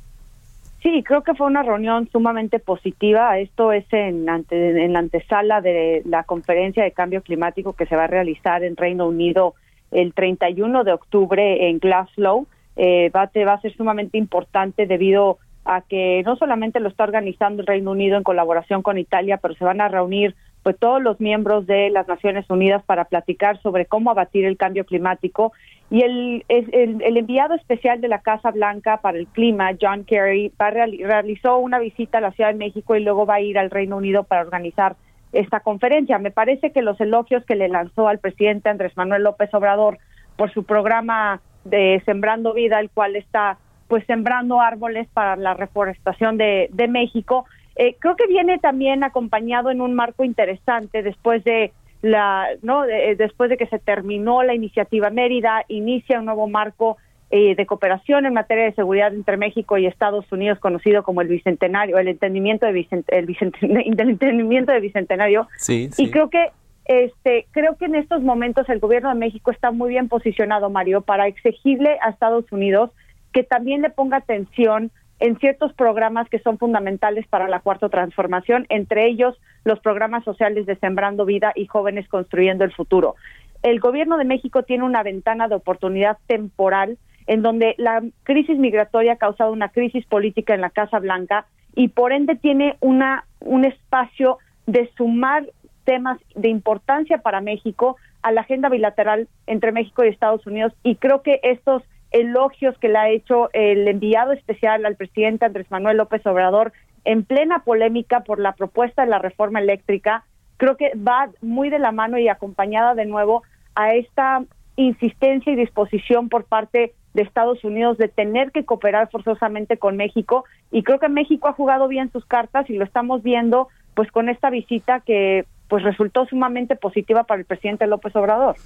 Sí, 0.83 1.04
creo 1.04 1.22
que 1.22 1.35
fue 1.35 1.46
una 1.46 1.62
reunión 1.62 2.09
sumamente 2.11 2.59
positiva. 2.59 3.38
Esto 3.38 3.70
es 3.70 3.85
en, 3.92 4.28
ante, 4.28 4.85
en 4.85 4.92
la 4.92 4.98
antesala 4.98 5.61
de 5.61 6.02
la 6.04 6.24
conferencia 6.24 6.83
de 6.83 6.90
cambio 6.90 7.22
climático 7.22 7.74
que 7.74 7.87
se 7.87 7.94
va 7.94 8.04
a 8.04 8.09
realizar 8.09 8.64
en 8.64 8.76
Reino 8.76 9.07
Unido 9.07 9.54
el 9.92 10.14
31 10.14 10.83
de 10.83 10.92
octubre 10.92 11.68
en 11.68 11.78
Glasgow. 11.78 12.48
Eh, 12.74 13.11
va, 13.14 13.30
va 13.46 13.52
a 13.52 13.61
ser 13.61 13.72
sumamente 13.76 14.18
importante 14.18 14.87
debido 14.87 15.38
a 15.64 15.83
que 15.83 16.24
no 16.26 16.34
solamente 16.34 16.80
lo 16.80 16.88
está 16.88 17.05
organizando 17.05 17.62
el 17.62 17.68
Reino 17.68 17.92
Unido 17.92 18.16
en 18.16 18.24
colaboración 18.24 18.82
con 18.82 18.99
Italia, 18.99 19.38
pero 19.40 19.55
se 19.55 19.64
van 19.64 19.80
a 19.80 19.86
reunir 19.86 20.34
pues 20.65 20.79
todos 20.79 21.01
los 21.03 21.21
miembros 21.21 21.67
de 21.67 21.91
las 21.91 22.09
Naciones 22.09 22.49
Unidas 22.49 22.83
para 22.83 23.05
platicar 23.05 23.61
sobre 23.61 23.85
cómo 23.85 24.11
abatir 24.11 24.47
el 24.47 24.57
cambio 24.57 24.87
climático 24.87 25.53
y 25.91 26.03
el, 26.03 26.45
el, 26.49 27.17
enviado 27.19 27.55
especial 27.55 28.01
de 28.01 28.09
la 28.09 28.21
Casa 28.21 28.51
Blanca 28.51 28.97
para 29.03 29.19
el 29.19 29.27
clima, 29.27 29.73
John 29.79 30.05
Kerry, 30.05 30.51
va 30.61 30.71
realizó 30.71 31.59
una 31.59 31.79
visita 31.79 32.19
a 32.19 32.23
la 32.23 32.33
Ciudad 32.33 32.51
de 32.51 32.59
México 32.59 32.97
y 32.97 33.05
luego 33.05 33.27
va 33.27 33.35
a 33.35 33.41
ir 33.43 33.59
al 33.59 33.71
Reino 33.71 33.99
Unido 33.99 34.25
para 34.25 34.41
organizar 34.41 34.97
esta 35.33 35.61
conferencia. 35.61 36.19
Me 36.19 36.31
parece 36.31 36.73
que 36.73 36.81
los 36.81 36.99
elogios 36.99 37.45
que 37.45 37.57
le 37.57 37.69
lanzó 37.69 38.09
al 38.09 38.19
presidente 38.19 38.71
Andrés 38.71 38.97
Manuel 38.97 39.23
López 39.23 39.53
Obrador 39.53 39.99
por 40.37 40.51
su 40.55 40.65
programa 40.65 41.43
de 41.65 42.03
Sembrando 42.07 42.55
Vida, 42.55 42.81
el 42.81 42.89
cual 42.89 43.17
está 43.17 43.59
pues 43.87 44.07
sembrando 44.07 44.62
árboles 44.62 45.09
para 45.12 45.37
la 45.37 45.53
reforestación 45.53 46.39
de, 46.39 46.71
de 46.73 46.89
México, 46.89 47.45
eh, 47.77 47.97
creo 47.99 48.16
que 48.16 48.27
viene 48.27 48.59
también 48.59 49.05
acompañado 49.05 49.70
en 49.70 49.81
un 49.81 49.95
marco 49.95 50.25
interesante 50.25 51.03
después 51.03 51.43
de 51.45 51.72
la 52.03 52.47
no 52.62 52.83
de- 52.83 53.11
eh, 53.12 53.16
después 53.16 53.49
de 53.51 53.57
que 53.57 53.66
se 53.66 53.79
terminó 53.79 54.43
la 54.43 54.55
iniciativa 54.55 55.11
Mérida 55.11 55.64
inicia 55.68 56.18
un 56.18 56.27
nuevo 56.27 56.47
marco 56.49 56.97
eh, 57.31 57.55
de 57.57 57.66
cooperación 57.66 58.27
en 58.27 58.35
materia 58.35 58.64
de 58.64 58.75
seguridad 58.75 59.12
entre 59.12 59.37
México 59.39 59.77
y 59.79 59.87
Estados 59.87 60.31
Unidos 60.31 60.59
conocido 60.59 61.03
como 61.03 61.22
el 61.22 61.29
bicentenario 61.29 61.99
el 61.99 62.09
entendimiento 62.09 62.66
de 62.66 62.72
Bicent- 62.72 63.05
el 63.09 63.27
Bicenten- 63.27 63.83
entendimiento 64.11 64.70
de 64.72 64.81
bicentenario. 64.81 65.49
Sí, 65.57 65.89
y 65.97 66.11
creo 66.11 66.29
que 66.31 66.51
este 66.85 67.47
creo 67.53 67.77
que 67.77 67.87
en 67.87 67.95
estos 67.95 68.22
momentos 68.22 68.68
el 68.68 68.79
gobierno 68.79 69.09
de 69.09 69.14
México 69.14 69.51
está 69.51 69.70
muy 69.70 69.89
bien 69.89 70.09
posicionado 70.09 70.68
Mario 70.68 71.01
para 71.01 71.27
exigirle 71.27 71.97
a 72.03 72.11
Estados 72.11 72.45
Unidos 72.53 72.91
que 73.33 73.43
también 73.43 73.81
le 73.83 73.89
ponga 73.91 74.18
atención 74.18 74.91
en 75.21 75.39
ciertos 75.39 75.73
programas 75.73 76.29
que 76.29 76.41
son 76.41 76.59
fundamentales 76.59 77.27
para 77.29 77.49
la 77.49 77.61
cuarta 77.61 77.89
transformación, 77.89 78.67
entre 78.69 79.07
ellos 79.07 79.39
los 79.65 79.81
programas 79.81 80.25
sociales 80.25 80.67
de 80.67 80.77
Sembrando 80.77 81.25
Vida 81.25 81.53
y 81.55 81.67
Jóvenes 81.67 82.09
Construyendo 82.09 82.65
el 82.65 82.73
Futuro. 82.73 83.15
El 83.62 83.81
gobierno 83.81 84.19
de 84.19 84.25
México 84.25 84.62
tiene 84.65 84.85
una 84.85 85.03
ventana 85.03 85.49
de 85.49 85.55
oportunidad 85.55 86.19
temporal 86.27 86.99
en 87.27 87.43
donde 87.43 87.75
la 87.79 88.03
crisis 88.23 88.59
migratoria 88.59 89.15
ha 89.15 89.17
causado 89.17 89.53
una 89.53 89.71
crisis 89.71 90.05
política 90.07 90.55
en 90.55 90.61
la 90.61 90.71
Casa 90.71 90.99
Blanca 90.99 91.47
y 91.75 91.89
por 91.89 92.12
ende 92.12 92.37
tiene 92.37 92.77
una 92.81 93.25
un 93.41 93.65
espacio 93.65 94.39
de 94.67 94.91
sumar 94.97 95.47
temas 95.85 96.19
de 96.35 96.49
importancia 96.49 97.19
para 97.19 97.41
México 97.41 97.97
a 98.23 98.33
la 98.33 98.43
agenda 98.43 98.69
bilateral 98.69 99.29
entre 99.47 99.73
México 99.73 100.05
y 100.05 100.09
Estados 100.09 100.47
Unidos 100.47 100.73
y 100.83 100.97
creo 100.97 101.23
que 101.23 101.41
estos 101.43 101.83
elogios 102.15 102.79
que 102.79 102.89
le 102.89 102.99
ha 102.99 103.11
hecho 103.11 103.51
el 103.53 103.87
enviado 103.89 104.33
especial 104.33 104.87
al 104.87 104.95
presidente 104.95 105.45
Andrés 105.45 105.69
Manuel 105.71 105.97
López 105.97 106.25
Obrador 106.27 106.73
en 107.05 107.25
plena 107.25 107.65
polémica 107.65 108.21
por 108.21 108.39
la 108.39 108.53
propuesta 108.53 109.03
de 109.03 109.11
la 109.11 109.19
reforma 109.19 109.61
eléctrica, 109.61 110.25
creo 110.57 110.77
que 110.77 110.93
va 110.97 111.29
muy 111.43 111.71
de 111.71 111.81
la 111.81 111.91
mano 111.91 112.17
y 112.17 112.29
acompañada 112.29 112.95
de 112.95 113.05
nuevo 113.05 113.43
a 113.75 113.95
esta 113.95 114.45
insistencia 114.77 115.53
y 115.53 115.57
disposición 115.57 116.29
por 116.29 116.45
parte 116.45 116.95
de 117.15 117.23
Estados 117.23 117.65
Unidos 117.65 117.99
de 117.99 118.09
tener 118.09 118.53
que 118.53 118.65
cooperar 118.65 119.11
forzosamente 119.11 119.77
con 119.77 119.97
México. 119.97 120.45
Y 120.71 120.85
creo 120.85 121.01
que 121.01 121.09
México 121.09 121.49
ha 121.49 121.53
jugado 121.53 121.89
bien 121.89 122.11
sus 122.12 122.25
cartas 122.25 122.71
y 122.71 122.75
lo 122.75 122.85
estamos 122.85 123.23
viendo 123.23 123.69
pues 123.95 124.11
con 124.11 124.29
esta 124.29 124.51
visita 124.51 125.01
que 125.01 125.47
pues 125.69 125.83
resultó 125.83 126.27
sumamente 126.27 126.77
positiva 126.77 127.25
para 127.25 127.41
el 127.41 127.47
presidente 127.47 127.87
López 127.87 128.15
Obrador. 128.17 128.57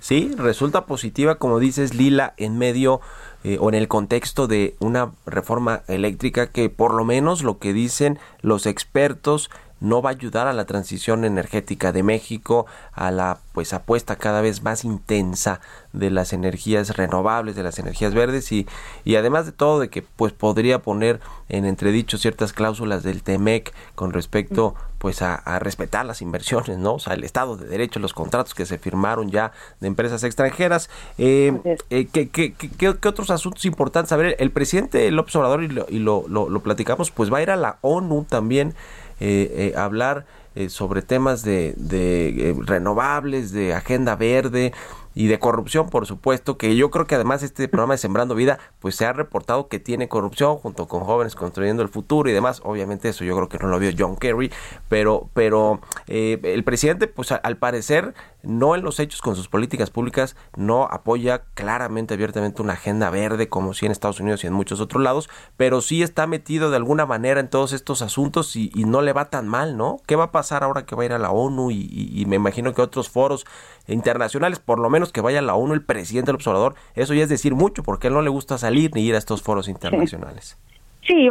Sí, 0.00 0.32
resulta 0.36 0.86
positiva, 0.86 1.36
como 1.36 1.58
dices, 1.58 1.94
Lila, 1.94 2.34
en 2.36 2.58
medio 2.58 3.00
eh, 3.44 3.56
o 3.60 3.68
en 3.68 3.74
el 3.74 3.88
contexto 3.88 4.46
de 4.46 4.76
una 4.80 5.12
reforma 5.26 5.82
eléctrica 5.88 6.50
que 6.50 6.70
por 6.70 6.94
lo 6.94 7.04
menos 7.04 7.42
lo 7.42 7.58
que 7.58 7.72
dicen 7.72 8.18
los 8.42 8.66
expertos 8.66 9.50
no 9.80 10.02
va 10.02 10.10
a 10.10 10.12
ayudar 10.12 10.46
a 10.46 10.52
la 10.52 10.64
transición 10.64 11.24
energética 11.24 11.92
de 11.92 12.02
México, 12.02 12.66
a 12.92 13.10
la 13.10 13.38
pues 13.52 13.72
apuesta 13.72 14.16
cada 14.16 14.40
vez 14.40 14.62
más 14.62 14.84
intensa 14.84 15.60
de 15.92 16.10
las 16.10 16.32
energías 16.32 16.96
renovables, 16.96 17.56
de 17.56 17.62
las 17.62 17.78
energías 17.78 18.14
verdes 18.14 18.50
y, 18.52 18.66
y 19.04 19.16
además 19.16 19.46
de 19.46 19.52
todo 19.52 19.80
de 19.80 19.88
que 19.88 20.02
pues 20.02 20.32
podría 20.32 20.80
poner 20.80 21.20
en 21.48 21.64
entredicho 21.64 22.18
ciertas 22.18 22.52
cláusulas 22.52 23.02
del 23.02 23.22
TEMEC 23.22 23.72
con 23.94 24.12
respecto 24.12 24.74
pues 24.98 25.22
a, 25.22 25.34
a 25.36 25.60
respetar 25.60 26.04
las 26.04 26.22
inversiones, 26.22 26.76
¿no? 26.76 26.94
O 26.94 26.98
sea, 26.98 27.14
el 27.14 27.22
Estado 27.22 27.56
de 27.56 27.68
Derecho, 27.68 28.00
los 28.00 28.12
contratos 28.14 28.52
que 28.54 28.66
se 28.66 28.78
firmaron 28.78 29.30
ya 29.30 29.52
de 29.80 29.86
empresas 29.86 30.24
extranjeras. 30.24 30.90
Eh, 31.18 31.52
eh, 31.90 32.08
¿qué, 32.12 32.28
qué, 32.28 32.52
qué, 32.52 32.68
qué- 32.68 32.88
otros 32.88 33.30
asuntos 33.30 33.64
importantes? 33.64 34.10
A 34.10 34.16
ver, 34.16 34.34
el 34.40 34.50
presidente 34.50 35.08
López 35.12 35.36
Obrador, 35.36 35.62
y 35.62 35.68
lo, 35.68 35.86
y 35.88 36.00
lo, 36.00 36.24
lo- 36.28 36.48
lo 36.48 36.60
platicamos, 36.64 37.12
pues 37.12 37.32
va 37.32 37.38
a 37.38 37.42
ir 37.42 37.50
a 37.52 37.56
la 37.56 37.78
ONU 37.82 38.24
también 38.28 38.74
eh, 39.20 39.72
eh, 39.74 39.78
hablar 39.78 40.26
eh, 40.54 40.70
sobre 40.70 41.02
temas 41.02 41.42
de, 41.42 41.74
de, 41.76 42.50
eh, 42.50 42.56
renovables, 42.64 43.52
de 43.52 43.74
agenda 43.74 44.16
verde 44.16 44.72
y 45.14 45.26
de 45.26 45.38
corrupción, 45.38 45.88
por 45.88 46.06
supuesto, 46.06 46.58
que 46.58 46.76
yo 46.76 46.90
creo 46.90 47.06
que 47.06 47.14
además 47.14 47.42
este 47.42 47.68
programa 47.68 47.94
de 47.94 47.98
Sembrando 47.98 48.34
Vida, 48.34 48.58
pues 48.78 48.94
se 48.94 49.04
ha 49.04 49.12
reportado 49.12 49.68
que 49.68 49.78
tiene 49.78 50.08
corrupción 50.08 50.56
junto 50.56 50.86
con 50.86 51.02
jóvenes 51.04 51.34
construyendo 51.34 51.82
el 51.82 51.88
futuro 51.88 52.28
y 52.30 52.32
demás. 52.32 52.60
Obviamente 52.64 53.08
eso 53.08 53.24
yo 53.24 53.34
creo 53.36 53.48
que 53.48 53.58
no 53.58 53.68
lo 53.68 53.78
vio 53.78 53.90
John 53.96 54.16
Kerry, 54.16 54.52
pero, 54.88 55.28
pero 55.32 55.80
eh, 56.06 56.40
el 56.42 56.62
presidente, 56.64 57.08
pues 57.08 57.32
al 57.32 57.56
parecer, 57.56 58.14
no 58.42 58.74
en 58.74 58.82
los 58.82 59.00
hechos 59.00 59.20
con 59.20 59.34
sus 59.36 59.48
políticas 59.48 59.90
públicas, 59.90 60.36
no 60.56 60.84
apoya 60.84 61.42
claramente, 61.54 62.14
abiertamente 62.14 62.62
una 62.62 62.74
agenda 62.74 63.10
verde 63.10 63.48
como 63.48 63.74
sí 63.74 63.86
en 63.86 63.92
Estados 63.92 64.20
Unidos 64.20 64.44
y 64.44 64.46
en 64.46 64.52
muchos 64.52 64.80
otros 64.80 65.02
lados, 65.02 65.28
pero 65.56 65.80
sí 65.80 66.02
está 66.02 66.26
metido 66.26 66.70
de 66.70 66.76
alguna 66.76 67.04
manera 67.06 67.40
en 67.40 67.48
todos 67.50 67.72
estos 67.72 68.00
asuntos 68.02 68.54
y, 68.56 68.70
y 68.74 68.84
no 68.84 69.02
le 69.02 69.12
va 69.12 69.30
tan 69.30 69.48
mal, 69.48 69.76
¿no? 69.76 69.98
¿Qué 70.06 70.16
va 70.16 70.24
a 70.24 70.32
pasar 70.32 70.62
ahora 70.64 70.86
que 70.86 70.94
va 70.94 71.02
a 71.02 71.06
ir 71.06 71.12
a 71.12 71.18
la 71.18 71.30
ONU 71.30 71.70
y, 71.70 71.88
y- 71.90 72.20
y 72.22 72.26
me 72.26 72.36
imagino 72.36 72.74
que 72.74 72.82
otros 72.82 73.08
foros 73.08 73.44
internacionales, 73.86 74.58
por 74.60 74.78
lo 74.78 74.90
menos 74.90 75.12
que 75.12 75.20
vaya 75.20 75.40
a 75.40 75.42
la 75.42 75.54
ONU 75.54 75.74
el 75.74 75.82
presidente 75.84 76.26
del 76.28 76.36
observador, 76.36 76.74
eso 76.94 77.14
ya 77.14 77.22
es 77.24 77.28
decir 77.28 77.54
mucho, 77.54 77.82
porque 77.82 78.06
a 78.06 78.08
él 78.08 78.14
no 78.14 78.22
le 78.22 78.30
gusta 78.30 78.58
salir 78.58 78.90
ni 78.94 79.02
ir 79.02 79.14
a 79.14 79.18
estos 79.18 79.42
foros 79.42 79.68
internacionales. 79.68 80.58
Sí, 80.67 80.67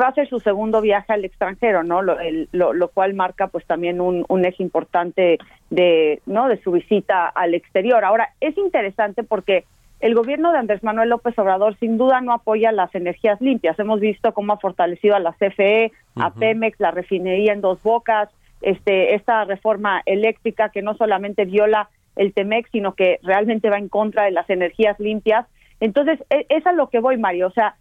va 0.01 0.07
a 0.07 0.13
ser 0.13 0.27
su 0.27 0.39
segundo 0.39 0.81
viaje 0.81 1.13
al 1.13 1.25
extranjero, 1.25 1.83
¿no? 1.83 2.01
Lo, 2.01 2.19
el- 2.19 2.49
lo, 2.51 2.73
lo 2.73 2.87
cual 2.89 3.13
marca 3.13 3.47
pues 3.47 3.65
también 3.65 4.01
un, 4.01 4.25
un 4.27 4.45
eje 4.45 4.63
importante 4.63 5.37
de, 5.69 6.21
¿no? 6.25 6.47
De 6.47 6.61
su 6.63 6.71
visita 6.71 7.27
al 7.27 7.53
exterior. 7.53 8.03
Ahora, 8.03 8.29
es 8.41 8.57
interesante 8.57 9.23
porque 9.23 9.65
el 9.99 10.13
gobierno 10.15 10.51
de 10.51 10.59
Andrés 10.59 10.83
Manuel 10.83 11.09
López 11.09 11.37
Obrador 11.39 11.75
sin 11.79 11.97
duda 11.97 12.21
no 12.21 12.31
apoya 12.33 12.71
las 12.71 12.93
energías 12.95 13.41
limpias. 13.41 13.77
Hemos 13.79 13.99
visto 13.99 14.33
cómo 14.33 14.53
ha 14.53 14.57
fortalecido 14.57 15.15
a 15.15 15.19
la 15.19 15.33
CFE, 15.33 15.91
a 16.15 16.29
Pemex, 16.39 16.79
la 16.79 16.91
refinería 16.91 17.53
en 17.53 17.61
dos 17.61 17.81
bocas, 17.83 18.29
este, 18.61 19.15
esta 19.15 19.43
reforma 19.45 20.01
eléctrica 20.05 20.69
que 20.69 20.81
no 20.81 20.95
solamente 20.95 21.45
viola 21.45 21.89
el 22.15 22.33
TEMEX, 22.33 22.69
sino 22.71 22.93
que 22.95 23.19
realmente 23.21 23.69
va 23.69 23.77
en 23.77 23.89
contra 23.89 24.23
de 24.23 24.31
las 24.31 24.49
energías 24.49 24.99
limpias. 24.99 25.45
Entonces, 25.79 26.19
e- 26.31 26.45
es 26.49 26.65
a 26.65 26.71
lo 26.71 26.89
que 26.89 26.99
voy, 26.99 27.17
Mario. 27.17 27.47
O 27.47 27.51
sea, 27.51 27.75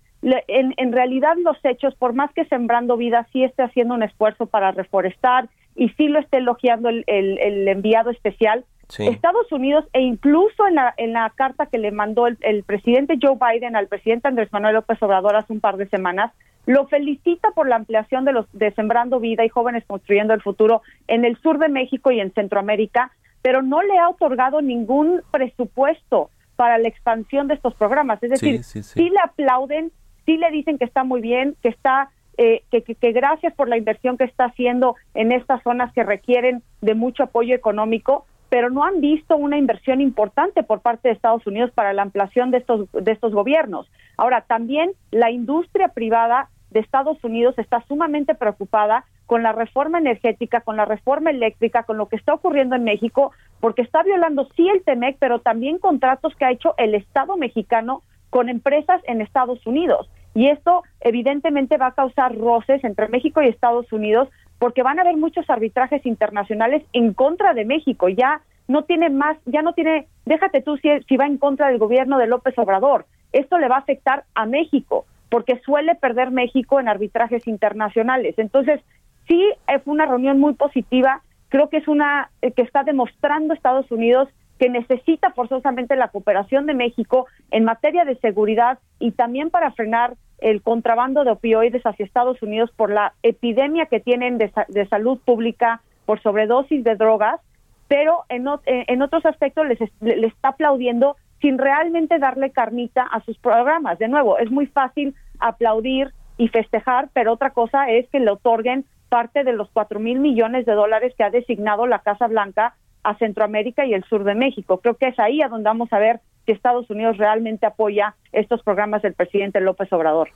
en, 0.49 0.75
en 0.77 0.93
realidad 0.93 1.35
los 1.43 1.57
hechos, 1.65 1.95
por 1.95 2.13
más 2.13 2.33
que 2.33 2.45
Sembrando 2.47 2.97
Vida 2.97 3.27
sí 3.33 3.45
esté 3.45 3.63
haciendo 3.63 3.95
un 3.95 4.03
esfuerzo 4.03 4.47
para 4.47 4.73
reforestar 4.73 5.49
y 5.75 5.91
sí 5.91 6.09
lo 6.09 6.19
esté 6.19 6.39
elogiando 6.39 6.89
el, 6.89 7.05
el- 7.07 7.39
el 7.39 7.69
enviado 7.69 8.11
especial, 8.11 8.65
Sí. 8.89 9.05
Estados 9.09 9.51
Unidos 9.51 9.85
e 9.93 10.01
incluso 10.01 10.65
en 10.69 10.77
la, 10.77 10.95
en 10.97 11.13
la 11.13 11.29
carta 11.35 11.67
que 11.67 11.77
le 11.77 11.91
mandó 11.91 12.29
el, 12.29 12.39
el 12.43 12.63
presidente 12.63 13.19
Joe 13.21 13.35
Biden 13.37 13.75
al 13.75 13.89
presidente 13.89 14.29
Andrés 14.29 14.53
Manuel 14.53 14.75
López 14.77 15.03
Obrador 15.03 15.35
hace 15.35 15.53
un 15.53 15.59
par 15.59 15.77
de 15.77 15.89
semanas, 15.89 16.33
lo 16.67 16.87
felicita 16.87 17.51
por 17.51 17.69
la 17.69 17.75
ampliación 17.75 18.25
de 18.25 18.33
los 18.33 18.47
de 18.53 18.71
Sembrando 18.75 19.19
Vida 19.19 19.45
y 19.45 19.49
Jóvenes 19.49 19.83
Construyendo 19.89 20.35
el 20.35 20.41
Futuro 20.41 20.83
en 21.09 21.25
el 21.25 21.37
sur 21.39 21.59
de 21.59 21.69
México 21.69 22.13
y 22.13 22.21
en 22.21 22.31
Centroamérica, 22.33 23.11
pero 23.43 23.61
no 23.61 23.83
le 23.83 23.99
ha 23.99 24.09
otorgado 24.09 24.63
ningún 24.63 25.21
presupuesto 25.33 26.31
para 26.55 26.79
la 26.79 26.87
expansión 26.89 27.49
de 27.49 27.55
estos 27.55 27.75
programas. 27.75 28.23
Es 28.23 28.31
decir, 28.31 28.63
sí, 28.63 28.83
sí. 28.85 29.11
le 29.11 29.19
aplauden, 29.23 29.91
sí 30.27 30.37
le 30.37 30.51
dicen 30.51 30.77
que 30.79 30.85
está 30.85 31.05
muy 31.05 31.21
bien, 31.21 31.57
que 31.63 31.69
está 31.69 32.11
eh, 32.39 32.63
que, 32.71 32.83
que- 32.83 32.95
que 32.97 33.13
gracias 33.13 33.55
por 33.55 33.67
la 33.67 33.79
inversión 33.79 34.19
que 34.19 34.25
está 34.25 34.45
haciendo 34.45 34.97
en 35.15 35.33
estas 35.33 35.63
zonas 35.63 35.91
que 35.95 36.03
requieren 36.05 36.63
de 36.83 36.95
mucho 36.95 37.23
apoyo 37.23 37.55
económico, 37.55 38.27
pero 38.51 38.69
no 38.69 38.85
han 38.85 39.01
visto 39.01 39.39
una 39.39 39.57
inversión 39.57 40.03
importante 40.03 40.63
por 40.63 40.81
parte 40.81 41.09
de 41.09 41.15
Estados 41.15 41.47
Unidos 41.47 41.71
para 41.75 41.95
la 41.95 42.03
ampliación 42.03 42.51
de 42.51 42.59
estos 42.59 42.93
de 42.93 43.11
estos 43.11 43.33
gobiernos. 43.33 43.91
Ahora, 44.19 44.43
también 44.43 44.93
la 45.11 45.31
industria 45.31 45.89
privada 45.89 46.51
de 46.71 46.81
Estados 46.81 47.23
Unidos 47.25 47.59
está 47.59 47.83
sumamente 47.89 48.35
preocupada 48.35 49.05
con 49.25 49.43
la 49.43 49.53
reforma 49.53 49.99
energética, 49.99 50.61
con 50.61 50.77
la 50.77 50.85
reforma 50.85 51.31
eléctrica, 51.31 51.85
con 51.85 51.97
lo 51.97 52.07
que 52.09 52.17
está 52.17 52.35
ocurriendo 52.35 52.77
en 52.77 52.85
México, 52.85 53.33
porque 53.61 53.83
está 53.83 54.03
violando 54.03 54.47
sí 54.55 54.69
el 54.69 54.83
TEMEC, 54.85 55.17
pero 55.19 55.41
también 55.41 55.79
contratos 55.79 56.37
que 56.37 56.45
ha 56.45 56.53
hecho 56.53 56.75
el 56.77 56.95
Estado 56.95 57.37
mexicano 57.37 58.03
con 58.37 58.51
empresas 58.51 59.01
en 59.07 59.23
Estados 59.23 59.67
Unidos. 59.67 60.11
Y 60.35 60.49
esto 60.49 60.83
evidentemente 61.01 61.79
va 61.79 61.87
a 61.87 61.95
causar 61.95 62.37
roces 62.37 62.85
entre 62.85 63.09
México 63.09 63.41
y 63.41 63.49
Estados 63.49 63.91
Unidos 63.91 64.29
porque 64.59 64.83
van 64.83 64.99
a 64.99 65.03
haber 65.05 65.17
muchos 65.17 65.49
arbitrajes 65.49 66.05
internacionales 66.05 66.83
en 66.93 67.15
contra 67.15 67.55
de 67.55 67.65
México. 67.65 68.11
Ya 68.11 68.43
no 68.69 68.85
tiene 68.85 69.09
más, 69.09 69.39
ya 69.47 69.63
no 69.63 69.73
tiene, 69.73 70.09
déjate 70.27 70.61
tú 70.61 70.77
si, 70.77 70.91
si 71.09 71.17
va 71.17 71.25
en 71.25 71.39
contra 71.39 71.69
del 71.69 71.79
gobierno 71.79 72.19
de 72.19 72.27
López 72.27 72.53
Obrador. 72.59 73.07
Esto 73.33 73.57
le 73.57 73.69
va 73.69 73.77
a 73.77 73.79
afectar 73.79 74.25
a 74.35 74.45
México 74.45 75.07
porque 75.31 75.59
suele 75.65 75.95
perder 75.95 76.31
México 76.31 76.79
en 76.79 76.89
arbitrajes 76.89 77.47
internacionales. 77.47 78.35
Entonces, 78.37 78.83
sí, 79.29 79.43
fue 79.83 79.95
una 79.95 80.05
reunión 80.05 80.39
muy 80.39 80.53
positiva. 80.53 81.23
Creo 81.49 81.71
que 81.71 81.79
es 81.79 81.89
una 81.89 82.29
eh, 82.43 82.53
que 82.53 82.61
está 82.61 82.85
demostrando 82.85 83.55
Estados 83.55 83.91
Unidos 83.91 84.29
que 84.59 84.69
necesita 84.69 85.31
forzosamente 85.33 85.97
la 85.97 86.09
cooperación 86.09 86.67
de 86.67 86.75
México 86.75 87.27
en 87.51 87.65
materia 87.65 88.05
de 88.05 88.17
seguridad 88.17 88.79
y 88.99 89.13
también 89.13 89.51
para 89.51 89.71
frenar 89.73 90.15
el 90.39 90.63
contrabando 90.63 91.25
de 91.25 91.31
opioides 91.31 91.83
hacia 91.85 92.05
Estados 92.05 92.43
Unidos 92.43 92.71
por 92.77 92.91
la 92.91 93.15
epidemia 93.23 93.87
que 93.87 94.01
tienen 94.01 94.39
de, 94.39 94.51
de 94.69 94.87
salud 94.89 95.19
pública 95.25 95.81
por 96.05 96.21
sobredosis 96.23 96.85
de 96.85 96.95
drogas, 96.95 97.41
pero 97.89 98.25
en, 98.29 98.47
eh, 98.67 98.85
en 98.89 99.03
otros 99.03 99.25
aspectos 99.27 99.67
les, 99.67 99.81
es- 99.81 99.93
le, 100.01 100.17
le 100.17 100.27
está 100.27 100.49
aplaudiendo 100.49 101.17
sin 101.41 101.59
realmente 101.59 102.19
darle 102.19 102.51
carnita 102.51 103.03
a 103.03 103.21
sus 103.21 103.39
programas. 103.39 103.99
De 103.99 104.09
nuevo, 104.09 104.39
es 104.39 104.51
muy 104.51 104.67
fácil 104.67 105.15
aplaudir 105.39 106.13
y 106.39 106.49
festejar, 106.49 107.09
pero 107.13 107.33
otra 107.33 107.51
cosa 107.51 107.91
es 107.91 108.09
que 108.11 108.21
le 108.21 108.31
otorguen 108.31 108.85
parte 109.09 109.45
de 109.45 109.53
los 109.53 109.71
cuatro 109.71 110.01
mil 110.01 110.19
millones 110.19 110.67
de 110.67 110.73
dólares 110.73 111.15
que 111.17 111.25
ha 111.25 111.31
designado 111.31 111.87
la 111.87 112.01
Casa 112.01 112.27
Blanca 112.27 112.75
a 113.07 113.17
Centroamérica 113.19 113.87
y 113.87 113.95
el 113.95 114.03
sur 114.05 114.25
de 114.25 114.35
México. 114.35 114.79
Creo 114.79 114.97
que 114.97 115.07
es 115.07 115.19
ahí 115.21 115.41
a 115.41 115.49
donde 115.49 115.69
vamos 115.69 115.93
a 115.93 115.99
ver 115.99 116.21
si 116.45 116.53
Estados 116.53 116.91
Unidos 116.91 117.19
realmente 117.19 117.65
apoya 117.65 118.17
estos 118.33 118.63
programas 118.63 119.03
del 119.03 119.15
presidente 119.15 119.61
López 119.61 119.93
Obrador. 119.93 120.31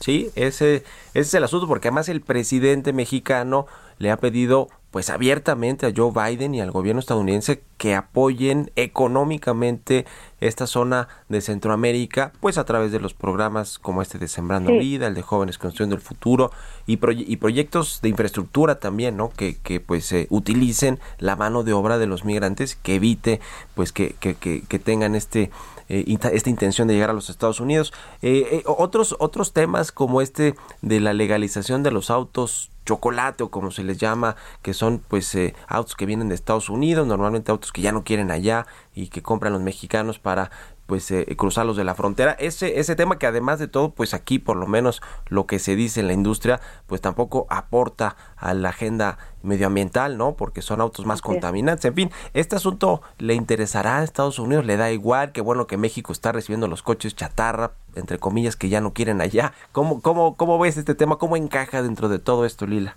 Sí, 0.00 0.28
ese, 0.36 0.76
ese 0.76 0.84
es 1.20 1.34
el 1.34 1.44
asunto, 1.44 1.66
porque 1.66 1.88
además 1.88 2.10
el 2.10 2.20
presidente 2.20 2.92
mexicano 2.92 3.66
le 3.98 4.10
ha 4.10 4.18
pedido 4.18 4.68
pues 4.94 5.10
abiertamente 5.10 5.86
a 5.86 5.92
Joe 5.94 6.12
Biden 6.12 6.54
y 6.54 6.60
al 6.60 6.70
gobierno 6.70 7.00
estadounidense 7.00 7.64
que 7.78 7.96
apoyen 7.96 8.70
económicamente 8.76 10.06
esta 10.40 10.68
zona 10.68 11.08
de 11.28 11.40
Centroamérica, 11.40 12.32
pues 12.38 12.58
a 12.58 12.64
través 12.64 12.92
de 12.92 13.00
los 13.00 13.12
programas 13.12 13.80
como 13.80 14.02
este 14.02 14.18
de 14.18 14.28
Sembrando 14.28 14.70
Sí. 14.70 14.78
Vida, 14.78 15.08
el 15.08 15.14
de 15.14 15.22
Jóvenes 15.22 15.58
Construyendo 15.58 15.96
el 15.96 16.00
Futuro 16.00 16.52
y, 16.86 16.98
proye- 16.98 17.24
y 17.26 17.38
proyectos 17.38 18.00
de 18.02 18.10
infraestructura 18.10 18.78
también, 18.78 19.16
¿no? 19.16 19.30
Que, 19.30 19.56
que 19.56 19.80
pues 19.80 20.12
eh, 20.12 20.28
utilicen 20.30 21.00
la 21.18 21.34
mano 21.34 21.64
de 21.64 21.72
obra 21.72 21.98
de 21.98 22.06
los 22.06 22.24
migrantes, 22.24 22.76
que 22.76 22.94
evite 22.94 23.40
pues 23.74 23.90
que, 23.90 24.14
que, 24.20 24.36
que, 24.36 24.62
que 24.62 24.78
tengan 24.78 25.16
este 25.16 25.50
eh, 25.88 26.04
esta 26.32 26.50
intención 26.50 26.86
de 26.86 26.94
llegar 26.94 27.10
a 27.10 27.14
los 27.14 27.30
Estados 27.30 27.58
Unidos. 27.58 27.92
Eh, 28.22 28.46
eh, 28.52 28.62
otros, 28.66 29.16
otros 29.18 29.52
temas 29.52 29.90
como 29.90 30.20
este 30.22 30.54
de 30.82 31.00
la 31.00 31.12
legalización 31.14 31.82
de 31.82 31.90
los 31.90 32.10
autos 32.10 32.70
chocolate 32.84 33.44
o 33.44 33.50
como 33.50 33.70
se 33.70 33.84
les 33.84 33.98
llama, 33.98 34.36
que 34.62 34.74
son 34.74 35.02
pues 35.06 35.34
eh, 35.34 35.54
autos 35.66 35.96
que 35.96 36.06
vienen 36.06 36.28
de 36.28 36.34
Estados 36.34 36.68
Unidos, 36.68 37.06
normalmente 37.06 37.50
autos 37.50 37.72
que 37.72 37.82
ya 37.82 37.92
no 37.92 38.04
quieren 38.04 38.30
allá 38.30 38.66
y 38.94 39.08
que 39.08 39.22
compran 39.22 39.52
los 39.52 39.62
mexicanos 39.62 40.18
para 40.18 40.50
pues 40.86 41.10
eh, 41.10 41.26
cruzarlos 41.36 41.76
de 41.76 41.84
la 41.84 41.94
frontera. 41.94 42.32
Ese, 42.32 42.78
ese 42.78 42.96
tema 42.96 43.18
que 43.18 43.26
además 43.26 43.58
de 43.58 43.68
todo, 43.68 43.90
pues 43.90 44.14
aquí 44.14 44.38
por 44.38 44.56
lo 44.56 44.66
menos 44.66 45.02
lo 45.28 45.46
que 45.46 45.58
se 45.58 45.76
dice 45.76 46.00
en 46.00 46.06
la 46.06 46.12
industria, 46.12 46.60
pues 46.86 47.00
tampoco 47.00 47.46
aporta 47.50 48.16
a 48.36 48.54
la 48.54 48.70
agenda 48.70 49.18
medioambiental, 49.42 50.16
¿no? 50.16 50.34
Porque 50.36 50.62
son 50.62 50.80
autos 50.80 51.06
más 51.06 51.22
contaminantes. 51.22 51.84
En 51.84 51.94
fin, 51.94 52.10
este 52.32 52.56
asunto 52.56 53.02
le 53.18 53.34
interesará 53.34 53.98
a 53.98 54.04
Estados 54.04 54.38
Unidos, 54.38 54.64
le 54.64 54.76
da 54.76 54.90
igual, 54.90 55.32
que 55.32 55.40
bueno 55.40 55.66
que 55.66 55.76
México 55.76 56.12
está 56.12 56.32
recibiendo 56.32 56.68
los 56.68 56.82
coches 56.82 57.14
chatarra, 57.14 57.72
entre 57.94 58.18
comillas, 58.18 58.56
que 58.56 58.68
ya 58.68 58.80
no 58.80 58.92
quieren 58.92 59.20
allá. 59.20 59.52
¿Cómo, 59.72 60.00
cómo, 60.00 60.36
cómo 60.36 60.58
ves 60.58 60.76
este 60.76 60.94
tema? 60.94 61.16
¿Cómo 61.16 61.36
encaja 61.36 61.82
dentro 61.82 62.08
de 62.08 62.18
todo 62.18 62.44
esto, 62.44 62.66
Lila? 62.66 62.96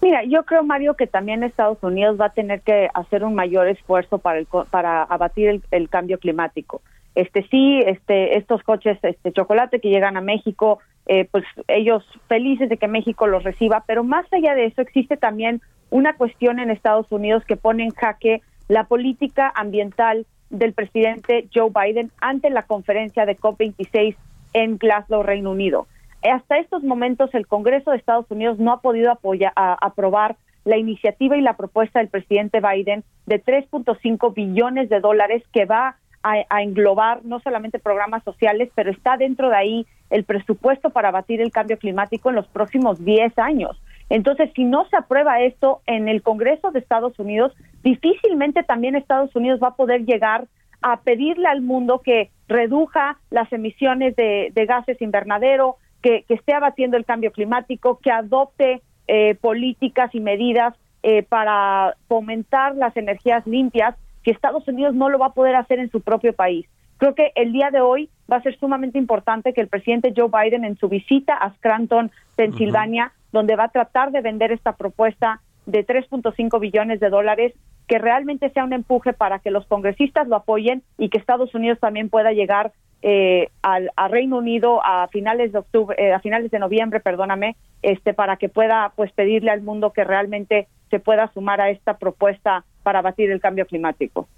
Mira, 0.00 0.22
yo 0.24 0.44
creo, 0.44 0.62
Mario, 0.62 0.94
que 0.94 1.06
también 1.06 1.42
Estados 1.42 1.82
Unidos 1.82 2.20
va 2.20 2.26
a 2.26 2.32
tener 2.32 2.60
que 2.60 2.88
hacer 2.94 3.24
un 3.24 3.34
mayor 3.34 3.66
esfuerzo 3.68 4.18
para 4.18 4.38
el, 4.38 4.46
para 4.70 5.02
abatir 5.02 5.48
el, 5.48 5.62
el 5.70 5.88
cambio 5.88 6.18
climático. 6.18 6.80
Este 7.14 7.42
sí, 7.50 7.80
este 7.84 8.38
estos 8.38 8.62
coches 8.62 8.96
este 9.02 9.32
chocolate 9.32 9.80
que 9.80 9.88
llegan 9.88 10.16
a 10.16 10.20
México, 10.20 10.78
eh, 11.06 11.26
pues 11.28 11.44
ellos 11.66 12.04
felices 12.28 12.68
de 12.68 12.76
que 12.76 12.86
México 12.86 13.26
los 13.26 13.42
reciba, 13.42 13.82
pero 13.88 14.04
más 14.04 14.32
allá 14.32 14.54
de 14.54 14.66
eso 14.66 14.82
existe 14.82 15.16
también 15.16 15.60
una 15.90 16.14
cuestión 16.14 16.60
en 16.60 16.70
Estados 16.70 17.10
Unidos 17.10 17.44
que 17.44 17.56
pone 17.56 17.82
en 17.82 17.90
jaque 17.90 18.40
la 18.68 18.84
política 18.84 19.52
ambiental 19.56 20.26
del 20.50 20.74
presidente 20.74 21.48
Joe 21.52 21.70
Biden 21.74 22.12
ante 22.20 22.50
la 22.50 22.62
conferencia 22.62 23.26
de 23.26 23.36
COP26 23.36 24.14
en 24.52 24.78
Glasgow, 24.78 25.22
Reino 25.22 25.50
Unido. 25.50 25.88
Hasta 26.22 26.58
estos 26.58 26.82
momentos 26.82 27.32
el 27.34 27.46
Congreso 27.46 27.90
de 27.90 27.96
Estados 27.96 28.30
Unidos 28.30 28.58
no 28.58 28.72
ha 28.72 28.80
podido 28.80 29.10
apoyar, 29.10 29.52
aprobar 29.56 30.36
la 30.64 30.76
iniciativa 30.76 31.36
y 31.36 31.40
la 31.40 31.56
propuesta 31.56 32.00
del 32.00 32.08
presidente 32.08 32.60
Biden 32.60 33.04
de 33.26 33.42
3.5 33.42 34.34
billones 34.34 34.88
de 34.88 35.00
dólares 35.00 35.42
que 35.52 35.64
va 35.64 35.96
a, 36.22 36.34
a 36.50 36.62
englobar 36.62 37.24
no 37.24 37.40
solamente 37.40 37.78
programas 37.78 38.24
sociales, 38.24 38.70
pero 38.74 38.90
está 38.90 39.16
dentro 39.16 39.48
de 39.48 39.56
ahí 39.56 39.86
el 40.10 40.24
presupuesto 40.24 40.90
para 40.90 41.08
abatir 41.08 41.40
el 41.40 41.52
cambio 41.52 41.78
climático 41.78 42.30
en 42.30 42.36
los 42.36 42.46
próximos 42.48 43.02
10 43.04 43.38
años. 43.38 43.80
Entonces, 44.10 44.50
si 44.54 44.64
no 44.64 44.86
se 44.88 44.96
aprueba 44.96 45.40
esto 45.40 45.80
en 45.86 46.08
el 46.08 46.22
Congreso 46.22 46.70
de 46.70 46.78
Estados 46.78 47.18
Unidos, 47.18 47.54
difícilmente 47.82 48.62
también 48.62 48.96
Estados 48.96 49.34
Unidos 49.36 49.60
va 49.62 49.68
a 49.68 49.76
poder 49.76 50.04
llegar 50.06 50.46
a 50.82 51.00
pedirle 51.00 51.48
al 51.48 51.60
mundo 51.60 52.00
que 52.02 52.30
reduja 52.48 53.18
las 53.30 53.52
emisiones 53.52 54.16
de, 54.16 54.52
de 54.54 54.66
gases 54.66 55.00
invernadero, 55.02 55.76
que, 56.02 56.22
que 56.22 56.34
esté 56.34 56.54
abatiendo 56.54 56.96
el 56.96 57.04
cambio 57.04 57.32
climático, 57.32 57.98
que 57.98 58.10
adopte 58.10 58.82
eh, 59.06 59.34
políticas 59.36 60.14
y 60.14 60.20
medidas 60.20 60.74
eh, 61.02 61.22
para 61.22 61.94
fomentar 62.08 62.74
las 62.76 62.96
energías 62.96 63.46
limpias, 63.46 63.94
si 64.24 64.30
Estados 64.30 64.66
Unidos 64.68 64.94
no 64.94 65.08
lo 65.08 65.18
va 65.18 65.26
a 65.26 65.32
poder 65.32 65.56
hacer 65.56 65.78
en 65.78 65.90
su 65.90 66.00
propio 66.00 66.32
país. 66.32 66.66
Creo 66.98 67.14
que 67.14 67.32
el 67.36 67.52
día 67.52 67.70
de 67.70 67.80
hoy 67.80 68.10
va 68.30 68.36
a 68.36 68.42
ser 68.42 68.58
sumamente 68.58 68.98
importante 68.98 69.52
que 69.52 69.60
el 69.60 69.68
presidente 69.68 70.12
Joe 70.14 70.28
Biden 70.28 70.64
en 70.64 70.76
su 70.76 70.88
visita 70.88 71.34
a 71.34 71.54
Scranton, 71.54 72.10
Pensilvania, 72.36 73.12
donde 73.32 73.56
va 73.56 73.64
a 73.64 73.68
tratar 73.70 74.10
de 74.10 74.20
vender 74.20 74.52
esta 74.52 74.72
propuesta 74.72 75.40
de 75.66 75.86
3.5 75.86 76.58
billones 76.58 76.98
de 76.98 77.08
dólares, 77.08 77.54
que 77.88 77.98
realmente 77.98 78.50
sea 78.50 78.64
un 78.64 78.74
empuje 78.74 79.12
para 79.14 79.38
que 79.40 79.50
los 79.50 79.66
congresistas 79.66 80.28
lo 80.28 80.36
apoyen 80.36 80.82
y 80.98 81.08
que 81.08 81.18
Estados 81.18 81.54
Unidos 81.54 81.80
también 81.80 82.10
pueda 82.10 82.32
llegar 82.32 82.72
eh, 83.00 83.48
al 83.62 83.90
Reino 84.10 84.38
Unido 84.38 84.84
a 84.84 85.08
finales 85.08 85.52
de 85.52 85.58
octubre, 85.60 85.96
eh, 85.98 86.12
a 86.12 86.20
finales 86.20 86.50
de 86.50 86.58
noviembre, 86.58 87.00
perdóname, 87.00 87.56
este 87.82 88.12
para 88.12 88.36
que 88.36 88.48
pueda 88.48 88.92
pues 88.94 89.12
pedirle 89.12 89.50
al 89.50 89.62
mundo 89.62 89.92
que 89.92 90.04
realmente 90.04 90.68
se 90.90 91.00
pueda 91.00 91.32
sumar 91.32 91.60
a 91.60 91.70
esta 91.70 91.96
propuesta 91.96 92.64
para 92.82 92.98
abatir 92.98 93.30
el 93.30 93.40
cambio 93.40 93.66
climático. 93.66 94.28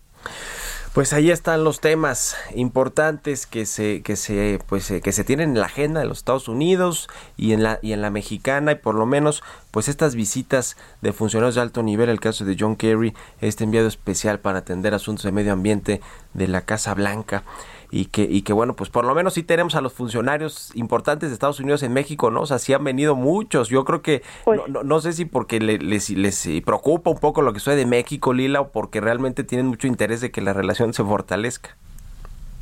Pues 0.92 1.12
ahí 1.12 1.30
están 1.30 1.62
los 1.62 1.78
temas 1.78 2.36
importantes 2.52 3.46
que 3.46 3.64
se 3.64 4.02
que 4.02 4.16
se 4.16 4.58
pues 4.66 4.90
eh, 4.90 5.00
que 5.00 5.12
se 5.12 5.22
tienen 5.22 5.50
en 5.50 5.60
la 5.60 5.66
agenda 5.66 6.00
de 6.00 6.06
los 6.06 6.18
Estados 6.18 6.48
Unidos 6.48 7.08
y 7.36 7.52
en 7.52 7.62
la 7.62 7.78
y 7.80 7.92
en 7.92 8.02
la 8.02 8.10
mexicana 8.10 8.72
y 8.72 8.74
por 8.74 8.96
lo 8.96 9.06
menos 9.06 9.44
pues 9.70 9.86
estas 9.86 10.16
visitas 10.16 10.76
de 11.00 11.12
funcionarios 11.12 11.54
de 11.54 11.60
alto 11.60 11.84
nivel, 11.84 12.08
el 12.08 12.18
caso 12.18 12.44
de 12.44 12.56
John 12.58 12.74
Kerry, 12.74 13.14
este 13.40 13.62
enviado 13.62 13.86
especial 13.86 14.40
para 14.40 14.58
atender 14.58 14.92
asuntos 14.92 15.24
de 15.24 15.30
medio 15.30 15.52
ambiente 15.52 16.00
de 16.34 16.48
la 16.48 16.62
Casa 16.62 16.92
Blanca 16.94 17.44
y 17.90 18.06
que 18.06 18.22
y 18.22 18.42
que 18.42 18.52
bueno, 18.52 18.74
pues 18.76 18.88
por 18.90 19.04
lo 19.04 19.14
menos 19.14 19.34
sí 19.34 19.42
tenemos 19.42 19.74
a 19.74 19.80
los 19.80 19.92
funcionarios 19.92 20.70
importantes 20.74 21.28
de 21.30 21.34
Estados 21.34 21.60
Unidos 21.60 21.82
en 21.82 21.92
México, 21.92 22.30
¿no? 22.30 22.42
O 22.42 22.46
sea, 22.46 22.58
sí 22.58 22.72
han 22.72 22.84
venido 22.84 23.16
muchos. 23.16 23.68
Yo 23.68 23.84
creo 23.84 24.00
que 24.02 24.22
no, 24.58 24.66
no, 24.68 24.82
no 24.84 25.00
sé 25.00 25.12
si 25.12 25.24
porque 25.24 25.58
le- 25.60 25.78
les, 25.78 26.10
les 26.10 26.46
eh, 26.46 26.62
preocupa 26.64 27.10
un 27.10 27.18
poco 27.18 27.42
lo 27.42 27.52
que 27.52 27.58
sucede 27.60 27.76
de 27.76 27.86
México, 27.86 28.32
Lila, 28.32 28.60
o 28.60 28.68
porque 28.70 29.00
realmente 29.00 29.44
tienen 29.44 29.66
mucho 29.66 29.86
interés 29.86 30.20
de 30.20 30.30
que 30.30 30.40
la 30.40 30.52
relación 30.52 30.92
se 30.94 31.02
fortalezca. 31.04 31.76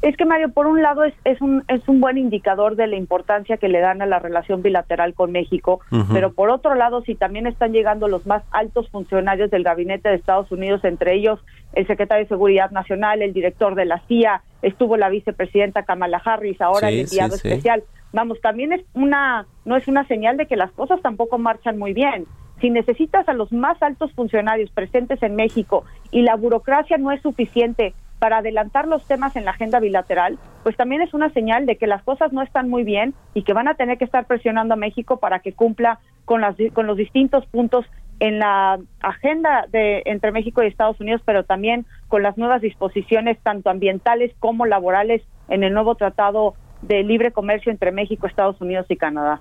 Es 0.01 0.17
que 0.17 0.25
Mario, 0.25 0.51
por 0.51 0.69
un 0.69 0.81
lado 0.81 1.03
es, 1.03 1.15
es 1.25 1.41
un 1.41 1.65
es 1.67 1.89
un 1.89 2.01
buen 2.01 2.19
indicador 2.19 2.77
de 2.77 2.87
la 2.87 2.95
importancia 2.95 3.57
que 3.57 3.69
le 3.69 3.81
dan 3.81 4.01
a 4.01 4.07
la 4.07 4.21
relación 4.21 4.63
bilateral 4.63 5.13
con 5.15 5.33
México, 5.33 5.81
pero 6.13 6.33
por 6.33 6.51
otro 6.51 6.77
lado, 6.77 7.03
si 7.03 7.17
también 7.17 7.49
están 7.49 7.73
llegando 7.73 8.07
los 8.07 8.25
más 8.25 8.45
altos 8.53 8.89
funcionarios 8.91 9.51
del 9.51 9.65
gabinete 9.65 10.09
de 10.09 10.15
Estados 10.15 10.53
Unidos, 10.53 10.85
entre 10.85 11.15
ellos 11.15 11.41
el 11.73 11.87
secretario 11.89 12.25
de 12.25 12.29
Seguridad 12.29 12.71
Nacional, 12.71 13.23
el 13.23 13.33
director 13.33 13.75
de 13.75 13.87
la 13.87 13.99
CIA, 14.07 14.43
estuvo 14.63 14.97
la 14.97 15.09
vicepresidenta 15.09 15.83
Kamala 15.83 16.23
Harris, 16.25 16.61
ahora 16.61 16.89
Sí, 16.89 16.95
el 16.95 17.01
enviado 17.01 17.37
sí, 17.37 17.41
sí. 17.41 17.49
especial. 17.49 17.83
Vamos, 18.13 18.41
también 18.41 18.73
es 18.73 18.83
una 18.95 19.47
no 19.65 19.77
es 19.77 19.89
una 19.89 20.07
señal 20.07 20.37
de 20.37 20.47
que 20.47 20.57
las 20.57 20.71
cosas 20.73 21.03
tampoco 21.03 21.39
marchan 21.39 21.77
muy 21.77 21.93
bien. 21.93 22.25
Si 22.61 22.71
necesitas 22.71 23.29
a 23.29 23.35
los 23.35 23.53
más 23.53 23.81
altos 23.83 24.13
funcionarios 24.13 24.71
presentes 24.71 25.23
en 25.25 25.35
México 25.35 25.85
y 26.13 26.23
la 26.23 26.37
burocracia 26.37 26.99
no 26.99 27.11
es 27.11 27.21
suficiente 27.23 27.95
para 28.19 28.39
adelantar 28.39 28.87
los 28.87 29.07
temas 29.07 29.37
en 29.37 29.45
la 29.45 29.53
agenda 29.53 29.81
bilateral, 29.81 30.39
pues 30.63 30.77
también 30.77 31.03
es 31.03 31.15
una 31.15 31.31
señal 31.31 31.67
de 31.67 31.77
que 31.77 31.87
las 31.87 32.03
cosas 32.03 32.33
no 32.33 32.43
están 32.43 32.69
muy 32.69 32.85
bien 32.85 33.15
y 33.35 33.43
que 33.43 33.53
van 33.53 33.69
a 33.69 33.75
tener 33.75 33.99
que 33.99 34.05
estar 34.05 34.27
presionando 34.27 34.75
a 34.75 34.77
México 34.77 35.19
para 35.19 35.41
que 35.41 35.53
cumpla 35.53 36.01
con, 36.25 36.41
las, 36.41 36.57
con 36.75 36.87
los 36.87 36.97
distintos 36.97 37.47
puntos 37.47 37.87
en 38.21 38.39
la 38.39 38.79
agenda 39.01 39.67
de 39.71 40.03
entre 40.07 40.33
México 40.33 40.63
y 40.63 40.67
Estados 40.67 41.01
Unidos, 41.01 41.23
pero 41.25 41.45
también 41.45 41.87
con 42.09 42.23
las 42.23 42.37
nuevas 42.37 42.61
disposiciones 42.61 43.39
tanto 43.43 43.71
ambientales 43.71 44.33
como 44.41 44.67
laborales 44.67 45.23
en 45.49 45.63
el 45.63 45.73
nuevo 45.73 45.95
tratado 45.95 46.55
de 46.83 47.03
libre 47.03 47.33
comercio 47.33 47.73
entre 47.73 47.93
México, 47.93 48.27
Estados 48.27 48.61
Unidos 48.61 48.87
y 48.89 48.97
Canadá. 48.97 49.41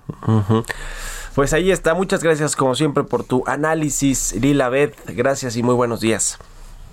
Pues 1.34 1.52
ahí 1.52 1.70
está. 1.70 1.94
Muchas 1.94 2.22
gracias 2.22 2.56
como 2.56 2.74
siempre 2.74 3.04
por 3.04 3.24
tu 3.24 3.44
análisis, 3.46 4.34
Lila 4.40 4.68
Beth. 4.68 4.96
Gracias 5.08 5.56
y 5.56 5.62
muy 5.62 5.74
buenos 5.74 6.00
días. 6.00 6.38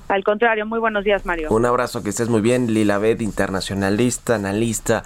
Al 0.08 0.24
contrario, 0.24 0.66
muy 0.66 0.80
buenos 0.80 1.04
días, 1.04 1.26
Mario. 1.26 1.50
Un 1.50 1.66
abrazo, 1.66 2.04
que 2.04 2.10
estés 2.10 2.30
muy 2.30 2.42
bien. 2.42 2.74
Lila 2.74 2.98
Beth, 3.00 3.22
internacionalista, 3.22 4.36
analista 4.36 5.04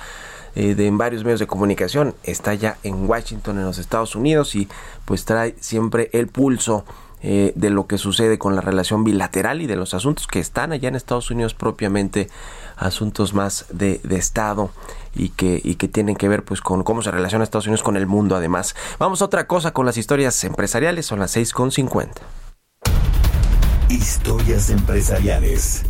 eh, 0.55 0.75
de 0.75 0.87
en 0.87 0.97
varios 0.97 1.23
medios 1.23 1.39
de 1.39 1.47
comunicación, 1.47 2.15
está 2.23 2.53
ya 2.53 2.77
en 2.83 3.07
Washington, 3.07 3.59
en 3.59 3.65
los 3.65 3.77
Estados 3.77 4.15
Unidos, 4.15 4.55
y 4.55 4.67
pues 5.05 5.23
trae 5.23 5.55
siempre 5.59 6.09
el 6.11 6.27
pulso 6.27 6.85
eh, 7.21 7.53
de 7.55 7.69
lo 7.69 7.85
que 7.85 7.97
sucede 7.97 8.37
con 8.37 8.55
la 8.55 8.61
relación 8.61 9.03
bilateral 9.03 9.61
y 9.61 9.67
de 9.67 9.75
los 9.75 9.93
asuntos 9.93 10.25
que 10.25 10.39
están 10.39 10.71
allá 10.71 10.89
en 10.89 10.95
Estados 10.95 11.29
Unidos 11.31 11.53
propiamente, 11.53 12.29
asuntos 12.77 13.33
más 13.33 13.67
de, 13.71 13.99
de 14.03 14.15
Estado 14.15 14.71
y 15.13 15.29
que, 15.29 15.61
y 15.63 15.75
que 15.75 15.87
tienen 15.87 16.15
que 16.15 16.27
ver 16.29 16.43
pues 16.43 16.61
con 16.61 16.83
cómo 16.83 17.01
se 17.01 17.11
relaciona 17.11 17.43
Estados 17.43 17.67
Unidos 17.67 17.83
con 17.83 17.97
el 17.97 18.07
mundo 18.07 18.35
además. 18.35 18.75
Vamos 18.99 19.21
a 19.21 19.25
otra 19.25 19.47
cosa 19.47 19.71
con 19.71 19.85
las 19.85 19.97
historias 19.97 20.43
empresariales, 20.43 21.05
son 21.05 21.19
las 21.19 21.35
6.50. 21.35 22.09
Historias 23.89 24.69
empresariales. 24.69 25.83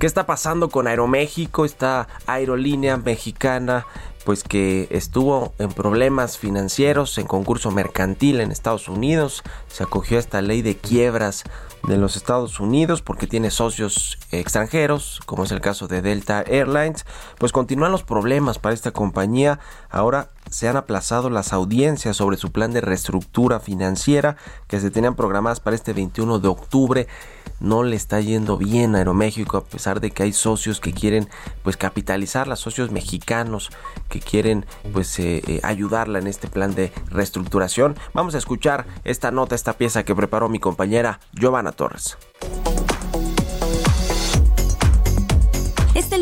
¿Qué 0.00 0.06
está 0.06 0.26
pasando 0.26 0.68
con 0.68 0.88
Aeroméxico? 0.88 1.64
Esta 1.64 2.08
aerolínea 2.26 2.96
mexicana 2.96 3.86
pues 4.24 4.42
que 4.42 4.88
estuvo 4.90 5.52
en 5.58 5.70
problemas 5.70 6.38
financieros 6.38 7.18
en 7.18 7.26
concurso 7.26 7.70
mercantil 7.70 8.40
en 8.40 8.52
Estados 8.52 8.88
Unidos, 8.88 9.42
se 9.68 9.82
acogió 9.82 10.16
a 10.16 10.20
esta 10.20 10.42
ley 10.42 10.62
de 10.62 10.76
quiebras 10.76 11.44
de 11.86 11.96
los 11.96 12.16
Estados 12.16 12.60
Unidos 12.60 13.02
porque 13.02 13.26
tiene 13.26 13.50
socios 13.50 14.18
extranjeros, 14.30 15.20
como 15.26 15.44
es 15.44 15.50
el 15.50 15.60
caso 15.60 15.88
de 15.88 16.02
Delta 16.02 16.42
Airlines, 16.46 17.04
pues 17.38 17.52
continúan 17.52 17.92
los 17.92 18.04
problemas 18.04 18.58
para 18.58 18.74
esta 18.74 18.92
compañía. 18.92 19.58
Ahora 19.90 20.30
se 20.50 20.68
han 20.68 20.76
aplazado 20.76 21.30
las 21.30 21.52
audiencias 21.52 22.16
sobre 22.16 22.36
su 22.36 22.52
plan 22.52 22.72
de 22.72 22.80
reestructura 22.80 23.60
financiera 23.60 24.36
que 24.68 24.80
se 24.80 24.90
tenían 24.90 25.16
programadas 25.16 25.60
para 25.60 25.76
este 25.76 25.92
21 25.92 26.38
de 26.38 26.48
octubre. 26.48 27.08
No 27.62 27.84
le 27.84 27.94
está 27.94 28.20
yendo 28.20 28.58
bien 28.58 28.96
a 28.96 28.98
Aeroméxico 28.98 29.56
a 29.56 29.64
pesar 29.64 30.00
de 30.00 30.10
que 30.10 30.24
hay 30.24 30.32
socios 30.32 30.80
que 30.80 30.92
quieren 30.92 31.28
pues 31.62 31.76
capitalizarla, 31.76 32.56
socios 32.56 32.90
mexicanos 32.90 33.70
que 34.08 34.18
quieren 34.18 34.66
pues 34.92 35.16
eh, 35.20 35.42
eh, 35.46 35.60
ayudarla 35.62 36.18
en 36.18 36.26
este 36.26 36.48
plan 36.48 36.74
de 36.74 36.92
reestructuración. 37.08 37.96
Vamos 38.14 38.34
a 38.34 38.38
escuchar 38.38 38.86
esta 39.04 39.30
nota, 39.30 39.54
esta 39.54 39.74
pieza 39.74 40.04
que 40.04 40.14
preparó 40.14 40.48
mi 40.48 40.58
compañera 40.58 41.20
Giovanna 41.32 41.70
Torres. 41.70 42.18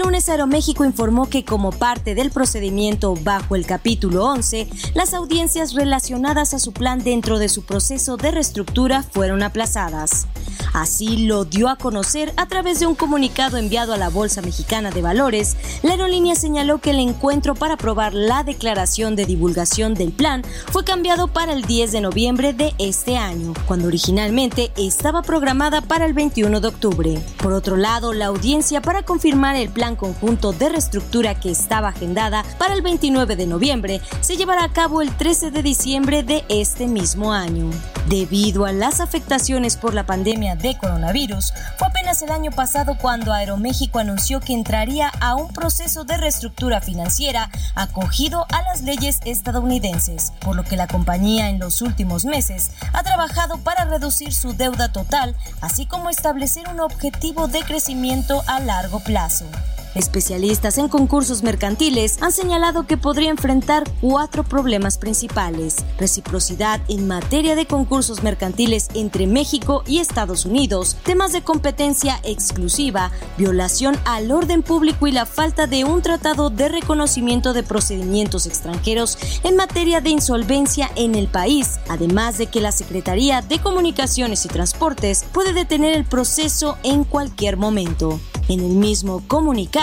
Lunes 0.00 0.30
Aeroméxico 0.30 0.86
informó 0.86 1.28
que 1.28 1.44
como 1.44 1.72
parte 1.72 2.14
del 2.14 2.30
procedimiento 2.30 3.14
bajo 3.22 3.54
el 3.54 3.66
capítulo 3.66 4.24
11, 4.24 4.66
las 4.94 5.12
audiencias 5.12 5.74
relacionadas 5.74 6.54
a 6.54 6.58
su 6.58 6.72
plan 6.72 7.04
dentro 7.04 7.38
de 7.38 7.50
su 7.50 7.64
proceso 7.64 8.16
de 8.16 8.30
reestructura 8.30 9.02
fueron 9.02 9.42
aplazadas. 9.42 10.26
Así 10.72 11.26
lo 11.26 11.44
dio 11.44 11.68
a 11.68 11.76
conocer 11.76 12.32
a 12.36 12.46
través 12.46 12.80
de 12.80 12.86
un 12.86 12.94
comunicado 12.94 13.56
enviado 13.56 13.92
a 13.92 13.98
la 13.98 14.08
Bolsa 14.08 14.40
Mexicana 14.40 14.90
de 14.90 15.02
Valores. 15.02 15.56
La 15.82 15.92
aerolínea 15.92 16.34
señaló 16.34 16.78
que 16.78 16.90
el 16.90 17.00
encuentro 17.00 17.54
para 17.54 17.74
aprobar 17.74 18.14
la 18.14 18.44
declaración 18.44 19.16
de 19.16 19.26
divulgación 19.26 19.94
del 19.94 20.12
plan 20.12 20.42
fue 20.70 20.84
cambiado 20.84 21.28
para 21.28 21.52
el 21.52 21.62
10 21.62 21.92
de 21.92 22.00
noviembre 22.00 22.52
de 22.52 22.72
este 22.78 23.16
año, 23.16 23.52
cuando 23.66 23.88
originalmente 23.88 24.70
estaba 24.76 25.22
programada 25.22 25.80
para 25.80 26.06
el 26.06 26.14
21 26.14 26.60
de 26.60 26.68
octubre. 26.68 27.22
Por 27.38 27.52
otro 27.52 27.76
lado, 27.76 28.12
la 28.12 28.26
audiencia 28.26 28.80
para 28.80 29.02
confirmar 29.02 29.56
el 29.56 29.68
plan 29.68 29.89
conjunto 29.96 30.52
de 30.52 30.68
reestructura 30.68 31.34
que 31.34 31.50
estaba 31.50 31.88
agendada 31.88 32.44
para 32.58 32.74
el 32.74 32.82
29 32.82 33.36
de 33.36 33.46
noviembre 33.46 34.00
se 34.20 34.36
llevará 34.36 34.64
a 34.64 34.72
cabo 34.72 35.02
el 35.02 35.16
13 35.16 35.50
de 35.50 35.62
diciembre 35.62 36.22
de 36.22 36.44
este 36.48 36.86
mismo 36.86 37.32
año. 37.32 37.70
Debido 38.08 38.64
a 38.66 38.72
las 38.72 39.00
afectaciones 39.00 39.76
por 39.76 39.94
la 39.94 40.06
pandemia 40.06 40.56
de 40.56 40.76
coronavirus, 40.76 41.52
fue 41.78 41.88
apenas 41.88 42.22
el 42.22 42.30
año 42.30 42.50
pasado 42.50 42.96
cuando 43.00 43.32
Aeroméxico 43.32 43.98
anunció 43.98 44.40
que 44.40 44.52
entraría 44.52 45.08
a 45.20 45.34
un 45.34 45.52
proceso 45.52 46.04
de 46.04 46.16
reestructura 46.16 46.80
financiera 46.80 47.50
acogido 47.74 48.46
a 48.52 48.62
las 48.62 48.82
leyes 48.82 49.20
estadounidenses, 49.24 50.32
por 50.40 50.56
lo 50.56 50.64
que 50.64 50.76
la 50.76 50.86
compañía 50.86 51.48
en 51.48 51.58
los 51.58 51.82
últimos 51.82 52.24
meses 52.24 52.72
ha 52.92 53.02
trabajado 53.02 53.58
para 53.58 53.84
reducir 53.84 54.32
su 54.32 54.54
deuda 54.54 54.92
total, 54.92 55.36
así 55.60 55.86
como 55.86 56.10
establecer 56.10 56.68
un 56.68 56.80
objetivo 56.80 57.48
de 57.48 57.60
crecimiento 57.62 58.42
a 58.46 58.60
largo 58.60 59.00
plazo. 59.00 59.46
Especialistas 59.94 60.78
en 60.78 60.88
concursos 60.88 61.42
mercantiles 61.42 62.22
han 62.22 62.30
señalado 62.30 62.86
que 62.86 62.96
podría 62.96 63.30
enfrentar 63.30 63.82
cuatro 64.00 64.44
problemas 64.44 64.98
principales. 64.98 65.84
Reciprocidad 65.98 66.80
en 66.88 67.08
materia 67.08 67.56
de 67.56 67.66
concursos 67.66 68.22
mercantiles 68.22 68.88
entre 68.94 69.26
México 69.26 69.82
y 69.86 69.98
Estados 69.98 70.44
Unidos, 70.44 70.96
temas 71.02 71.32
de 71.32 71.42
competencia 71.42 72.20
exclusiva, 72.22 73.10
violación 73.36 73.98
al 74.04 74.30
orden 74.30 74.62
público 74.62 75.08
y 75.08 75.12
la 75.12 75.26
falta 75.26 75.66
de 75.66 75.84
un 75.84 76.02
tratado 76.02 76.50
de 76.50 76.68
reconocimiento 76.68 77.52
de 77.52 77.64
procedimientos 77.64 78.46
extranjeros 78.46 79.18
en 79.42 79.56
materia 79.56 80.00
de 80.00 80.10
insolvencia 80.10 80.88
en 80.94 81.16
el 81.16 81.26
país, 81.26 81.80
además 81.88 82.38
de 82.38 82.46
que 82.46 82.60
la 82.60 82.70
Secretaría 82.70 83.42
de 83.42 83.58
Comunicaciones 83.58 84.44
y 84.44 84.48
Transportes 84.48 85.24
puede 85.32 85.52
detener 85.52 85.94
el 85.94 86.04
proceso 86.04 86.78
en 86.84 87.02
cualquier 87.02 87.56
momento. 87.56 88.20
En 88.48 88.58
el 88.60 88.72
mismo 88.72 89.22
comunicado, 89.28 89.79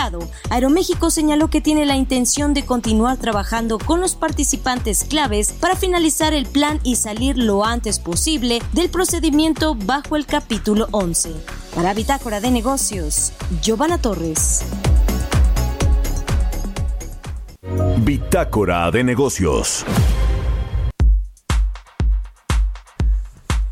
Aeroméxico 0.50 1.10
señaló 1.10 1.48
que 1.48 1.60
tiene 1.60 1.84
la 1.84 1.96
intención 1.96 2.54
de 2.54 2.64
continuar 2.64 3.16
trabajando 3.16 3.78
con 3.78 4.00
los 4.00 4.14
participantes 4.14 5.02
claves 5.02 5.52
para 5.52 5.74
finalizar 5.74 6.34
el 6.34 6.46
plan 6.46 6.78
y 6.84 6.94
salir 6.94 7.36
lo 7.36 7.64
antes 7.64 7.98
posible 7.98 8.60
del 8.72 8.90
procedimiento 8.90 9.74
bajo 9.74 10.14
el 10.14 10.24
capítulo 10.24 10.86
11. 10.92 11.32
Para 11.74 11.94
Bitácora 11.94 12.40
de 12.40 12.52
Negocios, 12.52 13.32
Giovanna 13.60 13.98
Torres. 13.98 14.62
Bitácora 17.98 18.90
de 18.92 19.02
negocios. 19.02 19.84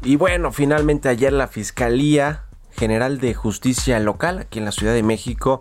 Y 0.03 0.17
bueno, 0.17 0.51
finalmente 0.51 1.09
ayer 1.09 1.33
la 1.33 1.47
Fiscalía 1.47 2.43
General 2.73 3.19
de 3.19 3.33
Justicia 3.33 3.99
Local 4.01 4.41
aquí 4.41 4.59
en 4.59 4.65
la 4.65 4.73
Ciudad 4.73 4.93
de 4.93 5.03
México 5.03 5.61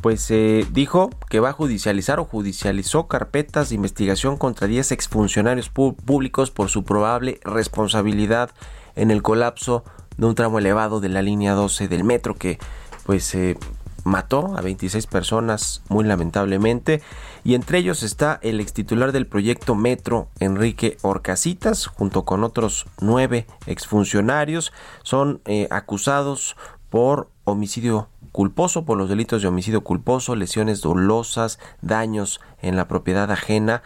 pues 0.00 0.30
eh, 0.30 0.66
dijo 0.72 1.10
que 1.28 1.40
va 1.40 1.50
a 1.50 1.52
judicializar 1.52 2.20
o 2.20 2.24
judicializó 2.24 3.06
carpetas 3.06 3.68
de 3.68 3.74
investigación 3.74 4.36
contra 4.36 4.66
10 4.66 4.92
exfuncionarios 4.92 5.68
públicos 5.68 6.50
por 6.50 6.68
su 6.68 6.84
probable 6.84 7.40
responsabilidad 7.44 8.50
en 8.96 9.10
el 9.10 9.22
colapso 9.22 9.84
de 10.16 10.26
un 10.26 10.34
tramo 10.34 10.58
elevado 10.58 11.00
de 11.00 11.08
la 11.08 11.22
línea 11.22 11.54
12 11.54 11.88
del 11.88 12.04
metro 12.04 12.34
que 12.34 12.58
pues 13.04 13.34
eh, 13.34 13.56
mató 14.04 14.56
a 14.56 14.60
26 14.60 15.06
personas 15.06 15.82
muy 15.88 16.04
lamentablemente. 16.04 17.02
Y 17.44 17.54
entre 17.54 17.78
ellos 17.78 18.02
está 18.02 18.38
el 18.42 18.60
extitular 18.60 19.12
del 19.12 19.26
proyecto 19.26 19.74
Metro 19.74 20.28
Enrique 20.38 20.96
Orcasitas 21.02 21.86
junto 21.86 22.24
con 22.24 22.44
otros 22.44 22.86
nueve 23.00 23.46
exfuncionarios. 23.66 24.72
Son 25.02 25.40
eh, 25.46 25.68
acusados 25.70 26.56
por 26.90 27.30
homicidio 27.44 28.08
culposo 28.40 28.86
por 28.86 28.96
los 28.96 29.10
delitos 29.10 29.42
de 29.42 29.48
homicidio 29.48 29.82
culposo, 29.82 30.34
lesiones 30.34 30.80
dolosas, 30.80 31.58
daños 31.82 32.40
en 32.62 32.74
la 32.74 32.88
propiedad 32.88 33.30
ajena. 33.30 33.82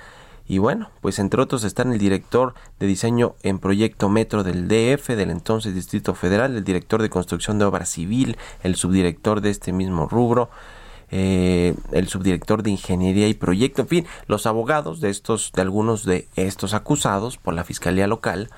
Y 0.46 0.58
bueno, 0.58 0.90
pues 1.00 1.18
entre 1.18 1.42
otros 1.42 1.64
están 1.64 1.92
el 1.92 1.98
director 1.98 2.54
de 2.78 2.86
diseño 2.86 3.34
en 3.42 3.58
proyecto 3.58 4.08
Metro 4.08 4.44
del 4.44 4.68
DF, 4.68 5.08
del 5.08 5.30
entonces 5.30 5.74
Distrito 5.74 6.14
Federal, 6.14 6.54
el 6.54 6.62
director 6.62 7.02
de 7.02 7.10
construcción 7.10 7.58
de 7.58 7.64
obra 7.64 7.84
civil, 7.84 8.36
el 8.62 8.76
subdirector 8.76 9.40
de 9.40 9.50
este 9.50 9.72
mismo 9.72 10.06
rubro, 10.06 10.50
eh, 11.10 11.74
el 11.90 12.06
subdirector 12.06 12.62
de 12.62 12.70
ingeniería 12.70 13.26
y 13.26 13.34
proyecto, 13.34 13.82
en 13.82 13.88
fin, 13.88 14.06
los 14.28 14.46
abogados 14.46 15.00
de 15.00 15.10
estos, 15.10 15.50
de 15.52 15.62
algunos 15.62 16.04
de 16.04 16.28
estos 16.36 16.74
acusados 16.74 17.38
por 17.38 17.54
la 17.54 17.64
fiscalía 17.64 18.06
local, 18.06 18.50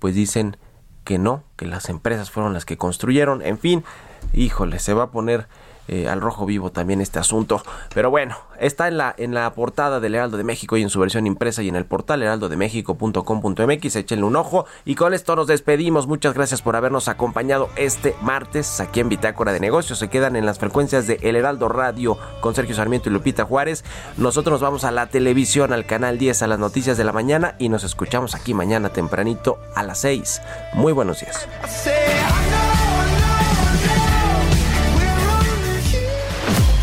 pues 0.00 0.16
dicen 0.16 0.56
que 1.04 1.18
no, 1.18 1.42
que 1.56 1.66
las 1.66 1.88
empresas 1.88 2.30
fueron 2.30 2.54
las 2.54 2.64
que 2.64 2.76
construyeron, 2.76 3.42
en 3.42 3.58
fin, 3.58 3.84
híjole, 4.32 4.78
se 4.78 4.94
va 4.94 5.04
a 5.04 5.10
poner 5.10 5.46
eh, 5.88 6.08
al 6.08 6.20
rojo 6.20 6.46
vivo 6.46 6.70
también 6.70 7.00
este 7.00 7.18
asunto. 7.18 7.62
Pero 7.94 8.10
bueno, 8.10 8.36
está 8.58 8.88
en 8.88 8.96
la, 8.96 9.14
en 9.18 9.34
la 9.34 9.52
portada 9.54 10.00
del 10.00 10.14
Heraldo 10.14 10.36
de 10.36 10.44
México 10.44 10.76
y 10.76 10.82
en 10.82 10.90
su 10.90 11.00
versión 11.00 11.26
impresa 11.26 11.62
y 11.62 11.68
en 11.68 11.76
el 11.76 11.84
portal 11.84 12.22
heraldodemexico.com.mx. 12.22 13.96
Échenle 13.96 14.24
un 14.24 14.36
ojo. 14.36 14.66
Y 14.84 14.94
con 14.94 15.14
esto 15.14 15.36
nos 15.36 15.46
despedimos. 15.46 16.06
Muchas 16.06 16.34
gracias 16.34 16.62
por 16.62 16.76
habernos 16.76 17.08
acompañado 17.08 17.68
este 17.76 18.14
martes 18.22 18.80
aquí 18.80 19.00
en 19.00 19.08
Bitácora 19.08 19.52
de 19.52 19.60
Negocios. 19.60 19.98
Se 19.98 20.08
quedan 20.08 20.36
en 20.36 20.46
las 20.46 20.58
frecuencias 20.58 21.06
de 21.06 21.18
El 21.22 21.36
Heraldo 21.36 21.68
Radio 21.68 22.18
con 22.40 22.54
Sergio 22.54 22.74
Sarmiento 22.74 23.08
y 23.08 23.12
Lupita 23.12 23.44
Juárez. 23.44 23.84
Nosotros 24.16 24.54
nos 24.54 24.60
vamos 24.60 24.84
a 24.84 24.90
la 24.90 25.08
televisión, 25.08 25.72
al 25.72 25.86
canal 25.86 26.18
10, 26.18 26.42
a 26.42 26.46
las 26.46 26.58
noticias 26.58 26.96
de 26.96 27.04
la 27.04 27.12
mañana 27.12 27.56
y 27.58 27.68
nos 27.68 27.84
escuchamos 27.84 28.34
aquí 28.34 28.54
mañana 28.54 28.90
tempranito 28.90 29.58
a 29.74 29.82
las 29.82 29.98
6. 29.98 30.42
Muy 30.74 30.92
buenos 30.92 31.20
días. 31.20 31.48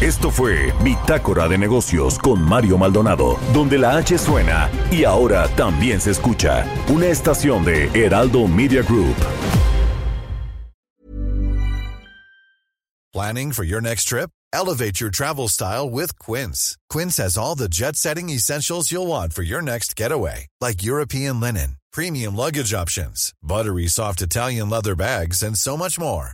Esto 0.02 0.32
fue 0.32 0.74
Bitácora 0.84 1.48
de 1.48 1.60
Negocios 1.60 2.18
con 2.18 2.42
Mario 2.42 2.76
Maldonado, 2.76 3.38
donde 3.54 3.78
la 3.78 3.98
H 3.98 4.18
suena 4.18 4.68
y 4.90 5.04
ahora 5.04 5.48
también 5.50 6.02
se 6.02 6.10
escucha. 6.10 6.66
Una 6.90 7.06
estación 7.06 7.64
de 7.64 7.88
Heraldo 7.94 8.48
Media 8.48 8.82
Group. 8.82 9.16
Planning 13.14 13.52
for 13.52 13.64
your 13.64 13.80
next 13.80 14.06
trip? 14.06 14.32
Elevate 14.52 15.00
your 15.00 15.12
travel 15.12 15.48
style 15.48 15.88
with 15.88 16.18
Quince. 16.18 16.78
Quince 16.90 17.18
has 17.18 17.38
all 17.38 17.54
the 17.54 17.70
jet 17.70 17.96
setting 17.96 18.30
essentials 18.30 18.92
you'll 18.92 19.06
want 19.06 19.34
for 19.34 19.44
your 19.44 19.62
next 19.62 19.96
getaway, 19.96 20.48
like 20.60 20.82
European 20.82 21.40
linen, 21.40 21.78
premium 21.94 22.36
luggage 22.36 22.74
options, 22.74 23.34
buttery 23.44 23.88
soft 23.88 24.24
Italian 24.24 24.68
leather 24.68 24.96
bags, 24.96 25.44
and 25.44 25.56
so 25.56 25.78
much 25.78 26.00
more. 26.00 26.34